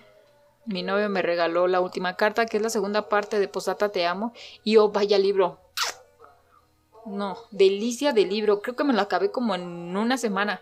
mi 0.70 0.84
novio 0.84 1.10
me 1.10 1.24
regaló 1.24 1.68
la 1.68 1.82
última 1.82 2.16
carta, 2.16 2.46
que 2.46 2.58
es 2.58 2.64
la 2.64 2.70
segunda 2.70 3.10
parte 3.10 3.40
de 3.40 3.48
Posata 3.48 3.90
Te 3.90 4.06
Amo. 4.06 4.34
Y 4.64 4.78
oh, 4.78 4.90
vaya 4.90 5.18
libro. 5.18 5.58
No, 7.06 7.38
delicia 7.50 8.14
de 8.14 8.26
libro. 8.26 8.62
Creo 8.62 8.76
que 8.76 8.84
me 8.84 8.94
lo 8.94 9.02
acabé 9.02 9.32
como 9.32 9.56
en 9.56 9.98
una 9.98 10.18
semana. 10.18 10.62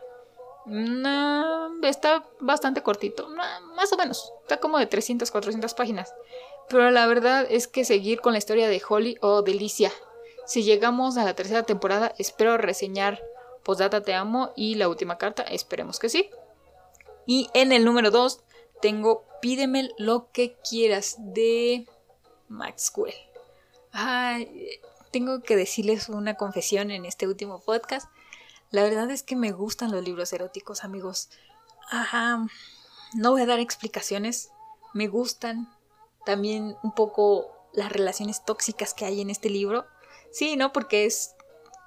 Está 1.84 2.28
bastante 2.40 2.82
cortito. 2.84 3.30
más 3.30 3.92
o 3.94 3.98
menos. 3.98 4.34
Está 4.42 4.58
como 4.58 4.78
de 4.80 4.88
300, 4.88 5.32
400 5.32 5.74
páginas. 5.74 6.14
Pero 6.70 6.90
la 6.92 7.08
verdad 7.08 7.46
es 7.50 7.68
que 7.68 7.86
seguir 7.86 8.20
con 8.20 8.34
la 8.34 8.40
historia 8.40 8.68
de 8.68 8.82
Holly, 8.88 9.18
oh, 9.22 9.42
delicia. 9.42 9.92
Si 10.46 10.64
llegamos 10.64 11.18
a 11.18 11.24
la 11.24 11.36
tercera 11.36 11.64
temporada, 11.64 12.14
espero 12.18 12.58
reseñar 12.58 13.22
Posdata 13.64 14.02
Te 14.02 14.14
Amo 14.14 14.52
y 14.56 14.76
la 14.76 14.88
última 14.90 15.18
carta. 15.18 15.44
Esperemos 15.44 16.00
que 16.00 16.10
sí. 16.10 16.30
Y 17.26 17.50
en 17.54 17.72
el 17.72 17.84
número 17.84 18.12
2 18.12 18.42
tengo 18.82 19.26
Pídeme 19.42 19.92
lo 19.98 20.32
que 20.32 20.58
quieras 20.68 21.16
de 21.20 21.86
Maxwell. 22.48 23.14
Ay, 23.92 24.80
tengo 25.12 25.42
que 25.42 25.56
decirles 25.56 26.10
una 26.10 26.36
confesión 26.36 26.92
en 26.92 27.06
este 27.06 27.28
último 27.28 27.60
podcast. 27.60 28.10
La 28.72 28.84
verdad 28.84 29.10
es 29.12 29.24
que 29.24 29.36
me 29.36 29.52
gustan 29.52 29.92
los 29.92 30.04
libros 30.04 30.34
eróticos, 30.34 30.84
amigos. 30.84 31.30
Ajá. 31.90 32.48
No 33.14 33.32
voy 33.32 33.42
a 33.42 33.46
dar 33.46 33.60
explicaciones. 33.60 34.52
Me 34.94 35.08
gustan 35.08 35.70
también 36.26 36.76
un 36.84 36.94
poco 36.94 37.48
las 37.74 37.92
relaciones 37.92 38.44
tóxicas 38.44 38.94
que 38.94 39.06
hay 39.06 39.22
en 39.22 39.30
este 39.30 39.50
libro. 39.50 39.86
Sí, 40.32 40.56
¿no? 40.56 40.74
Porque 40.74 41.06
es, 41.06 41.36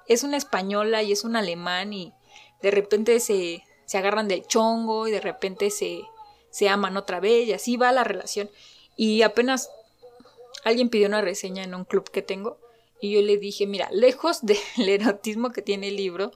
es 0.07 0.23
una 0.23 0.37
española 0.37 1.03
y 1.03 1.11
es 1.11 1.23
un 1.23 1.35
alemán 1.35 1.93
y 1.93 2.13
de 2.61 2.71
repente 2.71 3.19
se, 3.19 3.63
se 3.85 3.97
agarran 3.97 4.27
del 4.27 4.45
chongo 4.45 5.07
y 5.07 5.11
de 5.11 5.21
repente 5.21 5.69
se, 5.69 6.01
se 6.49 6.69
aman 6.69 6.97
otra 6.97 7.19
vez 7.19 7.47
y 7.47 7.53
así 7.53 7.77
va 7.77 7.91
la 7.91 8.03
relación. 8.03 8.49
Y 8.95 9.21
apenas 9.21 9.69
alguien 10.63 10.89
pidió 10.89 11.07
una 11.07 11.21
reseña 11.21 11.63
en 11.63 11.75
un 11.75 11.85
club 11.85 12.09
que 12.09 12.21
tengo 12.21 12.59
y 13.01 13.11
yo 13.11 13.21
le 13.21 13.37
dije, 13.37 13.67
mira, 13.67 13.89
lejos 13.91 14.41
del 14.45 14.59
erotismo 14.77 15.51
que 15.51 15.61
tiene 15.61 15.89
el 15.89 15.97
libro, 15.97 16.31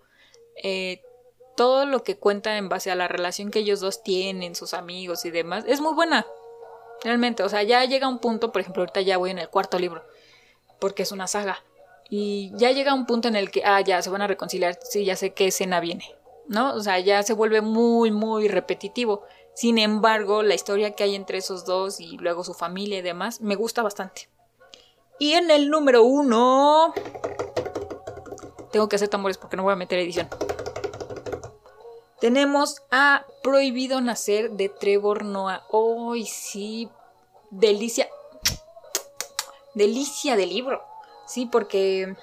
eh, 0.64 1.02
todo 1.56 1.86
lo 1.86 2.04
que 2.04 2.18
cuenta 2.18 2.58
en 2.58 2.70
base 2.70 2.92
a 2.92 2.96
la 2.96 3.08
relación 3.08 3.52
que 3.52 3.60
ellos 3.60 3.80
dos 3.80 4.04
tienen, 4.04 4.56
sus 4.56 4.74
amigos 4.74 5.26
y 5.26 5.32
demás, 5.32 5.64
es 5.68 5.82
muy 5.82 5.94
buena. 5.94 6.26
Realmente, 7.04 7.44
o 7.44 7.50
sea, 7.50 7.64
ya 7.64 7.84
llega 7.86 8.08
un 8.08 8.20
punto, 8.20 8.52
por 8.52 8.62
ejemplo, 8.62 8.82
ahorita 8.82 9.02
ya 9.02 9.18
voy 9.18 9.32
en 9.32 9.40
el 9.40 9.50
cuarto 9.50 9.80
libro, 9.80 10.04
porque 10.80 11.04
es 11.04 11.12
una 11.12 11.28
saga. 11.28 11.64
Y 12.10 12.52
ya 12.56 12.72
llega 12.72 12.94
un 12.94 13.06
punto 13.06 13.28
en 13.28 13.36
el 13.36 13.52
que, 13.52 13.64
ah, 13.66 13.82
ya 13.82 14.02
se 14.02 14.10
van 14.10 14.22
a 14.22 14.28
reconciliar, 14.28 14.78
sí, 14.82 15.06
ya 15.06 15.16
sé 15.16 15.34
qué 15.34 15.48
escena 15.48 15.80
viene, 15.80 16.16
¿no? 16.48 16.74
O 16.74 16.82
sea, 16.82 17.00
ya 17.00 17.24
se 17.24 17.34
vuelve 17.34 17.62
muy, 17.62 18.12
muy 18.12 18.48
repetitivo. 18.48 19.24
Sin 19.54 19.78
embargo, 19.78 20.44
la 20.44 20.54
historia 20.54 20.92
que 20.92 21.04
hay 21.04 21.16
entre 21.16 21.38
esos 21.38 21.66
dos 21.66 22.00
y 22.00 22.18
luego 22.18 22.44
su 22.44 22.54
familia 22.54 23.00
y 23.00 23.02
demás, 23.02 23.42
me 23.42 23.56
gusta 23.56 23.82
bastante. 23.82 24.30
Y 25.18 25.34
en 25.34 25.50
el 25.50 25.70
número 25.70 26.04
uno... 26.04 26.94
Tengo 28.72 28.90
que 28.90 28.98
hacer 28.98 29.08
tambores 29.08 29.38
porque 29.38 29.56
no 29.56 29.64
voy 29.64 29.72
a 29.72 29.78
meter 29.78 29.98
edición. 29.98 30.28
Tenemos 32.20 32.82
a 32.92 33.26
Prohibido 33.44 34.00
Nacer 34.00 34.52
de 34.52 34.70
Trevor 34.70 35.26
Noah. 35.26 35.64
¡Ay, 35.72 36.26
sí! 36.26 36.90
Delicia. 37.52 38.08
Delicia 39.74 40.38
de 40.38 40.46
libro. 40.46 40.82
Sí, 41.28 41.46
porque 41.46 42.16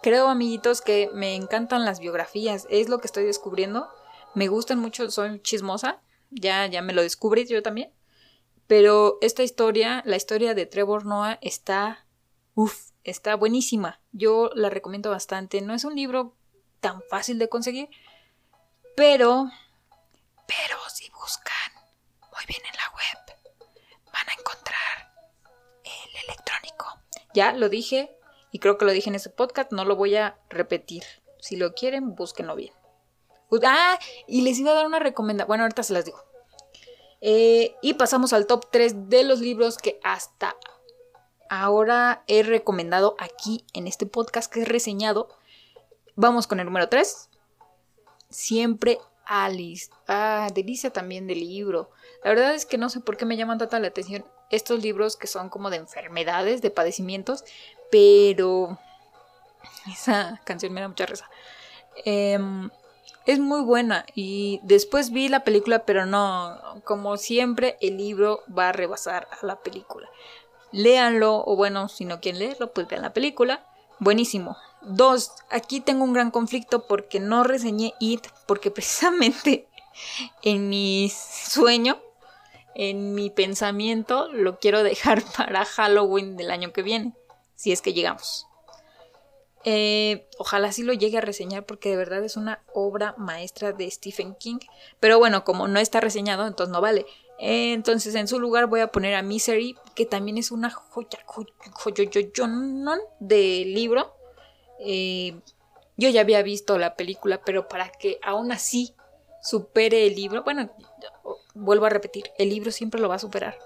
creo, 0.00 0.28
amiguitos, 0.28 0.80
que 0.80 1.10
me 1.12 1.34
encantan 1.34 1.84
las 1.84 2.00
biografías. 2.00 2.66
Es 2.70 2.88
lo 2.88 2.98
que 3.00 3.06
estoy 3.06 3.24
descubriendo. 3.24 3.88
Me 4.34 4.48
gustan 4.48 4.78
mucho, 4.78 5.10
soy 5.10 5.40
chismosa. 5.40 6.00
Ya, 6.30 6.66
ya 6.66 6.80
me 6.80 6.94
lo 6.94 7.02
descubrí 7.02 7.46
yo 7.46 7.62
también. 7.62 7.92
Pero 8.66 9.18
esta 9.20 9.42
historia, 9.42 10.02
la 10.06 10.16
historia 10.16 10.54
de 10.54 10.64
Trevor 10.64 11.04
Noah, 11.04 11.38
está. 11.42 12.06
Uf, 12.54 12.90
está 13.04 13.36
buenísima. 13.36 14.00
Yo 14.12 14.50
la 14.54 14.70
recomiendo 14.70 15.10
bastante. 15.10 15.60
No 15.60 15.74
es 15.74 15.84
un 15.84 15.94
libro 15.94 16.34
tan 16.80 17.02
fácil 17.10 17.38
de 17.38 17.48
conseguir. 17.48 17.90
Pero. 18.96 19.50
Pero 20.46 20.76
si 20.92 21.10
buscan 21.10 21.72
muy 22.32 22.44
bien 22.46 22.62
en 22.64 22.76
la 22.76 22.90
web, 22.94 23.36
van 24.12 24.28
a 24.28 24.32
encontrar 24.32 25.12
el 25.84 26.24
electrónico. 26.24 26.86
Ya 27.34 27.52
lo 27.52 27.68
dije, 27.68 28.16
y 28.50 28.58
creo 28.58 28.78
que 28.78 28.84
lo 28.84 28.92
dije 28.92 29.08
en 29.08 29.16
ese 29.16 29.30
podcast, 29.30 29.72
no 29.72 29.84
lo 29.84 29.96
voy 29.96 30.16
a 30.16 30.38
repetir. 30.48 31.02
Si 31.40 31.56
lo 31.56 31.74
quieren, 31.74 32.14
búsquenlo 32.14 32.54
bien. 32.54 32.72
Ah, 33.64 33.98
y 34.26 34.42
les 34.42 34.58
iba 34.58 34.72
a 34.72 34.74
dar 34.74 34.86
una 34.86 34.98
recomendación. 34.98 35.48
Bueno, 35.48 35.64
ahorita 35.64 35.82
se 35.82 35.92
las 35.92 36.04
digo. 36.04 36.22
Eh, 37.20 37.76
y 37.82 37.94
pasamos 37.94 38.32
al 38.32 38.46
top 38.46 38.66
3 38.70 39.08
de 39.08 39.24
los 39.24 39.40
libros 39.40 39.78
que 39.78 39.98
hasta 40.02 40.56
ahora 41.48 42.24
he 42.26 42.42
recomendado 42.42 43.16
aquí 43.18 43.64
en 43.72 43.86
este 43.86 44.06
podcast 44.06 44.52
que 44.52 44.62
he 44.62 44.64
reseñado. 44.64 45.28
Vamos 46.16 46.46
con 46.46 46.60
el 46.60 46.66
número 46.66 46.88
3. 46.88 47.30
Siempre 48.34 48.98
Alice. 49.24 49.90
Ah, 50.08 50.48
delicia 50.52 50.90
también 50.90 51.28
del 51.28 51.38
libro. 51.38 51.90
La 52.24 52.30
verdad 52.30 52.52
es 52.54 52.66
que 52.66 52.78
no 52.78 52.88
sé 52.88 52.98
por 52.98 53.16
qué 53.16 53.24
me 53.24 53.36
llaman 53.36 53.58
tanta 53.58 53.78
la 53.78 53.88
atención 53.88 54.24
estos 54.50 54.82
libros 54.82 55.16
que 55.16 55.28
son 55.28 55.48
como 55.48 55.70
de 55.70 55.76
enfermedades, 55.76 56.60
de 56.60 56.70
padecimientos, 56.70 57.44
pero 57.92 58.76
esa 59.92 60.40
canción 60.44 60.72
me 60.72 60.80
da 60.80 60.88
mucha 60.88 61.06
risa. 61.06 61.30
Em, 62.04 62.70
es 63.24 63.38
muy 63.38 63.62
buena 63.62 64.04
y 64.16 64.58
después 64.64 65.10
vi 65.10 65.28
la 65.28 65.44
película, 65.44 65.84
pero 65.84 66.04
no, 66.04 66.60
como 66.84 67.16
siempre, 67.16 67.78
el 67.80 67.96
libro 67.96 68.42
va 68.46 68.70
a 68.70 68.72
rebasar 68.72 69.28
a 69.30 69.46
la 69.46 69.60
película. 69.60 70.08
Léanlo, 70.72 71.44
o 71.46 71.54
bueno, 71.54 71.88
si 71.88 72.04
no 72.04 72.20
quieren 72.20 72.40
leerlo, 72.40 72.72
pues 72.72 72.88
vean 72.88 73.02
la 73.02 73.12
película. 73.12 73.64
Buenísimo. 74.00 74.56
Dos, 74.86 75.32
aquí 75.50 75.80
tengo 75.80 76.04
un 76.04 76.12
gran 76.12 76.30
conflicto 76.30 76.86
porque 76.86 77.20
no 77.20 77.44
reseñé 77.44 77.94
It, 78.00 78.26
porque 78.46 78.70
precisamente 78.70 79.68
en 80.42 80.68
mi 80.68 81.10
sueño, 81.10 82.00
en 82.74 83.14
mi 83.14 83.30
pensamiento, 83.30 84.28
lo 84.32 84.58
quiero 84.58 84.82
dejar 84.82 85.22
para 85.36 85.64
Halloween 85.64 86.36
del 86.36 86.50
año 86.50 86.72
que 86.72 86.82
viene 86.82 87.14
si 87.54 87.72
es 87.72 87.80
que 87.80 87.92
llegamos. 87.94 88.46
Eh, 89.66 90.28
ojalá 90.36 90.72
sí 90.72 90.82
lo 90.82 90.92
llegue 90.92 91.16
a 91.16 91.22
reseñar 91.22 91.64
porque 91.64 91.88
de 91.88 91.96
verdad 91.96 92.22
es 92.22 92.36
una 92.36 92.62
obra 92.74 93.14
maestra 93.16 93.72
de 93.72 93.90
Stephen 93.90 94.34
King. 94.34 94.58
Pero 95.00 95.18
bueno, 95.18 95.44
como 95.44 95.68
no 95.68 95.80
está 95.80 96.00
reseñado, 96.00 96.46
entonces 96.46 96.72
no 96.72 96.80
vale. 96.80 97.06
entonces 97.38 98.14
en 98.14 98.28
su 98.28 98.38
lugar 98.38 98.66
voy 98.66 98.80
a 98.80 98.92
poner 98.92 99.14
a 99.14 99.22
Misery, 99.22 99.76
que 99.94 100.04
también 100.06 100.38
es 100.38 100.50
una 100.50 100.70
joya, 100.70 101.18
joya, 101.26 102.04
de 103.20 103.64
libro. 103.66 104.14
Eh, 104.80 105.40
yo 105.96 106.08
ya 106.08 106.20
había 106.20 106.42
visto 106.42 106.78
la 106.78 106.96
película, 106.96 107.40
pero 107.44 107.68
para 107.68 107.90
que 107.90 108.18
aún 108.22 108.52
así 108.52 108.94
supere 109.42 110.06
el 110.06 110.14
libro, 110.14 110.42
bueno, 110.42 110.70
vuelvo 111.54 111.86
a 111.86 111.90
repetir, 111.90 112.30
el 112.38 112.48
libro 112.48 112.70
siempre 112.70 113.00
lo 113.00 113.08
va 113.08 113.16
a 113.16 113.20
superar. 113.20 113.58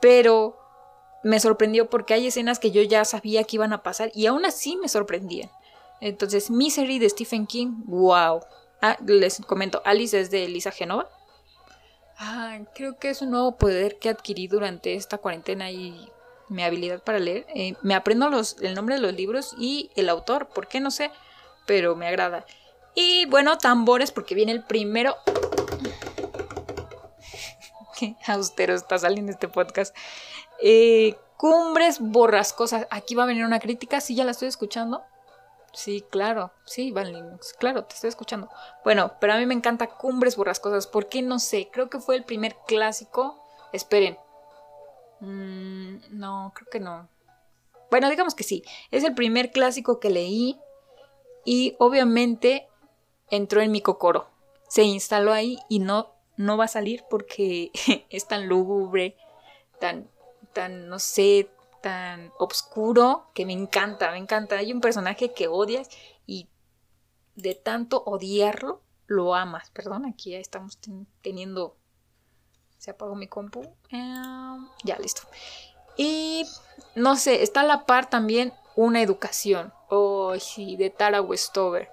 Pero 0.00 0.58
me 1.22 1.38
sorprendió 1.38 1.88
porque 1.88 2.14
hay 2.14 2.26
escenas 2.26 2.58
que 2.58 2.72
yo 2.72 2.82
ya 2.82 3.04
sabía 3.04 3.44
que 3.44 3.56
iban 3.56 3.72
a 3.72 3.82
pasar 3.82 4.10
y 4.14 4.26
aún 4.26 4.44
así 4.44 4.76
me 4.76 4.88
sorprendían. 4.88 5.50
Entonces, 6.00 6.50
Misery 6.50 6.98
de 6.98 7.08
Stephen 7.08 7.46
King, 7.46 7.84
wow. 7.84 8.40
Ah, 8.80 8.96
les 9.06 9.40
comento, 9.46 9.80
Alice 9.84 10.18
es 10.18 10.30
de 10.30 10.46
Elisa 10.46 10.72
Genova. 10.72 11.08
Ah, 12.18 12.58
creo 12.74 12.98
que 12.98 13.10
es 13.10 13.22
un 13.22 13.30
nuevo 13.30 13.56
poder 13.56 13.98
que 13.98 14.08
adquirí 14.08 14.48
durante 14.48 14.94
esta 14.94 15.18
cuarentena 15.18 15.70
y 15.70 16.08
mi 16.52 16.62
habilidad 16.62 17.02
para 17.02 17.18
leer. 17.18 17.46
Eh, 17.54 17.74
me 17.82 17.94
aprendo 17.94 18.28
los, 18.28 18.56
el 18.60 18.74
nombre 18.74 18.96
de 18.96 19.00
los 19.00 19.14
libros 19.14 19.54
y 19.58 19.90
el 19.96 20.08
autor, 20.08 20.48
¿por 20.48 20.68
qué 20.68 20.80
no 20.80 20.90
sé? 20.90 21.10
Pero 21.66 21.96
me 21.96 22.06
agrada. 22.06 22.44
Y 22.94 23.26
bueno, 23.26 23.58
tambores 23.58 24.12
porque 24.12 24.34
viene 24.34 24.52
el 24.52 24.62
primero. 24.62 25.16
Qué 27.98 28.16
austero 28.26 28.74
está 28.74 28.98
saliendo 28.98 29.32
este 29.32 29.48
podcast. 29.48 29.96
Eh, 30.60 31.16
cumbres 31.36 31.98
borrascosas. 32.00 32.86
Aquí 32.90 33.14
va 33.14 33.24
a 33.24 33.26
venir 33.26 33.44
una 33.44 33.60
crítica. 33.60 34.00
Sí, 34.00 34.14
ya 34.14 34.24
la 34.24 34.32
estoy 34.32 34.48
escuchando. 34.48 35.02
Sí, 35.72 36.04
claro. 36.10 36.52
Sí, 36.64 36.90
vale. 36.90 37.22
Claro, 37.58 37.84
te 37.84 37.94
estoy 37.94 38.08
escuchando. 38.08 38.50
Bueno, 38.84 39.14
pero 39.20 39.32
a 39.32 39.38
mí 39.38 39.46
me 39.46 39.54
encanta 39.54 39.86
Cumbres 39.86 40.36
borrascosas. 40.36 40.86
¿Por 40.86 41.08
qué? 41.08 41.22
No 41.22 41.38
sé. 41.38 41.70
Creo 41.72 41.88
que 41.88 41.98
fue 41.98 42.16
el 42.16 42.24
primer 42.24 42.56
clásico. 42.66 43.42
Esperen. 43.72 44.18
Mm, 45.22 45.96
no, 46.10 46.52
creo 46.54 46.68
que 46.70 46.80
no. 46.80 47.08
Bueno, 47.90 48.10
digamos 48.10 48.34
que 48.34 48.44
sí. 48.44 48.62
Es 48.90 49.04
el 49.04 49.14
primer 49.14 49.50
clásico 49.50 49.98
que 49.98 50.10
leí. 50.10 50.58
Y 51.44 51.74
obviamente 51.78 52.68
entró 53.30 53.60
en 53.60 53.72
mi 53.72 53.80
cocoro. 53.80 54.28
Se 54.68 54.82
instaló 54.84 55.32
ahí 55.32 55.58
y 55.68 55.80
no, 55.80 56.12
no 56.36 56.56
va 56.56 56.66
a 56.66 56.68
salir 56.68 57.04
porque 57.10 57.70
es 58.10 58.28
tan 58.28 58.48
lúgubre, 58.48 59.16
tan 59.80 60.08
tan, 60.52 60.88
no 60.88 60.98
sé, 60.98 61.50
tan 61.80 62.32
oscuro 62.38 63.30
que 63.34 63.46
me 63.46 63.52
encanta, 63.52 64.10
me 64.12 64.18
encanta. 64.18 64.56
Hay 64.56 64.72
un 64.72 64.80
personaje 64.80 65.32
que 65.32 65.48
odias 65.48 65.88
y 66.26 66.48
de 67.34 67.54
tanto 67.54 68.02
odiarlo, 68.04 68.82
lo 69.06 69.34
amas. 69.34 69.70
Perdón, 69.70 70.06
aquí 70.06 70.30
ya 70.30 70.38
estamos 70.38 70.78
teniendo... 71.22 71.76
Se 72.82 72.90
apagó 72.90 73.14
mi 73.14 73.28
compu. 73.28 73.62
Em, 73.90 74.68
ya, 74.82 74.98
listo. 74.98 75.22
Y 75.96 76.44
no 76.96 77.14
sé, 77.14 77.44
está 77.44 77.60
a 77.60 77.64
la 77.64 77.86
par 77.86 78.10
también 78.10 78.52
una 78.74 79.00
educación. 79.00 79.72
Oh, 79.88 80.34
sí, 80.40 80.74
de 80.74 80.90
Tara 80.90 81.22
Westover. 81.22 81.92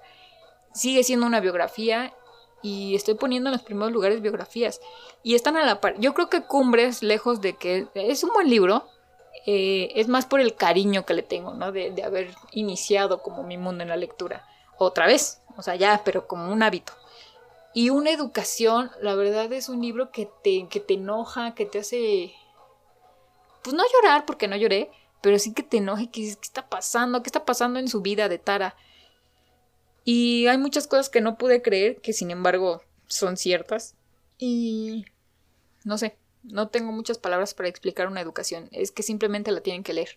Sigue 0.74 1.04
siendo 1.04 1.26
una 1.26 1.38
biografía 1.38 2.12
y 2.60 2.96
estoy 2.96 3.14
poniendo 3.14 3.50
en 3.50 3.52
los 3.52 3.62
primeros 3.62 3.92
lugares 3.92 4.20
biografías. 4.20 4.80
Y 5.22 5.36
están 5.36 5.56
a 5.56 5.64
la 5.64 5.80
par. 5.80 5.94
Yo 6.00 6.12
creo 6.12 6.28
que 6.28 6.42
Cumbres, 6.42 7.04
lejos 7.04 7.40
de 7.40 7.52
que 7.52 7.86
es 7.94 8.24
un 8.24 8.30
buen 8.30 8.50
libro, 8.50 8.88
eh, 9.46 9.92
es 9.94 10.08
más 10.08 10.26
por 10.26 10.40
el 10.40 10.56
cariño 10.56 11.06
que 11.06 11.14
le 11.14 11.22
tengo, 11.22 11.54
¿no? 11.54 11.70
De, 11.70 11.92
de, 11.92 12.02
haber 12.02 12.34
iniciado 12.50 13.22
como 13.22 13.44
mi 13.44 13.56
mundo 13.56 13.84
en 13.84 13.90
la 13.90 13.96
lectura. 13.96 14.44
Otra 14.76 15.06
vez, 15.06 15.40
o 15.56 15.62
sea, 15.62 15.76
ya, 15.76 16.02
pero 16.04 16.26
como 16.26 16.52
un 16.52 16.64
hábito. 16.64 16.94
Y 17.72 17.90
una 17.90 18.10
educación, 18.10 18.90
la 19.00 19.14
verdad 19.14 19.52
es 19.52 19.68
un 19.68 19.80
libro 19.80 20.10
que 20.10 20.28
te, 20.42 20.66
que 20.68 20.80
te 20.80 20.94
enoja, 20.94 21.54
que 21.54 21.66
te 21.66 21.78
hace... 21.78 22.34
Pues 23.62 23.74
no 23.74 23.84
llorar, 23.94 24.26
porque 24.26 24.48
no 24.48 24.56
lloré, 24.56 24.90
pero 25.20 25.38
sí 25.38 25.52
que 25.52 25.62
te 25.62 25.76
enoje, 25.76 26.10
que 26.10 26.22
¿qué 26.22 26.28
está 26.28 26.68
pasando? 26.68 27.22
¿Qué 27.22 27.28
está 27.28 27.44
pasando 27.44 27.78
en 27.78 27.88
su 27.88 28.00
vida 28.00 28.28
de 28.28 28.38
Tara? 28.38 28.74
Y 30.04 30.46
hay 30.46 30.58
muchas 30.58 30.86
cosas 30.86 31.10
que 31.10 31.20
no 31.20 31.36
pude 31.36 31.62
creer, 31.62 32.00
que 32.00 32.12
sin 32.12 32.30
embargo 32.30 32.82
son 33.06 33.36
ciertas. 33.36 33.94
Y 34.38 35.04
no 35.84 35.98
sé, 35.98 36.16
no 36.42 36.68
tengo 36.68 36.92
muchas 36.92 37.18
palabras 37.18 37.54
para 37.54 37.68
explicar 37.68 38.08
una 38.08 38.20
educación, 38.20 38.68
es 38.72 38.92
que 38.92 39.02
simplemente 39.02 39.52
la 39.52 39.60
tienen 39.60 39.82
que 39.82 39.92
leer. 39.92 40.16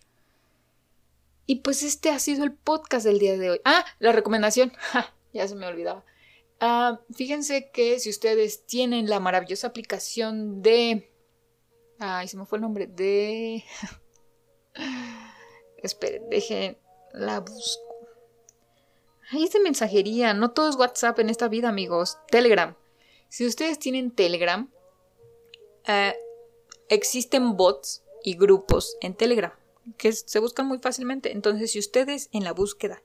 Y 1.46 1.56
pues 1.56 1.82
este 1.82 2.10
ha 2.10 2.18
sido 2.18 2.44
el 2.44 2.52
podcast 2.52 3.04
del 3.04 3.18
día 3.18 3.36
de 3.36 3.50
hoy. 3.50 3.60
Ah, 3.64 3.84
la 3.98 4.12
recomendación. 4.12 4.72
ya 5.34 5.46
se 5.46 5.54
me 5.54 5.66
olvidaba. 5.66 6.02
Ah, 6.60 7.00
fíjense 7.14 7.70
que 7.72 7.98
si 7.98 8.10
ustedes 8.10 8.66
tienen 8.66 9.08
la 9.08 9.20
maravillosa 9.20 9.66
aplicación 9.66 10.62
de... 10.62 11.10
Ay, 11.98 12.28
se 12.28 12.36
me 12.36 12.46
fue 12.46 12.58
el 12.58 12.62
nombre. 12.62 12.86
De... 12.86 13.64
Esperen, 15.82 16.28
dejen 16.30 16.78
la 17.12 17.40
busco. 17.40 17.82
Ahí 19.30 19.44
es 19.44 19.52
de 19.52 19.60
mensajería, 19.60 20.34
no 20.34 20.50
todo 20.50 20.68
es 20.68 20.76
WhatsApp 20.76 21.18
en 21.18 21.30
esta 21.30 21.48
vida, 21.48 21.68
amigos. 21.68 22.18
Telegram. 22.30 22.76
Si 23.28 23.46
ustedes 23.46 23.78
tienen 23.78 24.10
Telegram, 24.10 24.70
eh, 25.86 26.14
existen 26.88 27.56
bots 27.56 28.04
y 28.22 28.36
grupos 28.36 28.96
en 29.00 29.14
Telegram 29.14 29.52
que 29.96 30.12
se 30.12 30.38
buscan 30.38 30.66
muy 30.66 30.78
fácilmente. 30.78 31.32
Entonces, 31.32 31.72
si 31.72 31.78
ustedes 31.78 32.28
en 32.32 32.44
la 32.44 32.52
búsqueda, 32.52 33.02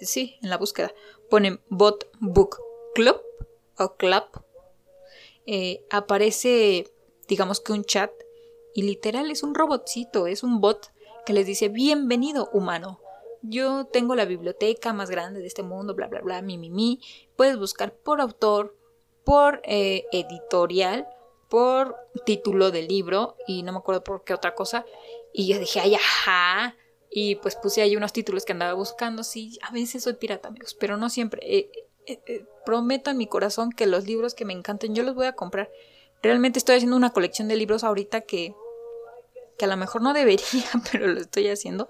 sí, 0.00 0.36
en 0.42 0.50
la 0.50 0.58
búsqueda, 0.58 0.92
ponen 1.30 1.60
bot 1.68 2.08
book 2.20 2.58
club 2.94 3.20
o 3.78 3.96
club, 3.96 4.24
eh, 5.46 5.84
aparece, 5.90 6.92
digamos 7.28 7.60
que 7.60 7.72
un 7.72 7.84
chat 7.84 8.10
y 8.74 8.82
literal 8.82 9.30
es 9.30 9.42
un 9.42 9.54
robotcito, 9.54 10.26
es 10.26 10.42
un 10.42 10.60
bot 10.60 10.90
que 11.24 11.32
les 11.32 11.46
dice 11.46 11.68
bienvenido 11.68 12.48
humano. 12.52 13.00
Yo 13.42 13.86
tengo 13.86 14.14
la 14.14 14.24
biblioteca 14.24 14.92
más 14.92 15.10
grande 15.10 15.40
de 15.40 15.46
este 15.46 15.62
mundo, 15.62 15.94
bla, 15.94 16.08
bla, 16.08 16.20
bla, 16.20 16.42
mi, 16.42 16.58
mi, 16.58 16.70
mi. 16.70 17.00
Puedes 17.36 17.58
buscar 17.58 17.94
por 17.94 18.20
autor, 18.20 18.76
por 19.24 19.60
eh, 19.64 20.04
editorial, 20.12 21.06
por 21.48 21.96
título 22.24 22.70
del 22.70 22.88
libro 22.88 23.36
y 23.46 23.62
no 23.62 23.72
me 23.72 23.78
acuerdo 23.78 24.02
por 24.02 24.24
qué 24.24 24.34
otra 24.34 24.54
cosa. 24.54 24.84
Y 25.32 25.46
yo 25.46 25.58
dije, 25.58 25.80
ay, 25.80 25.94
ajá. 25.94 26.76
Y 27.18 27.36
pues 27.36 27.56
puse 27.56 27.80
ahí 27.80 27.96
unos 27.96 28.12
títulos 28.12 28.44
que 28.44 28.52
andaba 28.52 28.74
buscando. 28.74 29.24
Sí, 29.24 29.58
a 29.62 29.72
veces 29.72 30.02
soy 30.02 30.12
pirata, 30.12 30.48
amigos, 30.48 30.76
pero 30.78 30.98
no 30.98 31.08
siempre. 31.08 31.40
Eh, 31.42 31.70
eh, 32.06 32.44
prometo 32.66 33.10
en 33.10 33.16
mi 33.16 33.26
corazón 33.26 33.72
que 33.72 33.86
los 33.86 34.04
libros 34.04 34.34
que 34.34 34.44
me 34.44 34.52
encanten 34.52 34.94
yo 34.94 35.02
los 35.02 35.14
voy 35.14 35.24
a 35.24 35.32
comprar. 35.32 35.70
Realmente 36.22 36.58
estoy 36.58 36.76
haciendo 36.76 36.94
una 36.94 37.14
colección 37.14 37.48
de 37.48 37.56
libros 37.56 37.84
ahorita 37.84 38.20
que 38.20 38.54
que 39.56 39.64
a 39.64 39.68
lo 39.68 39.78
mejor 39.78 40.02
no 40.02 40.12
debería, 40.12 40.66
pero 40.92 41.06
lo 41.06 41.18
estoy 41.18 41.48
haciendo. 41.48 41.88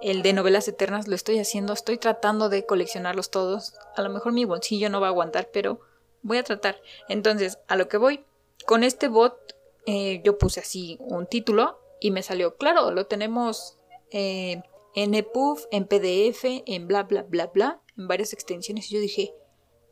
El 0.00 0.22
de 0.22 0.32
novelas 0.32 0.68
eternas 0.68 1.08
lo 1.08 1.16
estoy 1.16 1.40
haciendo, 1.40 1.72
estoy 1.72 1.98
tratando 1.98 2.48
de 2.48 2.64
coleccionarlos 2.64 3.30
todos. 3.30 3.74
A 3.96 4.02
lo 4.02 4.10
mejor 4.10 4.34
mi 4.34 4.44
bolsillo 4.44 4.88
no 4.88 5.00
va 5.00 5.08
a 5.08 5.10
aguantar, 5.10 5.48
pero 5.52 5.80
voy 6.22 6.38
a 6.38 6.44
tratar. 6.44 6.80
Entonces, 7.08 7.58
a 7.66 7.74
lo 7.74 7.88
que 7.88 7.96
voy, 7.96 8.24
con 8.66 8.84
este 8.84 9.08
bot 9.08 9.56
eh, 9.86 10.22
yo 10.24 10.38
puse 10.38 10.60
así 10.60 10.96
un 11.00 11.26
título 11.26 11.80
y 11.98 12.12
me 12.12 12.22
salió, 12.22 12.54
claro, 12.54 12.92
lo 12.92 13.06
tenemos 13.06 13.78
eh, 14.14 14.62
en 14.94 15.14
EPUB, 15.14 15.58
en 15.70 15.86
PDF, 15.86 16.44
en 16.66 16.88
bla, 16.88 17.02
bla, 17.02 17.22
bla, 17.24 17.48
bla, 17.48 17.82
en 17.98 18.08
varias 18.08 18.32
extensiones. 18.32 18.90
Y 18.90 18.94
yo 18.94 19.00
dije, 19.00 19.34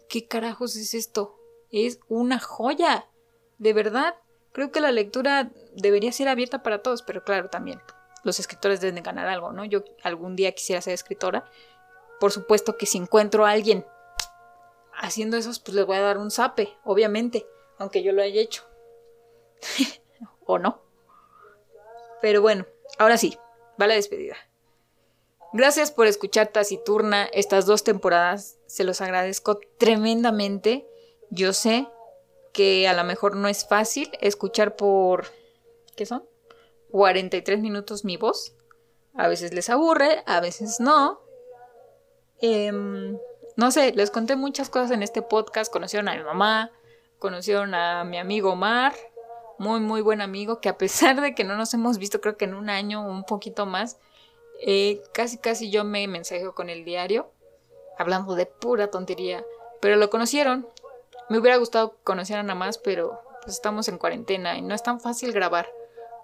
¿qué 0.09 0.27
carajos 0.27 0.77
es 0.77 0.95
esto? 0.95 1.37
Es 1.71 2.01
una 2.09 2.39
joya. 2.39 3.11
De 3.59 3.73
verdad, 3.73 4.15
Creo 4.53 4.71
que 4.71 4.81
la 4.81 4.93
lectura 4.93 5.51
debería 5.73 6.13
ser 6.13 6.29
abierta 6.29 6.63
para 6.63 6.83
todos, 6.83 7.03
pero 7.03 7.25
claro, 7.25 7.49
también 7.49 7.81
los 8.23 8.39
escritores 8.39 8.81
deben 8.81 9.03
ganar 9.03 9.27
algo, 9.27 9.53
¿no? 9.53 9.65
Yo 9.65 9.83
algún 10.03 10.37
día 10.37 10.53
quisiera 10.53 10.83
ser 10.83 10.93
escritora. 10.93 11.51
Por 12.21 12.31
supuesto 12.31 12.77
que 12.77 12.87
si 12.87 12.99
encuentro 12.99 13.47
a 13.47 13.51
alguien 13.51 13.87
haciendo 14.95 15.39
eso, 15.39 15.51
pues 15.65 15.75
les 15.75 15.87
voy 15.87 15.97
a 15.97 16.03
dar 16.03 16.19
un 16.19 16.31
zape, 16.31 16.77
obviamente, 16.85 17.47
aunque 17.79 18.03
yo 18.03 18.13
lo 18.13 18.23
haya 18.23 18.41
hecho. 18.43 18.63
o 20.45 20.59
no. 20.59 20.83
Pero 22.21 22.43
bueno, 22.43 22.67
ahora 22.99 23.17
sí, 23.17 23.37
la 23.87 23.95
despedida. 23.95 24.37
Gracias 25.53 25.91
por 25.91 26.07
escuchar 26.07 26.49
Taciturna 26.49 27.25
estas 27.25 27.67
dos 27.67 27.85
temporadas, 27.85 28.57
se 28.67 28.85
los 28.85 29.03
agradezco 29.03 29.61
tremendamente. 29.79 30.87
Yo 31.31 31.53
sé 31.53 31.89
que 32.53 32.89
a 32.89 32.95
lo 32.95 33.05
mejor 33.05 33.37
no 33.37 33.49
es 33.49 33.67
fácil 33.67 34.11
escuchar 34.21 34.77
por... 34.77 35.27
¿Qué 35.95 36.07
son? 36.07 36.25
43 36.91 37.61
minutos 37.61 38.05
mi 38.05 38.17
voz. 38.17 38.55
A 39.15 39.29
veces 39.29 39.53
les 39.53 39.69
aburre, 39.69 40.23
a 40.27 40.41
veces 40.41 40.81
no. 40.81 41.21
Em, 42.41 43.19
no 43.57 43.71
sé, 43.71 43.93
les 43.93 44.11
conté 44.11 44.37
muchas 44.37 44.71
cosas 44.71 44.91
en 44.91 45.03
este 45.03 45.21
podcast. 45.21 45.71
Conocieron 45.71 46.09
a 46.09 46.17
mi 46.17 46.23
mamá, 46.23 46.71
conocieron 47.19 47.75
a 47.75 48.05
mi 48.05 48.17
amigo 48.19 48.53
Omar, 48.53 48.95
muy, 49.59 49.81
muy 49.81 50.01
buen 50.01 50.21
amigo, 50.21 50.61
que 50.61 50.69
a 50.69 50.79
pesar 50.79 51.21
de 51.21 51.35
que 51.35 51.45
no 51.45 51.57
nos 51.57 51.75
hemos 51.75 51.99
visto 51.99 52.21
creo 52.21 52.37
que 52.37 52.45
en 52.45 52.55
un 52.55 52.71
año 52.71 53.07
o 53.07 53.11
un 53.11 53.25
poquito 53.25 53.67
más, 53.67 53.99
eh, 54.61 55.03
casi, 55.13 55.39
casi 55.39 55.71
yo 55.71 55.85
me 55.85 56.07
mensajeo 56.09 56.55
con 56.55 56.71
el 56.71 56.85
diario, 56.85 57.31
hablando 57.99 58.35
de 58.35 58.47
pura 58.47 58.91
tontería. 58.91 59.45
Pero 59.81 59.97
lo 59.97 60.11
conocieron, 60.11 60.69
me 61.29 61.39
hubiera 61.39 61.57
gustado 61.57 61.97
conocer 62.05 62.39
a 62.39 62.55
más, 62.55 62.79
pero 62.79 63.21
pues 63.43 63.57
estamos 63.57 63.89
en 63.89 63.99
cuarentena 63.99 64.57
y 64.57 64.63
no 64.63 64.75
es 64.75 64.83
tan 64.83 65.01
fácil 65.01 65.33
grabar 65.33 65.69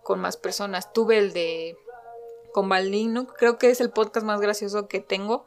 con 0.03 0.21
más 0.21 0.37
personas. 0.37 0.93
Tuve 0.93 1.19
el 1.19 1.33
de 1.33 1.77
con 2.53 2.69
Baldino, 2.69 3.27
creo 3.27 3.59
que 3.59 3.71
es 3.71 3.81
el 3.81 3.91
podcast 3.91 4.25
más 4.25 4.41
gracioso 4.41 4.89
que 4.89 5.01
tengo 5.01 5.47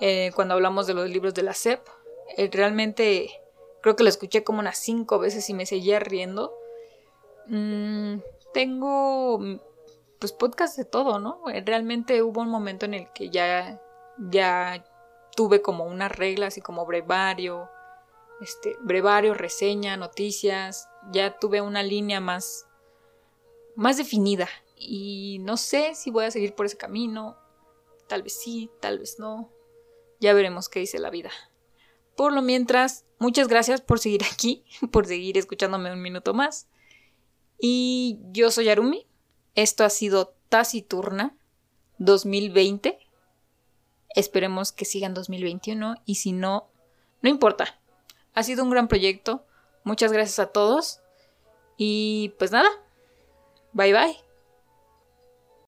eh, 0.00 0.32
cuando 0.34 0.54
hablamos 0.54 0.86
de 0.86 0.94
los 0.94 1.08
libros 1.08 1.34
de 1.34 1.42
la 1.42 1.54
SEP. 1.54 1.80
Eh, 2.36 2.48
realmente 2.52 3.30
creo 3.82 3.96
que 3.96 4.02
lo 4.02 4.08
escuché 4.08 4.44
como 4.44 4.60
unas 4.60 4.78
cinco 4.78 5.18
veces 5.18 5.48
y 5.50 5.54
me 5.54 5.66
seguía 5.66 6.00
riendo. 6.00 6.54
Mm, 7.50 8.20
tengo 8.54 9.38
pues 10.18 10.32
podcast 10.32 10.76
de 10.76 10.84
todo, 10.84 11.18
¿no? 11.18 11.42
Eh, 11.50 11.62
realmente 11.64 12.22
hubo 12.22 12.40
un 12.40 12.48
momento 12.48 12.86
en 12.86 12.94
el 12.94 13.12
que 13.12 13.30
ya 13.30 13.80
ya 14.18 14.84
tuve 15.36 15.62
como 15.62 15.84
una 15.84 16.08
regla 16.08 16.46
así 16.46 16.60
como 16.60 16.84
brevario 16.86 17.68
este, 18.40 18.76
brevario, 18.80 19.34
reseña, 19.34 19.96
noticias, 19.96 20.88
ya 21.12 21.38
tuve 21.38 21.60
una 21.60 21.82
línea 21.82 22.20
más, 22.20 22.66
más 23.76 23.96
definida 23.98 24.48
y 24.76 25.38
no 25.40 25.56
sé 25.56 25.94
si 25.94 26.10
voy 26.10 26.24
a 26.24 26.30
seguir 26.30 26.54
por 26.54 26.66
ese 26.66 26.78
camino, 26.78 27.36
tal 28.08 28.22
vez 28.22 28.40
sí, 28.40 28.70
tal 28.80 28.98
vez 28.98 29.18
no, 29.18 29.52
ya 30.20 30.32
veremos 30.32 30.68
qué 30.68 30.80
dice 30.80 30.98
la 30.98 31.10
vida. 31.10 31.30
Por 32.16 32.32
lo 32.32 32.42
mientras, 32.42 33.04
muchas 33.18 33.46
gracias 33.46 33.82
por 33.82 33.98
seguir 33.98 34.22
aquí, 34.24 34.64
por 34.90 35.06
seguir 35.06 35.36
escuchándome 35.36 35.92
un 35.92 36.02
minuto 36.02 36.34
más. 36.34 36.66
Y 37.60 38.18
yo 38.32 38.50
soy 38.50 38.68
Arumi, 38.68 39.06
esto 39.54 39.84
ha 39.84 39.90
sido 39.90 40.34
Taciturna 40.48 41.36
2020. 41.98 42.98
Esperemos 44.14 44.72
que 44.72 44.84
siga 44.84 45.06
en 45.06 45.14
2021 45.14 45.96
y 46.04 46.16
si 46.16 46.32
no, 46.32 46.68
no 47.22 47.28
importa, 47.28 47.78
ha 48.34 48.42
sido 48.42 48.64
un 48.64 48.70
gran 48.70 48.88
proyecto. 48.88 49.44
Muchas 49.84 50.12
gracias 50.12 50.38
a 50.38 50.46
todos. 50.46 51.00
Y 51.76 52.34
pues 52.38 52.50
nada. 52.50 52.68
Bye 53.72 53.92
bye. 53.92 54.16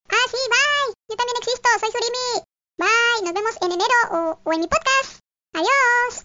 Ah, 0.09 0.26
sí, 0.30 0.36
bye. 0.49 0.95
Yo 1.09 1.16
también 1.16 1.36
existo. 1.38 1.68
Soy 1.80 1.90
Surimi. 1.90 2.45
Bye. 2.76 3.24
Nos 3.24 3.32
vemos 3.32 3.57
en 3.62 3.72
enero 3.72 4.38
o 4.45 4.53
en 4.53 4.61
mi 4.61 4.66
podcast. 4.66 5.20
Adiós. 5.55 6.24